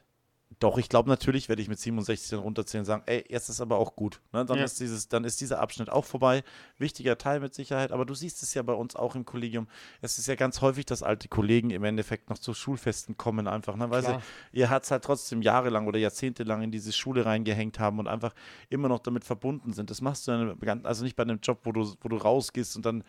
doch, 0.58 0.78
ich 0.78 0.88
glaube 0.88 1.08
natürlich 1.08 1.48
werde 1.48 1.62
ich 1.62 1.68
mit 1.68 1.78
67 1.78 2.30
dann 2.30 2.40
runterzählen 2.40 2.82
und 2.82 2.86
sagen, 2.86 3.02
ey, 3.06 3.24
jetzt 3.28 3.48
ist 3.48 3.60
aber 3.60 3.78
auch 3.78 3.94
gut. 3.94 4.20
Ne? 4.32 4.44
Dann, 4.44 4.58
ja. 4.58 4.64
ist 4.64 4.80
dieses, 4.80 5.08
dann 5.08 5.24
ist 5.24 5.40
dieser 5.40 5.60
Abschnitt 5.60 5.88
auch 5.90 6.04
vorbei. 6.04 6.42
Wichtiger 6.76 7.16
Teil 7.16 7.40
mit 7.40 7.54
Sicherheit, 7.54 7.92
aber 7.92 8.04
du 8.04 8.14
siehst 8.14 8.42
es 8.42 8.52
ja 8.54 8.62
bei 8.62 8.72
uns 8.72 8.96
auch 8.96 9.14
im 9.14 9.24
Kollegium. 9.24 9.68
Es 10.02 10.18
ist 10.18 10.26
ja 10.26 10.34
ganz 10.34 10.60
häufig, 10.60 10.84
dass 10.86 11.02
alte 11.02 11.28
Kollegen 11.28 11.70
im 11.70 11.84
Endeffekt 11.84 12.30
noch 12.30 12.38
zu 12.38 12.52
Schulfesten 12.52 13.16
kommen, 13.16 13.46
einfach. 13.46 13.76
Ne? 13.76 13.90
Weil 13.90 14.02
sie, 14.02 14.18
ihr 14.52 14.70
hat 14.70 14.84
es 14.84 14.90
halt 14.90 15.04
trotzdem 15.04 15.40
jahrelang 15.40 15.86
oder 15.86 15.98
jahrzehntelang 15.98 16.62
in 16.62 16.72
diese 16.72 16.92
Schule 16.92 17.24
reingehängt 17.24 17.78
haben 17.78 18.00
und 18.00 18.08
einfach 18.08 18.34
immer 18.68 18.88
noch 18.88 18.98
damit 18.98 19.24
verbunden 19.24 19.72
sind. 19.72 19.88
Das 19.88 20.00
machst 20.00 20.26
du 20.26 20.56
dann, 20.60 20.84
also 20.84 21.04
nicht 21.04 21.16
bei 21.16 21.22
einem 21.22 21.38
Job, 21.40 21.60
wo 21.62 21.72
du, 21.72 21.94
wo 22.00 22.08
du 22.08 22.16
rausgehst 22.16 22.76
und 22.76 22.84
dann 22.84 23.04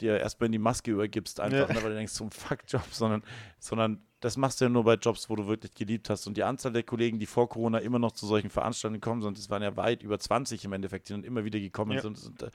dir 0.00 0.18
erstmal 0.18 0.46
in 0.46 0.52
die 0.52 0.58
Maske 0.58 0.90
übergibst, 0.90 1.40
einfach, 1.40 1.68
ja. 1.68 1.74
ne, 1.74 1.82
weil 1.82 1.90
du 1.90 1.96
denkst, 1.96 2.12
so 2.12 2.24
ein 2.24 2.30
Fuck-Job, 2.30 2.84
sondern, 2.90 3.22
sondern 3.58 4.00
das 4.20 4.36
machst 4.36 4.60
du 4.60 4.64
ja 4.64 4.68
nur 4.68 4.84
bei 4.84 4.94
Jobs, 4.94 5.28
wo 5.28 5.36
du 5.36 5.46
wirklich 5.46 5.74
geliebt 5.74 6.10
hast. 6.10 6.26
Und 6.26 6.36
die 6.36 6.42
Anzahl 6.42 6.72
der 6.72 6.82
Kollegen, 6.82 7.18
die 7.18 7.26
vor 7.26 7.48
Corona 7.48 7.78
immer 7.78 7.98
noch 7.98 8.12
zu 8.12 8.26
solchen 8.26 8.50
Veranstaltungen 8.50 9.00
kommen 9.00 9.22
sind, 9.22 9.38
das 9.38 9.50
waren 9.50 9.62
ja 9.62 9.76
weit 9.76 10.02
über 10.02 10.18
20 10.18 10.64
im 10.64 10.72
Endeffekt, 10.72 11.08
die 11.08 11.12
dann 11.12 11.24
immer 11.24 11.44
wieder 11.44 11.60
gekommen 11.60 11.92
ja. 11.92 12.00
sind 12.00 12.22
und 12.24 12.50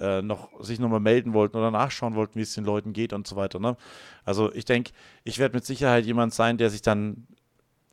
äh, 0.00 0.22
noch, 0.22 0.48
sich 0.60 0.78
nochmal 0.78 1.00
melden 1.00 1.34
wollten 1.34 1.56
oder 1.56 1.70
nachschauen 1.70 2.14
wollten, 2.14 2.38
wie 2.38 2.42
es 2.42 2.54
den 2.54 2.64
Leuten 2.64 2.92
geht 2.92 3.12
und 3.12 3.26
so 3.26 3.36
weiter. 3.36 3.60
Ne? 3.60 3.76
Also 4.24 4.52
ich 4.54 4.64
denke, 4.64 4.92
ich 5.24 5.38
werde 5.38 5.54
mit 5.54 5.64
Sicherheit 5.64 6.06
jemand 6.06 6.34
sein, 6.34 6.58
der 6.58 6.70
sich 6.70 6.82
dann 6.82 7.26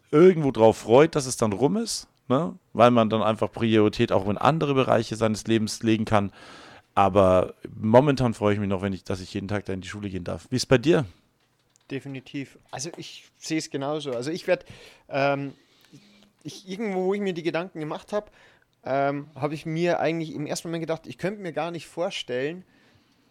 irgendwo 0.10 0.52
drauf 0.52 0.78
freut, 0.78 1.16
dass 1.16 1.26
es 1.26 1.38
dann 1.38 1.54
rum 1.54 1.78
ist, 1.78 2.08
ne? 2.28 2.56
weil 2.74 2.92
man 2.92 3.10
dann 3.10 3.22
einfach 3.22 3.52
Priorität 3.52 4.12
auch 4.12 4.28
in 4.28 4.38
andere 4.38 4.74
Bereiche 4.74 5.16
seines 5.16 5.46
Lebens 5.48 5.84
legen 5.84 6.06
kann. 6.06 6.32
Aber 6.94 7.56
momentan 7.74 8.34
freue 8.34 8.54
ich 8.54 8.60
mich 8.60 8.70
noch, 8.70 8.82
wenn 8.82 8.94
ich, 8.94 9.04
dass 9.04 9.22
ich 9.22 9.34
jeden 9.34 9.48
Tag 9.48 9.66
da 9.66 9.74
in 9.74 9.82
die 9.82 9.88
Schule 9.88 10.10
gehen 10.10 10.24
darf. 10.24 10.48
Wie 10.50 10.56
ist 10.56 10.64
es 10.64 10.68
bei 10.68 10.78
dir? 10.78 11.06
Definitiv. 11.90 12.58
Also 12.70 12.90
ich 12.98 13.30
sehe 13.38 13.58
es 13.58 13.70
genauso. 13.70 14.12
Also 14.12 14.32
ich 14.32 14.48
werde, 14.48 14.66
ähm, 15.10 15.54
ich, 16.44 16.68
irgendwo, 16.68 17.06
wo 17.06 17.14
ich 17.14 17.22
mir 17.22 17.34
die 17.34 17.44
Gedanken 17.44 17.80
gemacht 17.80 18.14
habe, 18.14 18.32
ähm, 18.84 19.28
habe 19.36 19.54
ich 19.54 19.66
mir 19.66 20.00
eigentlich 20.00 20.34
im 20.34 20.46
ersten 20.46 20.68
Moment 20.68 20.84
gedacht, 20.84 21.06
ich 21.06 21.18
könnte 21.18 21.42
mir 21.42 21.54
gar 21.54 21.72
nicht 21.72 21.88
vorstellen, 21.88 22.64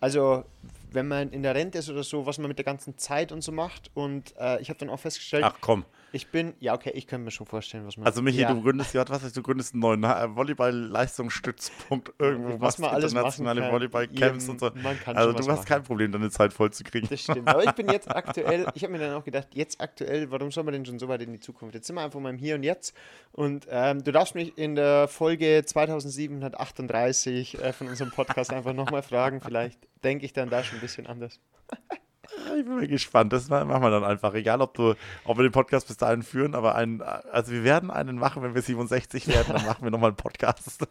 also 0.00 0.44
wenn 0.92 1.08
man 1.08 1.30
in 1.30 1.42
der 1.42 1.54
Rente 1.54 1.78
ist 1.78 1.90
oder 1.90 2.02
so, 2.02 2.26
was 2.26 2.38
man 2.38 2.48
mit 2.48 2.58
der 2.58 2.64
ganzen 2.64 2.96
Zeit 2.98 3.32
und 3.32 3.42
so 3.42 3.52
macht. 3.52 3.90
Und 3.94 4.34
äh, 4.38 4.60
ich 4.60 4.70
habe 4.70 4.78
dann 4.78 4.90
auch 4.90 5.00
festgestellt, 5.00 5.44
ach 5.44 5.56
komm, 5.60 5.84
ich 6.12 6.28
bin, 6.28 6.54
ja, 6.60 6.74
okay, 6.74 6.90
ich 6.94 7.06
könnte 7.06 7.24
mir 7.24 7.30
schon 7.30 7.46
vorstellen, 7.46 7.86
was 7.86 7.96
man. 7.96 8.06
Also, 8.06 8.22
Michi, 8.22 8.40
ja. 8.40 8.52
du 8.52 8.62
gründest 8.62 8.94
ja, 8.94 9.08
was 9.08 9.22
heißt, 9.22 9.36
du 9.36 9.42
gründest 9.42 9.74
einen 9.74 9.80
neuen 9.80 10.04
äh, 10.04 10.34
Volleyball-Leistungsstützpunkt 10.34 12.12
irgendwo, 12.18 12.60
was 12.60 12.78
man 12.78 12.90
alles 12.90 13.12
internationale 13.12 13.70
Volleyball-Camps 13.70 14.48
und 14.48 14.60
so. 14.60 14.70
also, 15.06 15.32
du 15.32 15.38
hast 15.38 15.46
machen. 15.46 15.64
kein 15.64 15.82
Problem, 15.82 16.12
deine 16.12 16.30
Zeit 16.30 16.52
voll 16.52 16.72
zu 16.72 16.84
kriegen. 16.84 17.08
Das 17.08 17.22
stimmt. 17.22 17.48
Aber 17.48 17.64
ich 17.64 17.72
bin 17.72 17.88
jetzt 17.88 18.10
aktuell, 18.14 18.66
ich 18.74 18.82
habe 18.82 18.92
mir 18.92 18.98
dann 18.98 19.14
auch 19.14 19.24
gedacht, 19.24 19.48
jetzt 19.54 19.80
aktuell, 19.80 20.30
warum 20.30 20.50
soll 20.50 20.64
man 20.64 20.72
denn 20.72 20.84
schon 20.84 20.98
so 20.98 21.08
weit 21.08 21.22
in 21.22 21.32
die 21.32 21.40
Zukunft? 21.40 21.74
Jetzt 21.74 21.86
sind 21.86 21.96
wir 21.96 22.02
einfach 22.02 22.20
mal 22.20 22.30
im 22.30 22.38
Hier 22.38 22.56
und 22.56 22.62
Jetzt. 22.62 22.94
Und 23.32 23.66
ähm, 23.70 24.02
du 24.02 24.12
darfst 24.12 24.34
mich 24.34 24.56
in 24.58 24.74
der 24.74 25.08
Folge 25.08 25.62
2738 25.64 27.62
äh, 27.62 27.72
von 27.72 27.88
unserem 27.88 28.10
Podcast 28.10 28.52
einfach 28.52 28.72
nochmal 28.72 29.02
fragen. 29.02 29.40
Vielleicht 29.40 29.78
denke 30.02 30.26
ich 30.26 30.32
dann 30.32 30.50
da 30.50 30.64
schon 30.64 30.78
ein 30.78 30.80
bisschen 30.80 31.06
anders. 31.06 31.38
Ich 32.56 32.64
bin 32.64 32.76
mal 32.76 32.86
gespannt. 32.86 33.32
Das 33.32 33.48
machen 33.48 33.68
wir 33.68 33.90
dann 33.90 34.04
einfach. 34.04 34.34
Egal, 34.34 34.60
ob, 34.60 34.74
du, 34.74 34.94
ob 35.24 35.38
wir 35.38 35.42
den 35.42 35.52
Podcast 35.52 35.88
bis 35.88 35.96
dahin 35.96 36.22
führen, 36.22 36.54
aber 36.54 36.74
einen, 36.74 37.02
also 37.02 37.52
wir 37.52 37.64
werden 37.64 37.90
einen 37.90 38.18
machen, 38.18 38.42
wenn 38.42 38.54
wir 38.54 38.62
67 38.62 39.26
werden, 39.28 39.54
dann 39.54 39.66
machen 39.66 39.82
wir 39.82 39.90
nochmal 39.90 40.10
einen 40.10 40.16
Podcast. 40.16 40.86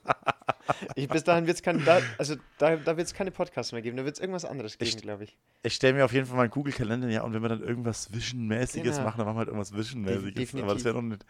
ich, 0.95 1.07
bis 1.07 1.23
dahin 1.23 1.47
wird 1.47 1.57
es 1.57 1.63
keine, 1.63 1.79
da, 1.83 1.99
also 2.17 2.35
da, 2.57 2.75
da 2.75 2.95
keine 2.95 3.31
Podcasts 3.31 3.71
mehr 3.71 3.81
geben, 3.81 3.97
da 3.97 4.05
wird 4.05 4.15
es 4.15 4.21
irgendwas 4.21 4.45
anderes 4.45 4.77
geben, 4.77 5.01
glaube 5.01 5.25
ich. 5.25 5.37
Ich 5.63 5.75
stelle 5.75 5.93
mir 5.93 6.05
auf 6.05 6.13
jeden 6.13 6.25
Fall 6.25 6.37
meinen 6.37 6.49
Google-Kalender 6.49 7.09
ja 7.09 7.21
und 7.23 7.33
wenn 7.33 7.41
wir 7.41 7.49
dann 7.49 7.61
irgendwas 7.61 8.11
Vision-mäßiges 8.13 8.97
genau. 8.97 9.03
machen, 9.03 9.17
dann 9.19 9.27
machen 9.27 9.35
wir 9.35 9.39
halt 9.39 9.49
irgendwas 9.49 9.73
Vision-mäßiges. 9.73 10.55
Aber 10.61 10.73
das 10.73 10.83
wäre 10.83 10.95
noch 10.95 11.01
nicht. 11.03 11.25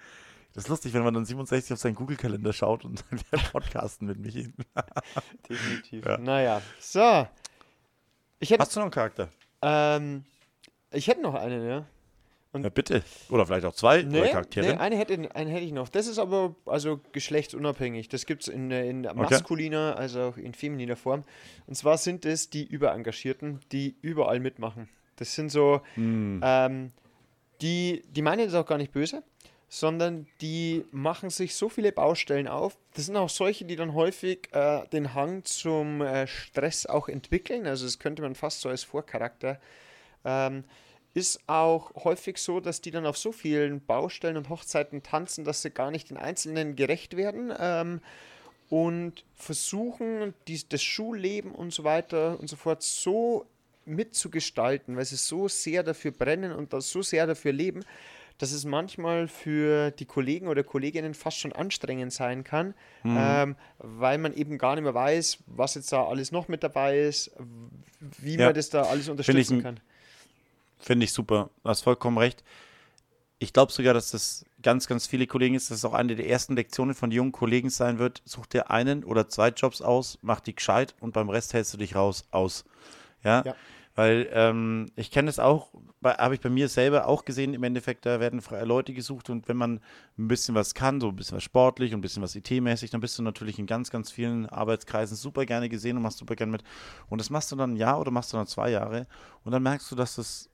Das 0.54 0.64
ist 0.64 0.70
lustig, 0.70 0.94
wenn 0.94 1.04
man 1.04 1.14
dann 1.14 1.26
67 1.26 1.74
auf 1.74 1.80
seinen 1.80 1.96
Google-Kalender 1.96 2.54
schaut 2.54 2.84
und 2.84 3.04
dann 3.10 3.20
wir 3.30 3.40
podcasten 3.52 4.08
mit 4.08 4.18
Michi. 4.18 4.52
Definitiv. 5.48 6.06
Ja. 6.06 6.18
Naja, 6.18 6.62
so. 6.80 7.28
Hast 8.42 8.76
du 8.76 8.80
noch 8.80 8.86
einen 8.86 8.92
Charakter? 8.92 9.30
Ähm, 9.62 10.24
ich 10.92 11.08
hätte 11.08 11.22
noch 11.22 11.36
eine, 11.36 11.68
ja. 11.68 11.86
Und 12.52 12.64
ja, 12.64 12.70
bitte. 12.70 13.04
Oder 13.30 13.46
vielleicht 13.46 13.66
auch 13.66 13.76
zwei 13.76 14.02
nee, 14.02 14.28
Charaktere. 14.30 14.66
Nee, 14.66 14.74
eine 14.74 14.98
hätte, 14.98 15.36
eine 15.36 15.52
hätte 15.52 15.64
ich 15.64 15.72
noch. 15.72 15.88
Das 15.88 16.08
ist 16.08 16.18
aber 16.18 16.56
also 16.66 17.00
geschlechtsunabhängig. 17.12 18.10
Das 18.10 18.26
gibt 18.26 18.42
es 18.44 18.48
in, 18.48 18.72
in 18.72 19.02
maskuliner, 19.02 19.92
okay. 19.94 20.02
also 20.02 20.22
auch 20.22 20.38
in 20.38 20.54
femininer 20.56 20.96
Form. 20.96 21.24
Und 21.68 21.76
zwar 21.76 21.98
sind 22.00 22.26
es 22.26 22.50
die 22.50 22.66
Überengagierten, 22.66 23.60
die 23.72 23.96
überall 24.02 24.40
mitmachen. 24.40 24.90
Das 25.18 25.36
sind 25.36 25.52
so, 25.52 25.82
hm. 25.94 26.42
ähm, 26.44 26.92
die, 27.62 28.02
die 28.10 28.22
meinen 28.24 28.46
das 28.46 28.56
auch 28.56 28.66
gar 28.66 28.80
nicht 28.80 28.94
böse, 28.94 29.22
sondern 29.70 30.26
die 30.42 30.84
machen 30.92 31.30
sich 31.30 31.54
so 31.56 31.70
viele 31.70 31.92
Baustellen 31.92 32.48
auf. 32.48 32.76
Das 32.96 33.06
sind 33.06 33.16
auch 33.16 33.30
solche, 33.30 33.66
die 33.66 33.76
dann 33.76 33.94
häufig 33.94 34.50
äh, 34.52 34.86
den 34.88 35.14
Hang 35.14 35.46
zum 35.46 36.02
äh, 36.02 36.26
Stress 36.26 36.88
auch 36.88 37.08
entwickeln. 37.08 37.68
Also 37.68 37.86
das 37.86 38.00
könnte 38.00 38.24
man 38.24 38.34
fast 38.34 38.62
so 38.62 38.70
als 38.70 38.84
Vorcharakter. 38.84 39.60
Ähm, 40.26 40.64
ist 41.14 41.42
auch 41.48 42.04
häufig 42.04 42.38
so, 42.40 42.60
dass 42.60 42.82
die 42.82 42.92
dann 42.92 43.06
auf 43.06 43.18
so 43.18 43.32
vielen 43.32 43.84
Baustellen 43.86 44.38
und 44.38 44.50
Hochzeiten 44.50 45.04
tanzen, 45.04 45.44
dass 45.44 45.62
sie 45.62 45.72
gar 45.72 45.92
nicht 45.92 46.10
den 46.10 46.18
Einzelnen 46.18 46.76
gerecht 46.76 47.16
werden 47.16 47.54
ähm, 47.58 48.02
und 48.70 49.24
versuchen, 49.36 50.34
dies, 50.48 50.68
das 50.68 50.82
Schulleben 50.82 51.52
und 51.52 51.74
so 51.74 51.84
weiter 51.84 52.40
und 52.40 52.50
so 52.50 52.56
fort 52.56 52.82
so 52.82 53.46
mitzugestalten, 53.86 54.98
weil 54.98 55.06
sie 55.06 55.16
so 55.16 55.48
sehr 55.48 55.84
dafür 55.84 56.12
brennen 56.12 56.52
und 56.52 56.72
so 56.82 57.02
sehr 57.02 57.26
dafür 57.28 57.54
leben, 57.54 57.84
dass 58.40 58.54
es 58.54 58.66
manchmal 58.66 59.28
für 59.28 59.92
die 59.92 60.06
Kollegen 60.06 60.48
oder 60.48 60.64
Kolleginnen 60.64 61.14
fast 61.14 61.38
schon 61.38 61.52
anstrengend 61.54 62.12
sein 62.14 62.44
kann, 62.44 62.74
mhm. 63.04 63.18
ähm, 63.20 63.56
weil 63.78 64.18
man 64.18 64.34
eben 64.34 64.58
gar 64.58 64.76
nicht 64.76 64.84
mehr 64.84 64.94
weiß, 64.96 65.40
was 65.46 65.76
jetzt 65.76 65.92
da 65.92 66.06
alles 66.06 66.32
noch 66.32 66.48
mit 66.48 66.64
dabei 66.64 67.00
ist, 67.00 67.32
wie 68.18 68.38
ja. 68.38 68.46
man 68.46 68.56
das 68.56 68.70
da 68.70 68.84
alles 68.84 69.10
unterstützen 69.10 69.62
Find 69.62 69.64
kann. 69.64 69.80
Finde 70.80 71.04
ich 71.04 71.14
super. 71.14 71.50
Du 71.64 71.70
hast 71.70 71.82
vollkommen 71.82 72.18
recht. 72.18 72.44
Ich 73.40 73.52
glaube 73.52 73.74
sogar, 73.74 73.94
dass 73.94 74.12
das 74.12 74.46
ganz, 74.62 74.88
ganz 74.88 75.06
viele 75.06 75.28
Kollegen 75.28 75.56
ist, 75.56 75.70
dass 75.70 75.80
es 75.80 75.86
auch 75.86 75.94
eine 75.94 76.16
der 76.16 76.28
ersten 76.28 76.56
Lektionen 76.56 76.96
von 76.96 77.12
jungen 77.12 77.34
Kollegen 77.34 77.70
sein 77.70 78.00
wird. 78.00 78.22
Such 78.24 78.46
dir 78.46 78.72
einen 78.72 79.04
oder 79.04 79.28
zwei 79.28 79.50
Jobs 79.50 79.82
aus, 79.82 80.18
mach 80.22 80.40
die 80.40 80.56
gescheit 80.56 80.96
und 81.02 81.14
beim 81.14 81.30
Rest 81.30 81.54
hältst 81.54 81.74
du 81.74 81.78
dich 81.78 81.96
raus 81.96 82.24
aus. 82.32 82.64
Ja. 83.24 83.44
ja. 83.46 83.56
Weil 84.00 84.30
ähm, 84.32 84.86
ich 84.96 85.12
kenne 85.12 85.30
es 85.30 85.40
auch, 85.40 85.74
habe 86.02 86.34
ich 86.34 86.40
bei 86.40 86.50
mir 86.50 86.70
selber 86.70 87.06
auch 87.06 87.26
gesehen, 87.26 87.54
im 87.54 87.64
Endeffekt, 87.64 88.06
da 88.06 88.22
werden 88.22 88.40
freie 88.40 88.64
Leute 88.64 88.94
gesucht 88.94 89.30
und 89.30 89.50
wenn 89.50 89.58
man 89.58 89.82
ein 90.18 90.30
bisschen 90.30 90.56
was 90.56 90.74
kann, 90.74 91.02
so 91.02 91.10
ein 91.10 91.18
bisschen 91.18 91.36
was 91.36 91.44
sportlich 91.44 91.92
und 91.94 91.98
ein 91.98 92.02
bisschen 92.02 92.24
was 92.24 92.34
IT-mäßig, 92.34 92.92
dann 92.92 93.02
bist 93.02 93.20
du 93.20 93.24
natürlich 93.24 93.60
in 93.60 93.66
ganz, 93.66 93.90
ganz 93.90 94.10
vielen 94.10 94.46
Arbeitskreisen 94.46 95.18
super 95.18 95.46
gerne 95.46 95.68
gesehen 95.68 95.98
und 95.98 96.04
machst 96.04 96.20
super 96.20 96.38
gerne 96.38 96.54
mit. 96.54 96.64
Und 97.10 97.20
das 97.20 97.30
machst 97.30 97.52
du 97.52 97.58
dann 97.58 97.74
ein 97.74 97.76
Jahr 97.76 98.00
oder 98.00 98.10
machst 98.10 98.32
du 98.32 98.38
dann 98.38 98.48
zwei 98.48 98.70
Jahre 98.72 99.06
und 99.44 99.52
dann 99.52 99.64
merkst 99.64 99.92
du, 99.92 99.98
dass 99.98 100.16
das 100.16 100.50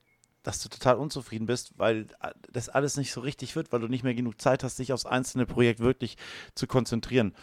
dass 0.46 0.62
du 0.62 0.70
total 0.70 0.98
unzufrieden 0.98 1.48
bist, 1.48 1.74
weil 1.78 2.06
das 2.52 2.70
alles 2.70 2.98
nicht 2.98 3.12
so 3.12 3.22
richtig 3.22 3.56
wird, 3.56 3.72
weil 3.72 3.80
du 3.80 3.88
nicht 3.88 4.04
mehr 4.04 4.14
genug 4.14 4.40
Zeit 4.40 4.64
hast, 4.64 4.78
dich 4.78 4.94
aufs 4.94 5.08
einzelne 5.08 5.48
Projekt 5.48 5.80
wirklich 5.80 6.18
zu 6.54 6.68
konzentrieren. 6.68 7.34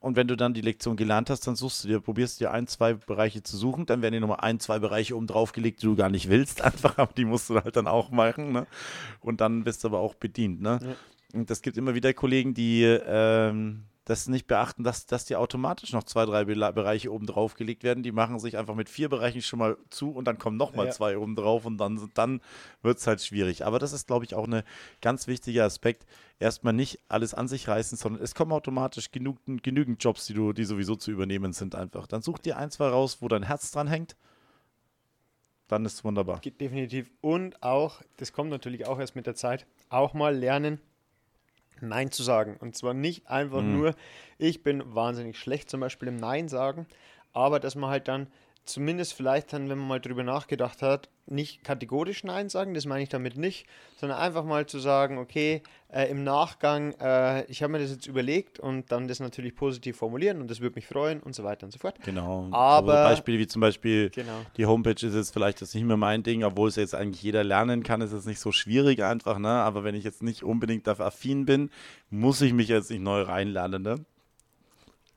Und 0.00 0.16
wenn 0.16 0.26
du 0.26 0.36
dann 0.36 0.54
die 0.54 0.62
Lektion 0.62 0.96
gelernt 0.96 1.28
hast, 1.28 1.46
dann 1.46 1.56
suchst 1.56 1.84
du 1.84 1.88
dir, 1.88 2.00
probierst 2.00 2.40
dir 2.40 2.50
ein, 2.50 2.66
zwei 2.66 2.94
Bereiche 2.94 3.42
zu 3.42 3.58
suchen, 3.58 3.84
dann 3.84 4.00
werden 4.00 4.14
dir 4.14 4.20
nochmal 4.20 4.40
ein, 4.40 4.58
zwei 4.58 4.78
Bereiche 4.78 5.14
oben 5.14 5.26
drauf 5.26 5.52
gelegt, 5.52 5.82
die 5.82 5.86
du 5.86 5.94
gar 5.94 6.08
nicht 6.08 6.30
willst, 6.30 6.62
einfach, 6.64 6.96
aber 6.96 7.12
die 7.12 7.26
musst 7.26 7.50
du 7.50 7.56
halt 7.56 7.76
dann 7.76 7.86
auch 7.86 8.10
machen, 8.10 8.52
ne? 8.52 8.66
Und 9.20 9.42
dann 9.42 9.62
bist 9.64 9.84
du 9.84 9.88
aber 9.88 9.98
auch 9.98 10.14
bedient, 10.14 10.62
ne? 10.62 10.78
Ja. 10.82 11.38
Und 11.38 11.50
das 11.50 11.60
gibt 11.60 11.76
immer 11.76 11.94
wieder 11.94 12.14
Kollegen, 12.14 12.54
die, 12.54 12.82
ähm, 12.82 13.84
das 14.10 14.26
nicht 14.26 14.46
beachten, 14.46 14.82
dass, 14.82 15.06
dass 15.06 15.24
die 15.24 15.36
automatisch 15.36 15.92
noch 15.92 16.02
zwei, 16.02 16.26
drei 16.26 16.44
Bereiche 16.44 17.12
oben 17.12 17.26
drauf 17.26 17.54
gelegt 17.54 17.84
werden. 17.84 18.02
Die 18.02 18.10
machen 18.10 18.38
sich 18.40 18.56
einfach 18.56 18.74
mit 18.74 18.88
vier 18.88 19.08
Bereichen 19.08 19.40
schon 19.40 19.60
mal 19.60 19.76
zu 19.88 20.10
und 20.10 20.24
dann 20.26 20.36
kommen 20.36 20.56
nochmal 20.56 20.86
Ja. 20.86 20.92
zwei 20.92 21.16
oben 21.16 21.36
drauf 21.36 21.64
und 21.64 21.78
dann, 21.78 22.10
dann 22.14 22.40
wird 22.82 22.98
es 22.98 23.06
halt 23.06 23.22
schwierig. 23.22 23.64
Aber 23.64 23.78
das 23.78 23.92
ist, 23.92 24.08
glaube 24.08 24.24
ich, 24.24 24.34
auch 24.34 24.48
ein 24.48 24.62
ganz 25.00 25.28
wichtiger 25.28 25.64
Aspekt. 25.64 26.06
Erstmal 26.40 26.72
nicht 26.72 26.98
alles 27.08 27.34
an 27.34 27.46
sich 27.46 27.68
reißen, 27.68 27.96
sondern 27.96 28.22
es 28.22 28.34
kommen 28.34 28.50
automatisch 28.52 29.12
genug, 29.12 29.38
genügend 29.62 30.02
Jobs, 30.02 30.26
die 30.26 30.34
du, 30.34 30.52
die 30.52 30.64
sowieso 30.64 30.96
zu 30.96 31.12
übernehmen 31.12 31.52
sind 31.52 31.74
einfach. 31.76 32.06
Dann 32.08 32.20
such 32.20 32.38
dir 32.38 32.56
ein, 32.58 32.70
zwei 32.70 32.88
raus, 32.88 33.18
wo 33.20 33.28
dein 33.28 33.44
Herz 33.44 33.70
dran 33.70 33.86
hängt. 33.86 34.16
Dann 35.68 35.84
ist 35.84 35.94
es 35.94 36.04
wunderbar. 36.04 36.40
Definitiv. 36.40 37.12
Und 37.20 37.62
auch, 37.62 38.02
das 38.16 38.32
kommt 38.32 38.50
natürlich 38.50 38.86
auch 38.86 38.98
erst 38.98 39.14
mit 39.14 39.26
der 39.26 39.36
Zeit, 39.36 39.66
auch 39.88 40.14
mal 40.14 40.34
lernen, 40.36 40.80
Nein 41.88 42.10
zu 42.10 42.22
sagen. 42.22 42.56
Und 42.60 42.76
zwar 42.76 42.94
nicht 42.94 43.28
einfach 43.28 43.62
nur, 43.62 43.94
ich 44.38 44.62
bin 44.62 44.82
wahnsinnig 44.94 45.38
schlecht 45.38 45.70
zum 45.70 45.80
Beispiel 45.80 46.08
im 46.08 46.16
Nein 46.16 46.48
sagen, 46.48 46.86
aber 47.32 47.60
dass 47.60 47.74
man 47.74 47.90
halt 47.90 48.08
dann 48.08 48.28
zumindest 48.64 49.14
vielleicht 49.14 49.52
dann, 49.52 49.68
wenn 49.68 49.78
man 49.78 49.88
mal 49.88 50.00
drüber 50.00 50.22
nachgedacht 50.22 50.82
hat, 50.82 51.08
nicht 51.30 51.64
kategorisch 51.64 52.24
Nein 52.24 52.48
sagen, 52.48 52.74
das 52.74 52.86
meine 52.86 53.02
ich 53.02 53.08
damit 53.08 53.36
nicht, 53.36 53.66
sondern 53.96 54.18
einfach 54.18 54.44
mal 54.44 54.66
zu 54.66 54.78
sagen, 54.78 55.18
okay, 55.18 55.62
äh, 55.92 56.10
im 56.10 56.24
Nachgang, 56.24 56.92
äh, 57.00 57.44
ich 57.46 57.62
habe 57.62 57.72
mir 57.72 57.78
das 57.78 57.90
jetzt 57.90 58.06
überlegt 58.06 58.58
und 58.60 58.90
dann 58.92 59.08
das 59.08 59.20
natürlich 59.20 59.54
positiv 59.54 59.96
formulieren 59.96 60.40
und 60.40 60.50
das 60.50 60.60
würde 60.60 60.74
mich 60.76 60.86
freuen 60.86 61.20
und 61.20 61.34
so 61.34 61.44
weiter 61.44 61.64
und 61.66 61.70
so 61.72 61.78
fort. 61.78 61.96
Genau. 62.04 62.48
Aber- 62.52 63.04
so 63.04 63.08
Beispiele 63.10 63.38
wie 63.38 63.46
zum 63.46 63.60
Beispiel, 63.60 64.10
Genau. 64.10 64.40
die 64.56 64.66
Homepage 64.66 65.06
ist 65.06 65.14
jetzt 65.14 65.32
vielleicht 65.32 65.60
jetzt 65.60 65.74
nicht 65.74 65.84
mehr 65.84 65.96
mein 65.96 66.22
Ding, 66.22 66.44
obwohl 66.44 66.68
es 66.68 66.76
jetzt 66.76 66.94
eigentlich 66.94 67.22
jeder 67.22 67.44
lernen 67.44 67.82
kann, 67.82 68.00
ist 68.00 68.12
es 68.12 68.26
nicht 68.26 68.40
so 68.40 68.52
schwierig 68.52 69.02
einfach, 69.02 69.38
ne? 69.38 69.48
Aber 69.48 69.84
wenn 69.84 69.94
ich 69.94 70.04
jetzt 70.04 70.22
nicht 70.22 70.42
unbedingt 70.42 70.86
dafür 70.86 71.06
affin 71.06 71.44
bin, 71.46 71.70
muss 72.10 72.40
ich 72.40 72.52
mich 72.52 72.68
jetzt 72.68 72.90
nicht 72.90 73.02
neu 73.02 73.22
reinlernen, 73.22 73.82
ne? 73.82 74.04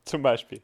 Zum 0.06 0.22
Beispiel. 0.22 0.62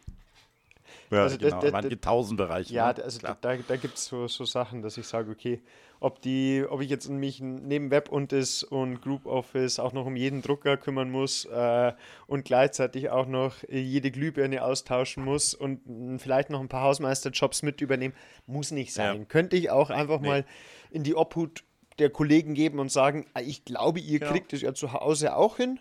Ja, 1.11 1.23
Also 1.23 1.37
genau. 1.39 1.59
das- 1.59 1.71
Man 1.71 1.81
das- 1.81 1.89
gibt 1.89 2.03
tausend 2.05 2.37
Bereiche. 2.37 2.73
Ja, 2.73 2.87
ne? 2.89 2.93
da- 2.95 3.01
also 3.03 3.19
Klar. 3.19 3.37
da, 3.41 3.55
da 3.57 3.75
gibt 3.77 3.95
es 3.97 4.05
so, 4.05 4.27
so 4.27 4.45
Sachen, 4.45 4.81
dass 4.83 4.97
ich 4.97 5.07
sage, 5.07 5.31
okay, 5.31 5.61
ob 5.99 6.21
die, 6.21 6.63
ob 6.69 6.81
ich 6.81 6.89
jetzt 6.89 7.09
mich 7.09 7.41
neben 7.41 7.89
Web 7.91 8.09
und 8.09 8.31
das 8.31 8.63
und 8.63 9.01
Group 9.01 9.25
Office 9.25 9.79
auch 9.79 9.91
noch 9.91 10.05
um 10.05 10.15
jeden 10.15 10.41
Drucker 10.41 10.77
kümmern 10.77 11.09
muss 11.11 11.45
äh, 11.45 11.93
und 12.27 12.45
gleichzeitig 12.45 13.09
auch 13.09 13.25
noch 13.25 13.55
jede 13.69 14.11
Glühbirne 14.11 14.63
austauschen 14.63 15.25
muss 15.25 15.53
und 15.55 15.81
mh, 15.87 16.19
vielleicht 16.19 16.51
noch 16.51 16.59
ein 16.61 16.69
paar 16.69 16.83
Hausmeisterjobs 16.83 17.63
mit 17.63 17.81
übernehmen, 17.81 18.13
muss 18.45 18.71
nicht 18.71 18.93
sein. 18.93 19.17
Ja. 19.19 19.25
Könnte 19.25 19.57
ich 19.57 19.71
auch 19.71 19.89
einfach 19.89 20.21
Nee. 20.21 20.27
mal 20.27 20.45
in 20.91 21.03
die 21.03 21.15
Obhut 21.15 21.63
der 21.97 22.11
Kollegen 22.11 22.53
geben 22.53 22.79
und 22.79 22.91
sagen, 22.91 23.25
ah, 23.33 23.41
ich 23.41 23.65
glaube, 23.65 23.99
ihr 23.99 24.19
Genau. 24.19 24.31
kriegt 24.31 24.53
es 24.53 24.61
ja 24.61 24.73
zu 24.73 24.93
Hause 24.93 25.35
auch 25.35 25.57
hin. 25.57 25.79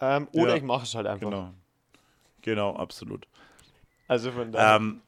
Ähm, 0.00 0.26
oder 0.32 0.52
Ja. 0.52 0.56
ich 0.56 0.62
mache 0.64 0.84
es 0.84 0.94
halt 0.96 1.06
einfach. 1.06 1.28
Genau. 1.30 1.50
Genau, 2.40 2.74
absolut. 2.74 3.28
Also 4.08 4.32
von 4.32 4.52
daher. 4.52 4.76
Ähm, 4.76 5.00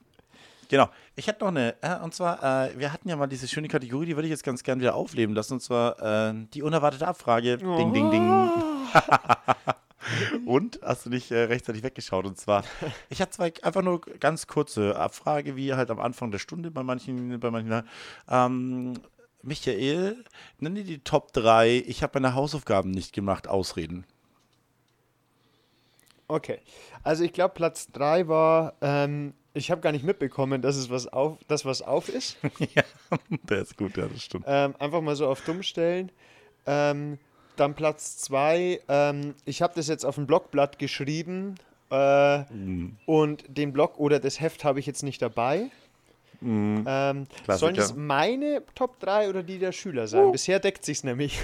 genau. 0.68 0.88
Ich 1.16 1.26
hätte 1.26 1.44
noch 1.44 1.48
eine, 1.48 1.74
äh, 1.82 1.98
und 2.02 2.14
zwar, 2.14 2.68
äh, 2.68 2.78
wir 2.78 2.92
hatten 2.92 3.08
ja 3.08 3.16
mal 3.16 3.26
diese 3.26 3.46
schöne 3.46 3.68
Kategorie, 3.68 4.06
die 4.06 4.16
würde 4.16 4.26
ich 4.26 4.32
jetzt 4.32 4.44
ganz 4.44 4.62
gern 4.62 4.80
wieder 4.80 4.94
aufleben 4.94 5.34
lassen, 5.34 5.54
und 5.54 5.60
zwar 5.60 6.30
äh, 6.30 6.34
die 6.52 6.62
unerwartete 6.62 7.06
Abfrage. 7.06 7.58
Ding, 7.58 7.92
ding, 7.92 8.10
ding. 8.10 8.50
und 10.46 10.80
hast 10.82 11.06
du 11.06 11.10
nicht 11.10 11.30
äh, 11.30 11.44
rechtzeitig 11.44 11.82
weggeschaut? 11.82 12.26
Und 12.26 12.38
zwar, 12.38 12.64
ich 13.10 13.20
hatte 13.20 13.32
zwei 13.32 13.52
einfach 13.62 13.82
nur 13.82 14.00
ganz 14.00 14.46
kurze 14.46 14.96
Abfrage, 14.96 15.56
wie 15.56 15.74
halt 15.74 15.90
am 15.90 16.00
Anfang 16.00 16.30
der 16.30 16.38
Stunde 16.38 16.70
bei 16.70 16.82
manchen, 16.82 17.38
bei 17.38 17.50
manchen. 17.50 17.82
Ähm, 18.28 18.94
Michael, 19.42 20.24
nenn 20.58 20.74
dir 20.74 20.84
die 20.84 21.00
Top 21.00 21.32
3, 21.34 21.84
ich 21.86 22.02
habe 22.02 22.18
meine 22.20 22.34
Hausaufgaben 22.34 22.90
nicht 22.90 23.12
gemacht, 23.12 23.46
Ausreden. 23.46 24.06
Okay, 26.28 26.58
also 27.02 27.22
ich 27.24 27.32
glaube 27.32 27.54
Platz 27.54 27.88
3 27.92 28.28
war, 28.28 28.74
ähm, 28.80 29.34
ich 29.52 29.70
habe 29.70 29.80
gar 29.82 29.92
nicht 29.92 30.04
mitbekommen, 30.04 30.62
dass 30.62 30.76
es 30.76 30.88
was 30.90 31.06
auf, 31.06 31.38
dass 31.48 31.64
was 31.64 31.82
auf 31.82 32.08
ist. 32.08 32.36
ja, 32.74 32.82
der 33.48 33.58
ist 33.62 33.76
gut, 33.76 33.96
ja, 33.96 34.06
das 34.08 34.22
stimmt. 34.22 34.44
ähm, 34.48 34.74
einfach 34.78 35.00
mal 35.00 35.16
so 35.16 35.28
auf 35.28 35.40
dumm 35.42 35.62
stellen. 35.62 36.10
Ähm, 36.66 37.18
dann 37.56 37.74
Platz 37.74 38.16
2, 38.18 38.80
ähm, 38.88 39.34
ich 39.44 39.62
habe 39.62 39.74
das 39.76 39.86
jetzt 39.86 40.04
auf 40.04 40.16
ein 40.18 40.26
Blogblatt 40.26 40.78
geschrieben 40.78 41.54
äh, 41.90 42.38
Mhm. 42.52 42.96
und 43.06 43.44
den 43.46 43.72
Blog 43.72 43.98
oder 44.00 44.18
das 44.18 44.40
Heft 44.40 44.64
habe 44.64 44.80
ich 44.80 44.86
jetzt 44.86 45.02
nicht 45.02 45.20
dabei. 45.22 45.70
Ähm, 46.42 47.26
sollen 47.48 47.76
es 47.76 47.94
meine 47.94 48.62
Top 48.74 48.98
3 49.00 49.30
oder 49.30 49.42
die 49.42 49.58
der 49.58 49.72
Schüler 49.72 50.08
sein? 50.08 50.30
Bisher 50.32 50.58
deckt 50.58 50.84
sich's 50.84 51.04
nämlich. 51.04 51.38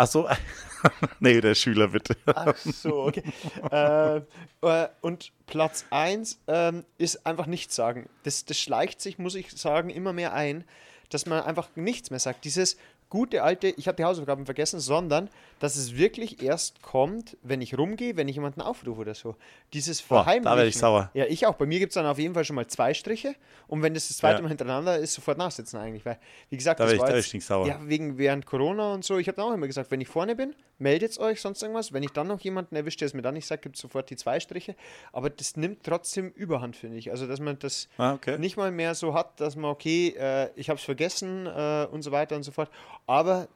Ach 0.00 0.06
so, 0.06 0.26
nee, 1.20 1.42
der 1.42 1.54
Schüler 1.54 1.88
bitte. 1.88 2.16
Ach 2.24 2.56
so, 2.56 3.08
okay. 3.08 3.22
äh, 3.70 4.16
äh, 4.62 4.88
und 5.02 5.30
Platz 5.46 5.84
1 5.90 6.38
ähm, 6.48 6.86
ist 6.96 7.26
einfach 7.26 7.44
nichts 7.44 7.76
sagen. 7.76 8.08
Das, 8.22 8.46
das 8.46 8.58
schleicht 8.58 9.02
sich, 9.02 9.18
muss 9.18 9.34
ich 9.34 9.50
sagen, 9.50 9.90
immer 9.90 10.14
mehr 10.14 10.32
ein, 10.32 10.64
dass 11.10 11.26
man 11.26 11.42
einfach 11.42 11.68
nichts 11.74 12.08
mehr 12.08 12.18
sagt. 12.18 12.46
Dieses 12.46 12.78
gute 13.10 13.42
alte, 13.42 13.68
ich 13.68 13.86
habe 13.88 13.96
die 13.96 14.04
Hausaufgaben 14.04 14.46
vergessen, 14.46 14.80
sondern 14.80 15.28
dass 15.58 15.76
es 15.76 15.94
wirklich 15.96 16.42
erst 16.42 16.80
kommt, 16.80 17.36
wenn 17.42 17.60
ich 17.60 17.76
rumgehe, 17.76 18.16
wenn 18.16 18.28
ich 18.28 18.36
jemanden 18.36 18.62
aufrufe 18.62 19.00
oder 19.02 19.14
so. 19.14 19.36
Dieses 19.74 20.00
Boah, 20.00 20.18
da 20.18 20.22
Verheimlichen. 20.24 20.56
werd 20.56 20.68
ich 20.68 20.78
sauer. 20.78 21.10
Ja, 21.12 21.26
ich 21.26 21.46
auch. 21.46 21.54
Bei 21.56 21.66
mir 21.66 21.78
gibt 21.80 21.90
es 21.90 21.94
dann 21.94 22.06
auf 22.06 22.18
jeden 22.18 22.32
Fall 22.32 22.44
schon 22.46 22.56
mal 22.56 22.66
zwei 22.66 22.94
Striche 22.94 23.34
und 23.68 23.82
wenn 23.82 23.92
das 23.92 24.08
das 24.08 24.16
zweite 24.16 24.36
Ja. 24.36 24.42
Mal 24.42 24.48
hintereinander 24.48 24.96
ist, 24.98 25.12
sofort 25.12 25.36
nachsitzen 25.36 25.78
eigentlich. 25.78 26.06
Weil, 26.06 26.18
wie 26.48 26.56
gesagt, 26.56 26.80
Da 26.80 26.84
das 26.84 26.94
ich- 26.94 27.00
war 27.00 27.08
da 27.08 27.14
jetzt, 27.16 27.24
ich 27.24 27.28
stinksauer. 27.28 27.66
Ja, 27.66 27.78
wegen 27.82 28.16
während 28.16 28.46
Corona 28.46 28.94
und 28.94 29.04
so. 29.04 29.18
Ich 29.18 29.28
habe 29.28 29.36
dann 29.36 29.46
auch 29.46 29.52
immer 29.52 29.66
gesagt, 29.66 29.90
wenn 29.90 30.00
ich 30.00 30.08
vorne 30.08 30.34
bin, 30.34 30.54
meldet 30.78 31.18
euch, 31.18 31.40
sonst 31.42 31.60
irgendwas. 31.62 31.92
Wenn 31.92 32.02
ich 32.02 32.12
dann 32.12 32.28
noch 32.28 32.40
jemanden 32.40 32.74
erwischt, 32.76 33.00
der 33.02 33.06
es 33.06 33.12
mir 33.14 33.20
dann 33.22 33.34
nicht 33.34 33.46
sagt, 33.46 33.62
gibt 33.62 33.76
es 33.76 33.82
sofort 33.82 34.08
die 34.08 34.16
zwei 34.16 34.40
Striche. 34.40 34.74
Aber 35.12 35.28
das 35.28 35.56
nimmt 35.58 35.82
trotzdem 35.84 36.30
Überhand, 36.30 36.74
finde 36.76 36.96
ich. 36.96 37.10
Also, 37.10 37.26
dass 37.26 37.40
man 37.40 37.58
das 37.58 37.88
Ah, 37.98 38.14
okay. 38.14 38.38
nicht 38.38 38.56
mal 38.56 38.70
mehr 38.70 38.94
so 38.94 39.12
hat, 39.12 39.38
dass 39.40 39.56
man, 39.56 39.70
okay, 39.70 40.14
äh, 40.18 40.48
ich 40.56 40.70
habe 40.70 40.78
es 40.78 40.84
vergessen 40.84 41.46
äh, 41.46 41.86
und 41.90 42.00
so 42.02 42.12
weiter 42.12 42.36
und 42.36 42.44
so 42.44 42.52
fort. 42.52 42.70
Aber 43.10 43.48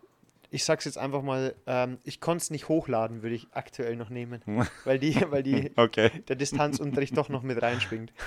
ich 0.50 0.64
sag's 0.64 0.84
jetzt 0.84 0.98
einfach 0.98 1.22
mal, 1.22 1.54
ähm, 1.68 1.98
ich 2.02 2.20
konnte 2.20 2.42
es 2.42 2.50
nicht 2.50 2.68
hochladen, 2.68 3.22
würde 3.22 3.36
ich 3.36 3.46
aktuell 3.52 3.94
noch 3.94 4.10
nehmen. 4.10 4.42
weil 4.84 4.98
die, 4.98 5.14
weil 5.30 5.44
die, 5.44 5.70
Okay. 5.76 6.10
der 6.26 6.34
Distanzunterricht 6.34 7.16
doch 7.16 7.28
noch 7.28 7.42
mit 7.42 7.62
reinschwingt. 7.62 8.12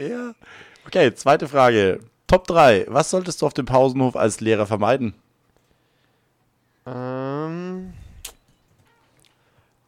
Ja. 0.00 0.32
Okay, 0.86 1.12
zweite 1.12 1.48
Frage. 1.48 1.98
Top 2.28 2.46
3. 2.46 2.86
Was 2.86 3.10
solltest 3.10 3.42
du 3.42 3.46
auf 3.46 3.52
dem 3.52 3.66
Pausenhof 3.66 4.14
als 4.14 4.38
Lehrer 4.38 4.64
vermeiden? 4.64 5.12
Ähm, 6.86 7.92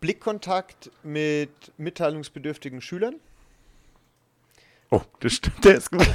Blickkontakt 0.00 0.90
mit 1.04 1.50
mitteilungsbedürftigen 1.78 2.80
Schülern. 2.80 3.14
Oh, 4.92 5.02
das 5.20 5.34
stimmt, 5.34 5.64
der 5.64 5.76
ist 5.76 5.90
gut. 5.90 6.08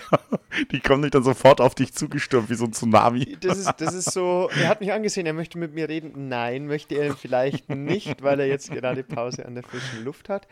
Die 0.70 0.80
kommen 0.80 1.00
nicht 1.00 1.14
dann 1.14 1.24
sofort 1.24 1.60
auf 1.60 1.74
dich 1.74 1.92
zugestürmt 1.92 2.50
wie 2.50 2.54
so 2.54 2.66
ein 2.66 2.72
Tsunami. 2.72 3.36
Das 3.40 3.58
ist, 3.58 3.72
das 3.78 3.94
ist 3.94 4.12
so, 4.12 4.48
er 4.60 4.68
hat 4.68 4.80
mich 4.80 4.92
angesehen, 4.92 5.26
er 5.26 5.32
möchte 5.32 5.58
mit 5.58 5.74
mir 5.74 5.88
reden. 5.88 6.28
Nein, 6.28 6.66
möchte 6.66 6.94
er 6.94 7.16
vielleicht 7.16 7.68
nicht, 7.70 8.22
weil 8.22 8.38
er 8.38 8.46
jetzt 8.46 8.70
gerade 8.70 9.02
Pause 9.02 9.44
an 9.44 9.54
der 9.54 9.64
frischen 9.64 10.04
Luft 10.04 10.28
hat. 10.28 10.46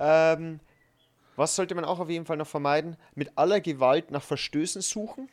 Ähm, 0.00 0.60
was 1.36 1.56
sollte 1.56 1.74
man 1.74 1.84
auch 1.84 2.00
auf 2.00 2.08
jeden 2.08 2.24
Fall 2.24 2.38
noch 2.38 2.46
vermeiden? 2.46 2.96
Mit 3.14 3.32
aller 3.36 3.60
Gewalt 3.60 4.10
nach 4.10 4.22
Verstößen 4.22 4.80
suchen, 4.80 5.28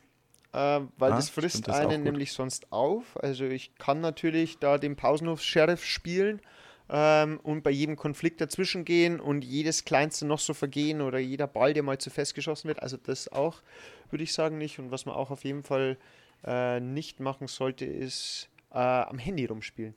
äh, 0.52 0.80
weil 0.98 1.12
Ah, 1.12 1.16
das 1.16 1.30
frisst 1.30 1.58
stimmt, 1.58 1.68
das 1.68 1.76
einen 1.76 2.02
nämlich 2.02 2.32
sonst 2.32 2.70
auf. 2.70 3.16
Also 3.22 3.44
ich 3.44 3.74
kann 3.76 4.00
natürlich 4.00 4.58
da 4.58 4.76
den 4.76 4.94
Pausenhof-Sheriff 4.96 5.84
spielen 5.84 6.40
ähm, 6.88 7.40
und 7.42 7.62
bei 7.62 7.70
jedem 7.70 7.96
Konflikt 7.96 8.40
dazwischen 8.40 8.84
gehen 8.84 9.20
und 9.20 9.44
jedes 9.44 9.84
kleinste 9.84 10.26
noch 10.26 10.38
so 10.38 10.54
vergehen 10.54 11.00
oder 11.00 11.18
jeder 11.18 11.46
Ball, 11.46 11.74
der 11.74 11.82
mal 11.82 11.98
zu 11.98 12.10
fest 12.10 12.34
geschossen 12.34 12.68
wird. 12.68 12.82
Also 12.82 12.96
das 12.96 13.30
auch, 13.32 13.62
würde 14.10 14.24
ich 14.24 14.32
sagen, 14.32 14.58
nicht. 14.58 14.78
Und 14.78 14.90
was 14.90 15.06
man 15.06 15.14
auch 15.14 15.30
auf 15.30 15.44
jeden 15.44 15.62
Fall 15.62 15.96
äh, 16.44 16.80
nicht 16.80 17.20
machen 17.20 17.48
sollte, 17.48 17.84
ist 17.84 18.48
äh, 18.72 18.78
am 18.78 19.18
Handy 19.18 19.46
rumspielen. 19.46 19.94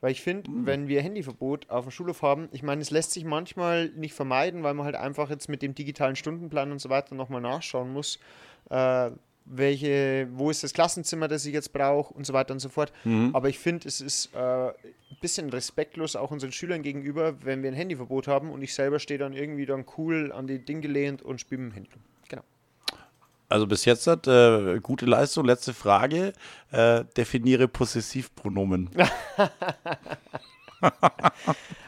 Weil 0.00 0.12
ich 0.12 0.22
finde, 0.22 0.50
wenn 0.64 0.88
wir 0.88 1.02
Handyverbot 1.02 1.68
auf 1.68 1.84
dem 1.84 1.90
Schulhof 1.90 2.22
haben, 2.22 2.48
ich 2.52 2.62
meine, 2.62 2.80
es 2.80 2.90
lässt 2.90 3.10
sich 3.10 3.24
manchmal 3.24 3.90
nicht 3.90 4.14
vermeiden, 4.14 4.62
weil 4.62 4.72
man 4.72 4.86
halt 4.86 4.96
einfach 4.96 5.28
jetzt 5.28 5.50
mit 5.50 5.60
dem 5.60 5.74
digitalen 5.74 6.16
Stundenplan 6.16 6.72
und 6.72 6.78
so 6.78 6.88
weiter 6.88 7.14
nochmal 7.14 7.42
nachschauen 7.42 7.92
muss, 7.92 8.18
äh, 8.70 9.10
welche, 9.44 10.28
wo 10.32 10.50
ist 10.50 10.62
das 10.62 10.72
Klassenzimmer, 10.72 11.28
das 11.28 11.44
ich 11.44 11.52
jetzt 11.52 11.72
brauche 11.72 12.12
und 12.14 12.24
so 12.26 12.32
weiter 12.32 12.52
und 12.52 12.60
so 12.60 12.68
fort. 12.68 12.92
Aber 13.32 13.48
ich 13.48 13.58
finde, 13.58 13.88
es 13.88 14.00
ist 14.00 14.34
äh, 14.34 14.38
ein 14.38 14.72
bisschen 15.20 15.50
respektlos 15.50 16.16
auch 16.16 16.30
unseren 16.30 16.52
Schülern 16.52 16.82
gegenüber, 16.82 17.34
wenn 17.42 17.62
wir 17.62 17.70
ein 17.70 17.74
Handyverbot 17.74 18.28
haben 18.28 18.50
und 18.50 18.62
ich 18.62 18.74
selber 18.74 18.98
stehe 18.98 19.18
dann 19.18 19.32
irgendwie 19.32 19.66
dann 19.66 19.84
cool 19.98 20.32
an 20.32 20.46
die 20.46 20.64
Ding 20.64 20.80
gelehnt 20.80 21.22
und 21.22 21.40
spiele 21.40 21.62
mit 21.62 21.72
dem 21.72 21.74
Handy. 21.74 21.90
Genau. 22.28 22.42
Also 23.48 23.66
bis 23.66 23.84
jetzt 23.84 24.06
hat 24.06 24.26
äh, 24.28 24.78
gute 24.80 25.06
Leistung. 25.06 25.44
Letzte 25.44 25.74
Frage. 25.74 26.32
Äh, 26.70 27.04
definiere 27.16 27.66
Possessivpronomen. 27.66 28.90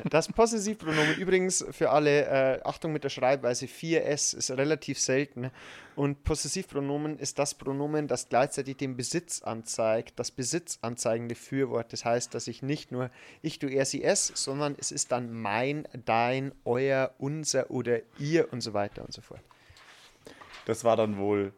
Das 0.04 0.28
Possessivpronomen 0.28 1.16
übrigens 1.16 1.64
für 1.70 1.90
alle, 1.90 2.26
äh, 2.26 2.60
Achtung 2.64 2.92
mit 2.92 3.04
der 3.04 3.08
Schreibweise, 3.08 3.66
4S 3.66 4.36
ist 4.36 4.50
relativ 4.50 4.98
selten. 4.98 5.50
Und 5.94 6.24
Possessivpronomen 6.24 7.18
ist 7.18 7.38
das 7.38 7.54
Pronomen, 7.54 8.08
das 8.08 8.28
gleichzeitig 8.28 8.76
den 8.76 8.96
Besitz 8.96 9.42
anzeigt, 9.42 10.18
das 10.18 10.30
besitzanzeigende 10.30 11.34
Fürwort. 11.34 11.92
Das 11.92 12.04
heißt, 12.04 12.34
dass 12.34 12.48
ich 12.48 12.62
nicht 12.62 12.92
nur 12.92 13.10
ich, 13.42 13.58
du, 13.58 13.68
er, 13.68 13.84
sie, 13.84 14.02
es, 14.02 14.26
sondern 14.34 14.74
es 14.78 14.92
ist 14.92 15.12
dann 15.12 15.32
mein, 15.32 15.86
dein, 16.04 16.52
euer, 16.64 17.14
unser 17.18 17.70
oder 17.70 18.00
ihr 18.18 18.52
und 18.52 18.60
so 18.60 18.74
weiter 18.74 19.02
und 19.04 19.12
so 19.12 19.22
fort. 19.22 19.42
Das 20.66 20.84
war 20.84 20.96
dann 20.96 21.16
wohl, 21.16 21.52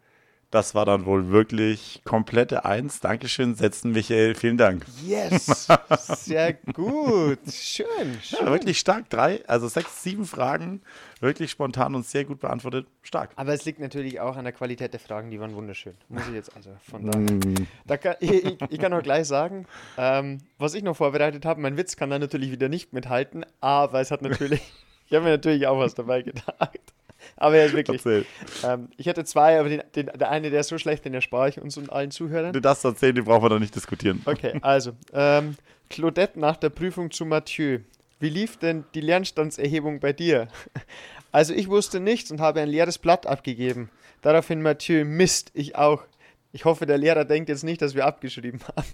das 0.55 0.73
war 0.77 0.85
dann 0.85 1.05
wohl 1.05 1.31
wirklich 1.31 2.01
komplette 2.05 2.65
Eins. 2.65 3.01
Dankeschön, 3.01 3.57
setzen 3.57 3.91
Michael, 3.91 4.37
vielen 4.37 4.57
Dank. 4.57 4.87
Yes, 5.05 5.67
sehr 6.25 6.53
gut, 6.53 7.41
schön, 7.51 7.87
schön. 8.23 8.39
Ja, 8.39 8.47
wirklich 8.47 8.79
stark. 8.79 9.11
Drei, 9.11 9.45
also 9.49 9.67
sechs, 9.67 10.05
sieben 10.05 10.25
Fragen, 10.25 10.81
wirklich 11.19 11.51
spontan 11.51 11.97
und 11.97 12.07
sehr 12.07 12.25
gut 12.25 12.39
beantwortet. 12.39 12.87
Stark. 13.03 13.31
Aber 13.35 13.53
es 13.53 13.65
liegt 13.65 13.81
natürlich 13.81 14.21
auch 14.21 14.37
an 14.37 14.45
der 14.45 14.53
Qualität 14.53 14.93
der 14.93 15.01
Fragen, 15.01 15.33
die 15.33 15.41
waren 15.41 15.57
wunderschön. 15.57 15.95
Muss 16.09 16.29
ich 16.29 16.35
jetzt 16.35 16.55
also 16.55 16.71
von 16.89 17.11
daher. 17.11 17.67
Da 17.85 17.97
kann, 17.97 18.15
ich, 18.21 18.45
ich, 18.45 18.57
ich 18.71 18.79
kann 18.79 18.93
auch 18.93 19.03
gleich 19.03 19.27
sagen, 19.27 19.67
ähm, 19.99 20.39
was 20.59 20.75
ich 20.75 20.85
noch 20.85 20.97
vorbereitet 20.97 21.45
habe, 21.45 21.61
mein 21.61 21.77
Witz 21.77 21.97
kann 21.97 22.11
da 22.11 22.19
natürlich 22.21 22.53
wieder 22.53 22.69
nicht 22.69 22.93
mithalten, 22.93 23.45
aber 23.61 24.01
es 24.01 24.13
hat 24.13 24.23
natürlich, 24.23 24.61
ich 25.09 25.15
habe 25.15 25.25
mir 25.25 25.33
natürlich 25.33 25.67
auch 25.67 25.81
was 25.81 25.97
dabei 25.97 26.23
gedacht. 26.23 26.94
Aber 27.37 27.57
er 27.57 27.66
ist 27.66 27.74
wirklich. 27.74 28.03
Ähm, 28.62 28.89
ich 28.97 29.07
hätte 29.07 29.24
zwei, 29.24 29.59
aber 29.59 29.68
den, 29.68 29.82
den, 29.95 30.07
der 30.07 30.30
eine, 30.30 30.51
der 30.51 30.61
ist 30.61 30.68
so 30.68 30.78
schlecht, 30.78 31.05
den 31.05 31.14
erspare 31.14 31.49
ich 31.49 31.61
uns 31.61 31.76
und 31.76 31.91
allen 31.91 32.11
Zuhörern. 32.11 32.53
Du 32.53 32.61
darfst 32.61 32.85
erzählen, 32.85 33.14
den 33.14 33.24
brauchen 33.24 33.45
wir 33.45 33.49
doch 33.51 33.59
nicht 33.59 33.74
diskutieren. 33.74 34.22
Okay, 34.24 34.59
also, 34.62 34.93
ähm, 35.12 35.57
Claudette 35.91 36.39
nach 36.39 36.57
der 36.57 36.70
Prüfung 36.70 37.11
zu 37.11 37.24
Mathieu. 37.24 37.80
Wie 38.20 38.28
lief 38.28 38.57
denn 38.57 38.85
die 38.95 39.01
Lernstandserhebung 39.01 40.01
bei 40.01 40.12
dir? 40.12 40.49
Also, 41.32 41.53
ich 41.53 41.68
wusste 41.68 41.99
nichts 41.99 42.30
und 42.30 42.41
habe 42.41 42.61
ein 42.61 42.68
leeres 42.68 42.97
Blatt 42.97 43.26
abgegeben. 43.26 43.91
Daraufhin 44.22 44.62
Mathieu, 44.62 45.05
Mist, 45.05 45.51
ich 45.53 45.74
auch. 45.74 46.05
Ich 46.53 46.64
hoffe, 46.64 46.87
der 46.87 46.97
Lehrer 46.97 47.24
denkt 47.24 47.49
jetzt 47.49 47.64
nicht, 47.64 47.82
dass 47.82 47.97
wir 47.97 48.07
abgeschrieben 48.07 48.61
haben. 48.76 48.87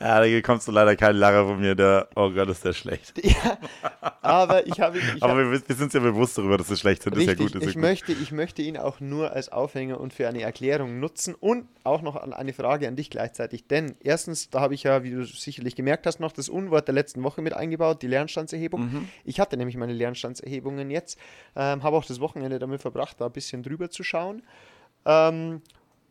Ja, 0.00 0.20
da 0.20 0.26
bekommst 0.26 0.68
du 0.68 0.72
leider 0.72 0.94
keinen 0.94 1.16
Lacher 1.16 1.44
von 1.46 1.58
mir. 1.58 1.74
Der, 1.74 2.08
oh 2.14 2.30
Gott, 2.30 2.48
ist 2.48 2.64
der 2.64 2.72
schlecht. 2.72 3.14
Ja, 3.24 3.58
aber 4.22 4.66
ich 4.66 4.78
habe 4.80 4.98
ihn. 4.98 5.04
Aber 5.20 5.32
habe, 5.32 5.50
wir, 5.50 5.68
wir 5.68 5.74
sind 5.74 5.84
uns 5.86 5.92
ja 5.94 6.00
bewusst 6.00 6.36
darüber, 6.38 6.58
dass 6.58 6.68
wir 6.68 6.76
schlecht 6.76 7.02
sind. 7.02 7.16
Das 7.16 7.20
ist 7.22 7.26
ja 7.26 7.32
richtig, 7.32 7.52
gut. 7.52 7.62
Ist 7.62 7.68
ich, 7.68 7.74
ja 7.74 7.80
gut. 7.80 7.82
möchte, 7.82 8.12
ich 8.12 8.30
möchte 8.32 8.62
ihn 8.62 8.76
auch 8.76 9.00
nur 9.00 9.32
als 9.32 9.48
Aufhänger 9.50 9.98
und 9.98 10.12
für 10.12 10.28
eine 10.28 10.42
Erklärung 10.42 11.00
nutzen 11.00 11.34
und 11.34 11.66
auch 11.82 12.02
noch 12.02 12.14
an- 12.16 12.32
eine 12.34 12.52
Frage 12.52 12.86
an 12.88 12.94
dich 12.96 13.10
gleichzeitig. 13.10 13.66
Denn 13.66 13.96
erstens, 14.00 14.50
da 14.50 14.60
habe 14.60 14.74
ich 14.74 14.82
ja, 14.82 15.02
wie 15.02 15.10
du 15.10 15.24
sicherlich 15.24 15.74
gemerkt 15.76 16.06
hast, 16.06 16.20
noch 16.20 16.32
das 16.32 16.48
Unwort 16.48 16.86
der 16.88 16.94
letzten 16.94 17.22
Woche 17.22 17.40
mit 17.42 17.54
eingebaut, 17.54 18.02
die 18.02 18.06
Lernstandserhebung. 18.08 18.80
Mhm. 18.82 19.08
Ich 19.24 19.40
hatte 19.40 19.56
nämlich 19.56 19.76
meine 19.76 19.94
Lernstandserhebungen 19.94 20.90
jetzt, 20.90 21.18
ähm, 21.56 21.82
habe 21.82 21.96
auch 21.96 22.04
das 22.04 22.20
Wochenende 22.20 22.58
damit 22.58 22.82
verbracht, 22.82 23.20
da 23.20 23.26
ein 23.26 23.32
bisschen 23.32 23.62
drüber 23.62 23.88
zu 23.90 24.02
schauen. 24.04 24.42
Ähm, 25.06 25.62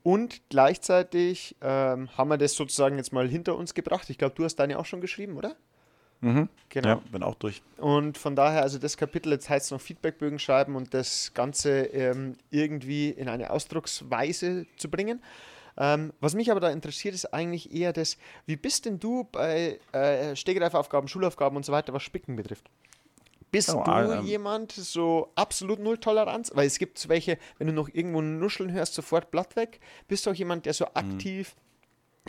und 0.07 0.39
gleichzeitig 0.47 1.57
ähm, 1.59 2.07
haben 2.17 2.29
wir 2.29 2.37
das 2.37 2.53
sozusagen 2.53 2.95
jetzt 2.95 3.11
mal 3.11 3.27
hinter 3.27 3.57
uns 3.57 3.73
gebracht. 3.73 4.09
Ich 4.09 4.17
glaube, 4.17 4.35
du 4.35 4.45
hast 4.45 4.55
deine 4.55 4.79
auch 4.79 4.85
schon 4.85 5.01
geschrieben, 5.01 5.35
oder? 5.35 5.57
Mhm. 6.21 6.47
Genau. 6.69 6.87
Ja, 6.87 7.01
bin 7.11 7.23
auch 7.23 7.35
durch. 7.35 7.61
Und 7.75 8.17
von 8.17 8.33
daher, 8.33 8.61
also 8.61 8.79
das 8.79 8.95
Kapitel, 8.95 9.33
jetzt 9.33 9.49
heißt 9.49 9.65
es 9.65 9.71
noch 9.71 9.81
Feedbackbögen 9.81 10.39
schreiben 10.39 10.77
und 10.77 10.93
das 10.93 11.33
Ganze 11.33 11.87
ähm, 11.87 12.37
irgendwie 12.51 13.09
in 13.09 13.27
eine 13.27 13.49
Ausdrucksweise 13.49 14.65
zu 14.77 14.89
bringen. 14.89 15.21
Ähm, 15.77 16.13
was 16.21 16.35
mich 16.35 16.51
aber 16.51 16.61
da 16.61 16.69
interessiert, 16.69 17.13
ist 17.13 17.33
eigentlich 17.33 17.73
eher 17.75 17.91
das, 17.91 18.17
wie 18.45 18.55
bist 18.55 18.85
denn 18.85 19.01
du 19.01 19.25
bei 19.25 19.77
äh, 19.91 20.37
Stegreifaufgaben, 20.37 21.09
Schulaufgaben 21.09 21.57
und 21.57 21.65
so 21.65 21.73
weiter, 21.73 21.91
was 21.91 22.03
Spicken 22.03 22.37
betrifft? 22.37 22.69
Bist 23.51 23.69
Oh, 23.73 23.81
du 23.85 23.91
ähm, 23.91 24.25
jemand 24.25 24.71
so 24.73 25.31
absolut 25.35 25.79
Null 25.79 25.97
Toleranz? 25.97 26.51
Weil 26.53 26.67
es 26.67 26.79
gibt 26.79 27.07
welche, 27.09 27.37
wenn 27.57 27.67
du 27.67 27.73
noch 27.73 27.89
irgendwo 27.91 28.21
nuscheln 28.21 28.71
hörst, 28.71 28.93
sofort 28.93 29.31
Blatt 29.31 29.55
weg. 29.55 29.79
Bist 30.07 30.25
du 30.25 30.31
auch 30.31 30.35
jemand, 30.35 30.65
der 30.65 30.73
so 30.73 30.85
Mhm. 30.85 30.91
aktiv 30.95 31.55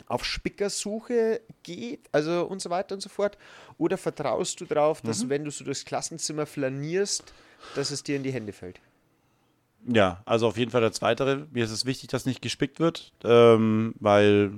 auf 0.06 0.24
Spickersuche 0.24 1.40
geht, 1.64 2.08
also 2.12 2.46
und 2.46 2.62
so 2.62 2.70
weiter 2.70 2.94
und 2.94 3.00
so 3.00 3.08
fort? 3.08 3.36
Oder 3.78 3.98
vertraust 3.98 4.60
du 4.60 4.64
darauf, 4.64 5.02
dass 5.02 5.24
Mhm. 5.24 5.28
wenn 5.28 5.44
du 5.44 5.50
so 5.50 5.64
durchs 5.64 5.84
Klassenzimmer 5.84 6.46
flanierst, 6.46 7.34
dass 7.74 7.90
es 7.90 8.04
dir 8.04 8.14
in 8.16 8.22
die 8.22 8.32
Hände 8.32 8.52
fällt? 8.52 8.80
Ja, 9.86 10.22
also 10.24 10.46
auf 10.48 10.56
jeden 10.56 10.70
Fall 10.70 10.80
der 10.82 10.92
Zweite. 10.92 11.46
Mir 11.52 11.64
ist 11.64 11.70
es 11.70 11.84
wichtig, 11.84 12.10
dass 12.10 12.26
nicht 12.26 12.42
gespickt 12.42 12.78
wird, 12.80 13.12
ähm, 13.24 13.94
weil 13.98 14.52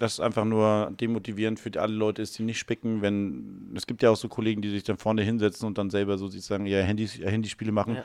das 0.00 0.18
einfach 0.18 0.44
nur 0.44 0.92
demotivierend 1.00 1.60
für 1.60 1.70
alle 1.80 1.94
Leute 1.94 2.22
ist, 2.22 2.36
die 2.38 2.42
nicht 2.42 2.58
spicken. 2.58 3.02
Wenn 3.02 3.70
es 3.76 3.86
gibt 3.86 4.02
ja 4.02 4.10
auch 4.10 4.16
so 4.16 4.28
Kollegen, 4.28 4.62
die 4.62 4.70
sich 4.70 4.82
dann 4.82 4.96
vorne 4.96 5.22
hinsetzen 5.22 5.66
und 5.66 5.78
dann 5.78 5.90
selber 5.90 6.18
so 6.18 6.26
sozusagen 6.26 6.66
ihr 6.66 6.82
Handys, 6.82 7.16
ihr 7.18 7.30
Handyspiele 7.30 7.70
machen, 7.70 7.96
Ja. 7.96 8.02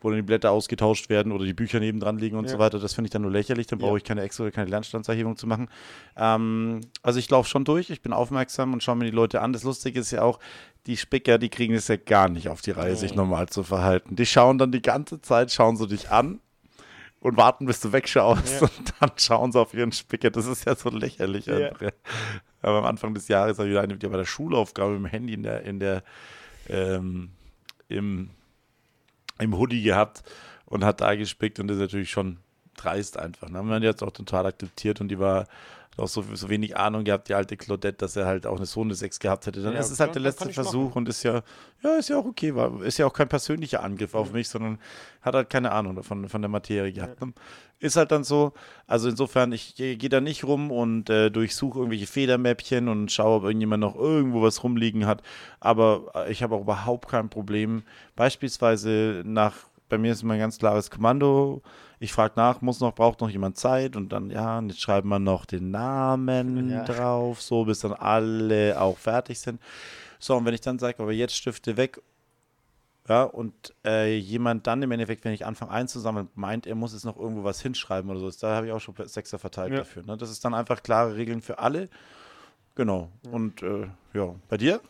wo 0.00 0.10
dann 0.10 0.18
die 0.18 0.22
Blätter 0.22 0.50
ausgetauscht 0.52 1.08
werden 1.08 1.32
oder 1.32 1.44
die 1.44 1.54
Bücher 1.54 1.80
nebendran 1.80 2.18
liegen 2.18 2.36
und 2.36 2.44
Ja. 2.44 2.52
so 2.52 2.58
weiter. 2.58 2.78
Das 2.78 2.94
finde 2.94 3.06
ich 3.06 3.10
dann 3.12 3.22
nur 3.22 3.30
lächerlich. 3.32 3.66
Dann 3.66 3.78
brauche 3.80 3.92
Ja. 3.92 3.96
ich 3.96 4.04
keine 4.04 4.22
extra 4.22 4.44
oder 4.44 4.52
keine 4.52 4.70
Lernstandserhebung 4.70 5.36
zu 5.36 5.46
machen. 5.48 5.68
Ähm, 6.16 6.80
also 7.02 7.18
ich 7.18 7.28
laufe 7.30 7.48
schon 7.48 7.64
durch. 7.64 7.90
Ich 7.90 8.02
bin 8.02 8.12
aufmerksam 8.12 8.72
und 8.72 8.82
schaue 8.82 8.96
mir 8.96 9.04
die 9.06 9.10
Leute 9.10 9.40
an. 9.40 9.52
Das 9.52 9.64
Lustige 9.64 10.00
ist 10.00 10.10
ja 10.12 10.22
auch, 10.22 10.38
die 10.86 10.96
Spicker, 10.96 11.38
die 11.38 11.48
kriegen 11.50 11.74
es 11.74 11.88
ja 11.88 11.96
gar 11.96 12.28
nicht 12.28 12.48
auf 12.48 12.62
die 12.62 12.70
Reihe, 12.70 12.96
sich 12.96 13.14
normal 13.14 13.48
zu 13.48 13.62
verhalten. 13.62 14.16
Die 14.16 14.24
schauen 14.24 14.56
dann 14.58 14.72
die 14.72 14.80
ganze 14.80 15.20
Zeit, 15.20 15.50
schauen 15.52 15.76
sie 15.76 15.86
dich 15.86 16.10
an 16.10 16.40
und 17.20 17.36
warten, 17.36 17.66
bis 17.66 17.80
du 17.80 17.92
wegschaust 17.92 18.60
Ja. 18.60 18.68
und 18.68 18.94
dann 19.00 19.10
schauen 19.16 19.52
sie 19.52 19.60
auf 19.60 19.74
ihren 19.74 19.92
Spicker. 19.92 20.30
Das 20.30 20.46
ist 20.46 20.64
ja 20.66 20.74
so 20.74 20.90
lächerlich. 20.90 21.46
Ja. 21.46 21.70
Aber 22.62 22.78
am 22.78 22.84
Anfang 22.84 23.14
des 23.14 23.28
Jahres 23.28 23.58
habe 23.58 23.68
ich 23.70 23.78
eine 23.78 23.96
die 23.96 24.06
bei 24.06 24.16
der 24.16 24.24
Schulaufgabe 24.24 24.94
im 24.94 25.06
Handy 25.06 25.34
in 25.34 25.42
der, 25.42 25.62
in 25.62 25.80
der 25.80 26.02
ähm, 26.68 27.30
im, 27.88 28.30
im 29.38 29.56
Hoodie 29.56 29.82
gehabt 29.82 30.22
und 30.66 30.84
hat 30.84 31.00
da 31.00 31.14
gespickt 31.14 31.58
und 31.60 31.68
das 31.68 31.76
ist 31.76 31.82
natürlich 31.82 32.10
schon 32.10 32.38
dreist 32.76 33.18
einfach. 33.18 33.48
Ne? 33.48 33.62
Man 33.62 33.74
hat 33.74 33.82
jetzt 33.82 34.02
auch 34.02 34.10
total 34.12 34.46
akzeptiert 34.46 35.00
und 35.00 35.08
die 35.08 35.18
war 35.18 35.46
auch 35.98 36.08
so, 36.08 36.24
so 36.34 36.48
wenig 36.48 36.76
Ahnung 36.76 37.04
gehabt, 37.04 37.28
die 37.28 37.34
alte 37.34 37.56
Claudette, 37.56 37.98
dass 37.98 38.16
er 38.16 38.26
halt 38.26 38.46
auch 38.46 38.56
eine 38.56 38.66
so 38.66 38.82
eine 38.82 38.94
6 38.94 39.18
gehabt 39.18 39.46
hätte. 39.46 39.62
Dann 39.62 39.74
Ja, 39.74 39.80
ist 39.80 39.90
es 39.90 40.00
halt 40.00 40.14
der 40.14 40.22
letzte 40.22 40.50
Versuch 40.50 40.88
machen. 40.90 40.98
und 40.98 41.08
ist 41.08 41.22
ja, 41.22 41.42
ja, 41.82 41.96
ist 41.96 42.08
ja 42.08 42.18
auch 42.18 42.24
okay, 42.26 42.54
war, 42.54 42.82
ist 42.82 42.98
ja 42.98 43.06
auch 43.06 43.12
kein 43.12 43.28
persönlicher 43.28 43.82
Angriff 43.82 44.14
auf 44.14 44.32
mich, 44.32 44.48
sondern 44.48 44.78
hat 45.22 45.34
halt 45.34 45.50
keine 45.50 45.72
Ahnung 45.72 45.96
davon, 45.96 46.28
von 46.28 46.42
der 46.42 46.48
Materie 46.48 46.92
gehabt. 46.92 47.20
ne? 47.20 47.32
Ist 47.80 47.96
halt 47.96 48.10
dann 48.10 48.24
so, 48.24 48.52
also 48.88 49.08
insofern, 49.08 49.52
ich 49.52 49.76
gehe 49.76 49.96
geh 49.96 50.08
da 50.08 50.20
nicht 50.20 50.42
rum 50.44 50.72
und 50.72 51.10
äh, 51.10 51.30
durchsuche 51.30 51.78
irgendwelche 51.78 52.08
Federmäppchen 52.08 52.88
und 52.88 53.12
schaue, 53.12 53.36
ob 53.36 53.44
irgendjemand 53.44 53.80
noch 53.82 53.94
irgendwo 53.94 54.42
was 54.42 54.64
rumliegen 54.64 55.06
hat. 55.06 55.22
Aber 55.60 56.10
äh, 56.14 56.32
ich 56.32 56.42
habe 56.42 56.56
auch 56.56 56.62
überhaupt 56.62 57.08
kein 57.08 57.28
Problem. 57.28 57.82
Beispielsweise 58.16 59.22
nach, 59.24 59.54
bei 59.88 59.96
mir 59.98 60.12
ist 60.12 60.22
immer 60.22 60.34
ein 60.34 60.40
ganz 60.40 60.58
klares 60.58 60.90
Kommando. 60.90 61.62
Ich 62.00 62.12
frage 62.12 62.34
nach, 62.36 62.60
muss 62.60 62.80
noch, 62.80 62.94
braucht 62.94 63.20
noch 63.20 63.30
jemand 63.30 63.56
Zeit? 63.56 63.96
Und 63.96 64.10
dann, 64.10 64.30
ja, 64.30 64.58
und 64.58 64.68
jetzt 64.68 64.80
schreibt 64.80 65.06
man 65.06 65.24
noch 65.24 65.44
den 65.44 65.70
Namen 65.70 66.70
Ja. 66.70 66.84
drauf, 66.84 67.42
so 67.42 67.64
bis 67.64 67.80
dann 67.80 67.92
alle 67.92 68.80
auch 68.80 68.98
fertig 68.98 69.38
sind. 69.40 69.60
So, 70.18 70.36
und 70.36 70.44
wenn 70.44 70.54
ich 70.54 70.60
dann 70.60 70.78
sage, 70.78 71.02
aber 71.02 71.12
jetzt 71.12 71.36
Stifte 71.36 71.76
weg 71.76 72.00
ja, 73.08 73.22
und 73.22 73.74
äh, 73.86 74.16
jemand 74.18 74.66
dann 74.66 74.82
im 74.82 74.90
Endeffekt, 74.92 75.24
wenn 75.24 75.32
ich 75.32 75.46
anfange 75.46 75.70
einzusammeln, 75.70 76.28
meint, 76.34 76.66
er 76.66 76.74
muss 76.74 76.92
jetzt 76.92 77.04
noch 77.06 77.16
irgendwo 77.16 77.42
was 77.42 77.62
hinschreiben 77.62 78.10
oder 78.10 78.20
so, 78.20 78.30
da 78.38 78.56
habe 78.56 78.66
ich 78.66 78.72
auch 78.72 78.80
schon 78.80 78.94
Sechser 79.06 79.38
verteilt 79.38 79.72
Ja. 79.72 79.78
dafür. 79.78 80.02
Ne? 80.04 80.18
Das 80.18 80.30
ist 80.30 80.44
dann 80.44 80.52
einfach 80.52 80.82
klare 80.82 81.16
Regeln 81.16 81.40
für 81.40 81.58
alle. 81.58 81.88
Genau. 82.74 83.10
Und 83.30 83.62
äh, 83.62 83.88
ja, 84.12 84.34
bei 84.48 84.58
dir? 84.58 84.80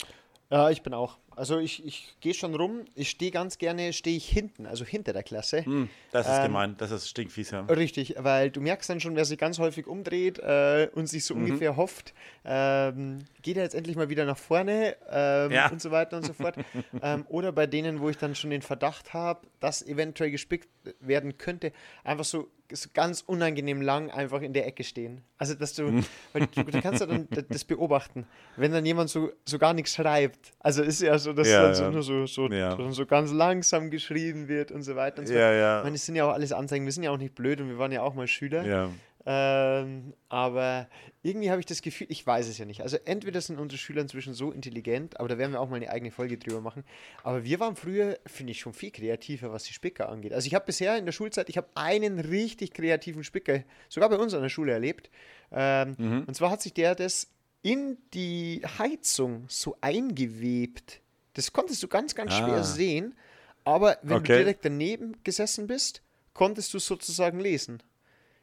Ja, 0.50 0.70
ich 0.70 0.82
bin 0.82 0.94
auch. 0.94 1.18
Also 1.36 1.58
ich, 1.58 1.84
ich 1.84 2.16
gehe 2.20 2.34
schon 2.34 2.54
rum. 2.54 2.84
Ich 2.94 3.10
stehe 3.10 3.30
ganz 3.30 3.58
gerne, 3.58 3.92
stehe 3.92 4.16
ich 4.16 4.28
hinten, 4.28 4.66
also 4.66 4.84
hinter 4.84 5.12
der 5.12 5.22
Klasse. 5.22 5.64
das 6.10 6.26
ist 6.26 6.36
Ähm, 6.38 6.42
gemein, 6.44 6.74
das 6.78 6.90
ist 6.90 7.08
stinkfies, 7.08 7.50
ja. 7.52 7.60
Richtig, 7.66 8.14
weil 8.18 8.50
du 8.50 8.60
merkst 8.60 8.88
dann 8.90 8.98
schon, 8.98 9.14
wer 9.14 9.24
sich 9.24 9.38
ganz 9.38 9.58
häufig 9.58 9.86
umdreht 9.86 10.38
äh, 10.40 10.88
und 10.94 11.06
sich 11.06 11.24
so 11.24 11.34
Mhm. 11.36 11.44
ungefähr 11.44 11.76
hofft, 11.76 12.12
ähm, 12.44 13.18
geht 13.42 13.56
er 13.56 13.62
jetzt 13.62 13.74
endlich 13.74 13.94
mal 13.94 14.08
wieder 14.08 14.24
nach 14.24 14.38
vorne 14.38 14.96
ähm, 15.10 15.52
Ja. 15.52 15.68
und 15.68 15.80
so 15.80 15.90
weiter 15.90 16.16
und 16.16 16.24
so 16.24 16.32
fort. 16.32 16.56
ähm, 17.02 17.24
oder 17.28 17.52
bei 17.52 17.66
denen, 17.66 18.00
wo 18.00 18.08
ich 18.08 18.16
dann 18.16 18.34
schon 18.34 18.50
den 18.50 18.62
Verdacht 18.62 19.12
habe, 19.14 19.46
dass 19.60 19.82
eventuell 19.86 20.30
gespickt 20.32 20.68
werden 20.98 21.38
könnte, 21.38 21.72
einfach 22.02 22.24
so, 22.24 22.48
so 22.72 22.88
ganz 22.92 23.22
unangenehm 23.26 23.80
lang 23.80 24.10
einfach 24.10 24.42
in 24.42 24.52
der 24.52 24.66
Ecke 24.66 24.84
stehen. 24.84 25.22
Also, 25.38 25.54
dass 25.54 25.74
du, 25.74 25.84
Mhm. 25.84 26.04
weil 26.32 26.46
du, 26.54 26.64
du 26.64 26.80
kannst 26.82 27.00
ja 27.00 27.06
dann 27.06 27.26
das 27.48 27.64
beobachten, 27.64 28.26
wenn 28.56 28.72
dann 28.72 28.84
jemand 28.84 29.08
so, 29.10 29.30
so 29.44 29.58
gar 29.58 29.72
nichts 29.74 29.94
schreibt. 29.94 30.52
Also 30.60 30.82
ist 30.82 31.00
ja 31.00 31.18
so, 31.18 31.32
dass 31.32 31.48
Ja, 31.48 31.62
dann 31.62 31.74
so 31.74 31.82
ja. 31.84 31.90
nur 31.90 32.02
so, 32.02 32.26
so, 32.26 32.48
Ja. 32.48 32.76
so, 32.90 33.06
ganz 33.06 33.32
langsam 33.32 33.90
geschrieben 33.90 34.48
wird 34.48 34.70
und 34.70 34.82
so 34.82 34.96
weiter 34.96 35.20
und 35.20 35.26
so 35.26 35.32
fort. 35.32 35.42
Ja, 35.42 35.52
ja. 35.52 35.78
Ich 35.78 35.84
meine, 35.84 35.96
es 35.96 36.04
sind 36.06 36.16
ja 36.16 36.24
auch 36.26 36.32
alles 36.34 36.52
Anzeigen, 36.52 36.84
wir 36.84 36.92
sind 36.92 37.04
ja 37.04 37.10
auch 37.10 37.16
nicht 37.18 37.34
blöd 37.34 37.60
und 37.60 37.68
wir 37.68 37.78
waren 37.78 37.92
ja 37.92 38.02
auch 38.02 38.14
mal 38.14 38.26
Schüler. 38.26 38.64
Ja. 38.66 38.90
Ähm, 39.30 40.14
aber 40.30 40.88
irgendwie 41.22 41.50
habe 41.50 41.60
ich 41.60 41.66
das 41.66 41.82
Gefühl, 41.82 42.06
ich 42.08 42.26
weiß 42.26 42.48
es 42.48 42.56
ja 42.56 42.64
nicht. 42.64 42.80
Also 42.80 42.96
entweder 43.04 43.42
sind 43.42 43.58
unsere 43.58 43.76
Schüler 43.78 44.00
inzwischen 44.00 44.32
so 44.32 44.50
intelligent, 44.52 45.20
aber 45.20 45.28
da 45.28 45.36
werden 45.36 45.52
wir 45.52 45.60
auch 45.60 45.68
mal 45.68 45.76
eine 45.76 45.90
eigene 45.90 46.10
Folge 46.10 46.38
drüber 46.38 46.62
machen. 46.62 46.82
Aber 47.24 47.44
wir 47.44 47.60
waren 47.60 47.76
früher, 47.76 48.18
finde 48.24 48.52
ich, 48.52 48.60
schon 48.60 48.72
viel 48.72 48.90
kreativer, 48.90 49.52
was 49.52 49.64
die 49.64 49.74
Spicker 49.74 50.08
angeht. 50.08 50.32
Also 50.32 50.46
ich 50.46 50.54
habe 50.54 50.64
bisher 50.64 50.96
in 50.96 51.04
der 51.04 51.12
Schulzeit, 51.12 51.50
ich 51.50 51.58
habe 51.58 51.68
einen 51.74 52.20
richtig 52.20 52.72
kreativen 52.72 53.22
Spicker, 53.22 53.64
sogar 53.90 54.08
bei 54.08 54.16
uns 54.16 54.32
an 54.32 54.40
der 54.40 54.48
Schule 54.48 54.72
erlebt. 54.72 55.10
Ähm, 55.52 56.24
Und 56.26 56.34
zwar 56.34 56.50
hat 56.50 56.62
sich 56.62 56.72
der 56.72 56.94
das 56.94 57.28
in 57.60 57.98
die 58.14 58.62
Heizung 58.78 59.44
so 59.48 59.76
eingewebt. 59.82 61.02
Das 61.34 61.52
konntest 61.52 61.82
du 61.82 61.88
ganz, 61.88 62.14
ganz 62.14 62.32
schwer 62.32 62.60
Ah. 62.60 62.62
sehen. 62.64 63.14
Aber 63.64 63.98
wenn 64.00 64.08
du 64.08 64.32
Okay. 64.32 64.38
direkt 64.38 64.64
daneben 64.64 65.16
gesessen 65.22 65.66
bist, 65.66 66.00
konntest 66.32 66.72
du 66.72 66.78
sozusagen 66.78 67.40
lesen. 67.40 67.82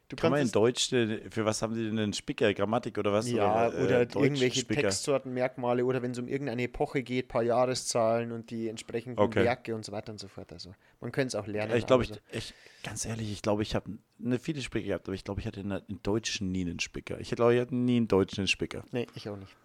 Du 0.08 0.14
Kann 0.14 0.30
man 0.30 0.40
in 0.40 0.52
Deutsch, 0.52 0.88
für 0.90 1.44
was 1.44 1.62
haben 1.62 1.74
die 1.74 1.84
denn 1.84 1.98
einen 1.98 2.12
Spicker? 2.12 2.54
Grammatik 2.54 2.96
oder 2.96 3.12
was? 3.12 3.28
ja, 3.28 3.66
äh, 3.72 3.84
oder 3.84 4.00
irgendwelche 4.02 4.60
Spicker? 4.60 4.82
Textsorten, 4.82 5.34
Merkmale 5.34 5.84
oder 5.84 6.00
wenn 6.00 6.12
es 6.12 6.18
um 6.18 6.28
irgendeine 6.28 6.62
Epoche 6.62 7.02
geht, 7.02 7.26
paar 7.26 7.42
Jahreszahlen 7.42 8.30
und 8.30 8.50
die 8.50 8.68
entsprechenden 8.68 9.18
Okay. 9.18 9.42
Werke 9.44 9.74
und 9.74 9.84
so 9.84 9.90
weiter 9.90 10.12
und 10.12 10.18
so 10.18 10.28
fort. 10.28 10.52
Also 10.52 10.74
man 11.00 11.10
könnte 11.10 11.28
es 11.28 11.34
auch 11.34 11.48
lernen. 11.48 11.72
Ja, 11.72 11.76
ich 11.76 11.86
glaube, 11.86 12.04
ich, 12.04 12.12
ich, 12.30 12.54
ganz 12.84 13.04
ehrlich, 13.04 13.32
ich 13.32 13.42
glaube, 13.42 13.62
ich 13.62 13.74
habe 13.74 13.98
eine 14.24 14.38
viele 14.38 14.62
Spicker 14.62 14.86
gehabt, 14.86 15.08
aber 15.08 15.14
ich 15.16 15.24
glaube, 15.24 15.40
ich 15.40 15.46
hatte 15.48 15.58
in, 15.60 15.82
Deutschen 16.04 16.52
nie 16.52 16.60
einen 16.60 16.78
Spicker. 16.78 17.18
Ich 17.20 17.30
glaube, 17.30 17.54
ich 17.56 17.60
hatte 17.60 17.74
nie 17.74 17.96
einen 17.96 18.06
deutschen 18.06 18.46
Spicker. 18.46 18.82
so- 18.82 18.88
Nee, 18.92 19.08
ich 19.16 19.28
auch 19.28 19.36
nicht. 19.36 19.56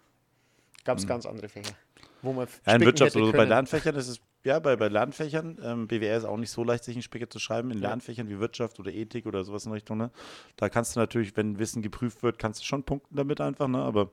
Gab 0.84 0.98
es 0.98 1.06
ganz 1.06 1.24
andere 1.24 1.48
Fächer. 1.48 1.74
Wo 2.22 2.32
man 2.32 2.46
Hm. 2.48 2.52
Ja, 2.66 2.74
in 2.74 2.80
Wirtschaft 2.80 3.14
oder. 3.14 3.30
Bei. 3.32 3.44
Lernfächern 3.44 3.94
ist 3.94 4.08
es, 4.08 4.20
ja, 4.44 4.58
bei, 4.58 4.76
bei 4.76 4.88
Lernfächern, 4.88 5.58
ähm, 5.62 5.86
BWR 5.88 6.16
ist 6.16 6.24
auch 6.24 6.36
nicht 6.36 6.50
so 6.50 6.64
leicht, 6.64 6.84
sich 6.84 6.94
einen 6.96 7.02
Spicker 7.02 7.30
zu 7.30 7.38
schreiben. 7.38 7.70
In. 7.70 7.78
Lernfächern 7.78 8.28
wie 8.28 8.38
Wirtschaft 8.40 8.78
oder 8.80 8.92
Ethik 8.92 9.26
oder 9.26 9.44
sowas 9.44 9.66
in 9.66 9.72
Richtung, 9.72 9.98
ne? 9.98 10.10
Da 10.56 10.68
kannst 10.68 10.96
du 10.96 11.00
natürlich, 11.00 11.36
wenn 11.36 11.58
Wissen 11.58 11.82
geprüft 11.82 12.22
wird, 12.22 12.38
kannst 12.38 12.60
du 12.60 12.64
schon 12.64 12.82
punkten 12.82 13.16
damit 13.16 13.40
einfach, 13.40 13.68
ne? 13.68 13.78
Aber, 13.78 14.10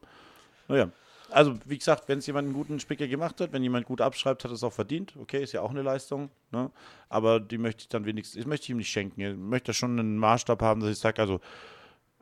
naja. 0.67 0.89
Also, 1.31 1.55
wie 1.65 1.77
gesagt, 1.77 2.07
wenn 2.09 2.17
es 2.19 2.25
jemand 2.27 2.45
einen 2.47 2.55
guten 2.55 2.79
Spicker 2.79 3.07
gemacht 3.07 3.39
hat, 3.39 3.53
wenn 3.53 3.61
jemand 3.61 3.85
gut 3.85 4.01
abschreibt, 4.01 4.43
hat 4.43 4.51
es 4.51 4.63
auch 4.63 4.73
verdient. 4.73 5.13
Okay, 5.15 5.43
ist 5.43 5.51
ja 5.51 5.61
auch 5.61 5.69
eine 5.69 5.83
Leistung, 5.83 6.29
ne? 6.51 6.71
Aber 7.07 7.39
die 7.39 7.57
möchte 7.59 7.81
ich 7.83 7.89
dann 7.89 8.05
wenigstens, 8.05 8.39
ich 8.39 8.47
möchte 8.47 8.71
ihm 8.71 8.77
nicht 8.77 8.89
schenken. 8.89 9.21
Ich 9.21 9.35
möchte 9.37 9.73
schon 9.73 9.99
einen 9.99 10.17
Maßstab 10.17 10.61
haben, 10.61 10.81
dass 10.81 10.89
ich 10.89 10.97
sage, 10.97 11.21
also, 11.21 11.39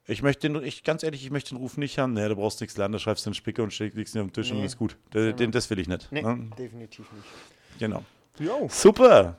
ich 0.09 0.21
möchte 0.23 0.49
den, 0.49 0.61
ich, 0.63 0.83
ganz 0.83 1.03
ehrlich, 1.03 1.23
ich 1.23 1.31
möchte 1.31 1.49
den 1.49 1.57
Ruf 1.57 1.77
nicht 1.77 1.99
haben. 1.99 2.13
Nee, 2.13 2.27
du 2.29 2.35
brauchst 2.35 2.59
nichts 2.61 2.77
lernen, 2.77 2.93
da 2.93 2.99
schreibst 2.99 3.25
du 3.25 3.29
einen 3.29 3.33
Spicker 3.35 3.63
und 3.63 3.77
legst 3.79 4.15
ihn 4.15 4.21
auf 4.21 4.27
den 4.27 4.33
Tisch 4.33 4.51
und 4.51 4.59
Nee. 4.59 4.65
ist 4.65 4.77
gut. 4.77 4.97
Den, 5.13 5.35
den, 5.35 5.51
das 5.51 5.69
will 5.69 5.79
ich 5.79 5.87
nicht. 5.87 6.09
Nee, 6.11 6.21
Ne? 6.21 6.49
definitiv 6.57 7.11
nicht. 7.11 7.25
Genau. 7.79 8.03
Jo, 8.39 8.67
Super. 8.69 9.35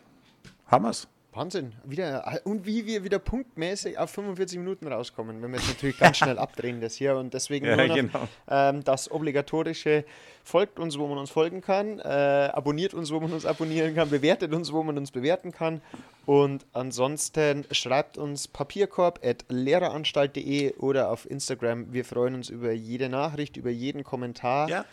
Hammers. 0.70 1.08
Wahnsinn. 1.38 1.72
Wieder, 1.84 2.40
und 2.44 2.66
wie 2.66 2.84
wir 2.86 3.04
wieder 3.04 3.20
punktmäßig 3.20 3.96
auf 3.96 4.10
45 4.10 4.58
Minuten 4.58 4.88
rauskommen, 4.88 5.40
wenn 5.40 5.52
wir 5.52 5.60
jetzt 5.60 5.68
natürlich 5.68 5.96
ganz 5.96 6.16
schnell 6.18 6.36
abdrehen 6.36 6.80
das 6.80 6.96
hier 6.96 7.16
und 7.16 7.32
deswegen 7.32 7.66
Ja, 7.66 7.76
noch 7.76 7.94
genau. 7.94 8.26
ähm, 8.50 8.82
das 8.82 9.08
obligatorische 9.08 10.04
folgt 10.42 10.80
uns, 10.80 10.98
wo 10.98 11.06
man 11.06 11.18
uns 11.18 11.30
folgen 11.30 11.60
kann, 11.60 12.00
äh, 12.00 12.50
abonniert 12.52 12.92
uns, 12.92 13.12
wo 13.12 13.20
man 13.20 13.32
uns 13.32 13.46
abonnieren 13.46 13.94
kann, 13.94 14.10
bewertet 14.10 14.52
uns, 14.52 14.72
wo 14.72 14.82
man 14.82 14.98
uns 14.98 15.12
bewerten 15.12 15.52
kann 15.52 15.80
und 16.26 16.66
ansonsten 16.72 17.64
schreibt 17.70 18.18
uns 18.18 18.48
papierkorb.lehreranstalt.de 18.48 20.74
oder 20.76 21.10
auf 21.10 21.30
Instagram. 21.30 21.92
Wir 21.92 22.04
freuen 22.04 22.34
uns 22.34 22.48
über 22.48 22.72
jede 22.72 23.08
Nachricht, 23.08 23.56
über 23.56 23.70
jeden 23.70 24.02
Kommentar. 24.02 24.68
Ja. 24.68 24.84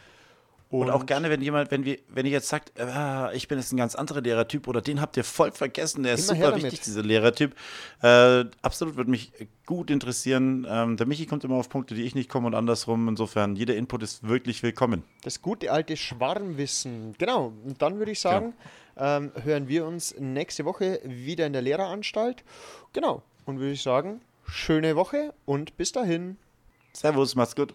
Und, 0.82 0.90
auch 0.90 1.06
gerne, 1.06 1.30
wenn 1.30 1.42
jemand, 1.42 1.72
wenn 1.72 1.86
wir, 1.86 2.00
wenn 2.10 2.26
ihr 2.26 2.34
jetzt 2.34 2.50
sagt, 2.50 2.74
äh, 2.78 3.36
ich 3.36 3.48
bin 3.48 3.58
jetzt 3.58 3.72
ein 3.72 3.78
ganz 3.78 3.96
anderer 3.96 4.22
Lehrertyp 4.22 4.68
oder 4.68 4.82
den 4.82 5.00
habt 5.00 5.16
ihr 5.16 5.24
voll 5.24 5.52
vergessen, 5.52 6.04
der 6.04 6.16
ist 6.16 6.28
super 6.28 6.56
wichtig, 6.56 6.82
dieser 6.82 7.02
Lehrertyp. 7.02 7.56
Äh, 8.02 8.46
absolut 8.62 8.98
würde 8.98 9.10
mich 9.10 9.32
gut 9.66 9.90
interessieren. 9.90 10.68
Ähm, 10.70 10.98
der 10.98 11.06
Michi 11.06 11.26
kommt 11.26 11.44
immer 11.44 11.56
auf 11.56 11.70
Punkte, 11.70 11.96
die 11.96 12.04
ich 12.04 12.14
nicht 12.14 12.30
komme 12.30 12.48
und 12.48 12.56
andersrum. 12.56 13.08
Insofern, 13.08 13.56
jeder 13.56 13.76
Input 13.76 14.04
ist 14.04 14.28
wirklich 14.28 14.64
willkommen. 14.64 15.04
Das 15.24 15.42
gute 15.42 15.72
alte 15.72 15.96
Schwarmwissen. 15.96 17.16
Genau. 17.18 17.54
Und 17.64 17.82
dann 17.82 17.98
würde 17.98 18.12
ich 18.12 18.20
sagen, 18.20 18.54
ähm, 18.98 19.32
hören 19.44 19.68
wir 19.68 19.86
uns 19.86 20.16
nächste 20.20 20.66
Woche 20.66 21.00
wieder 21.04 21.46
in 21.46 21.54
der 21.54 21.62
Lehreranstalt. 21.62 22.44
Genau. 22.94 23.24
Und 23.46 23.60
würde 23.60 23.72
ich 23.72 23.82
sagen, 23.82 24.22
schöne 24.46 24.96
Woche 24.96 25.34
und 25.46 25.78
bis 25.78 25.92
dahin. 25.92 26.38
Servus, 26.94 27.36
macht's 27.36 27.56
gut. 27.56 27.74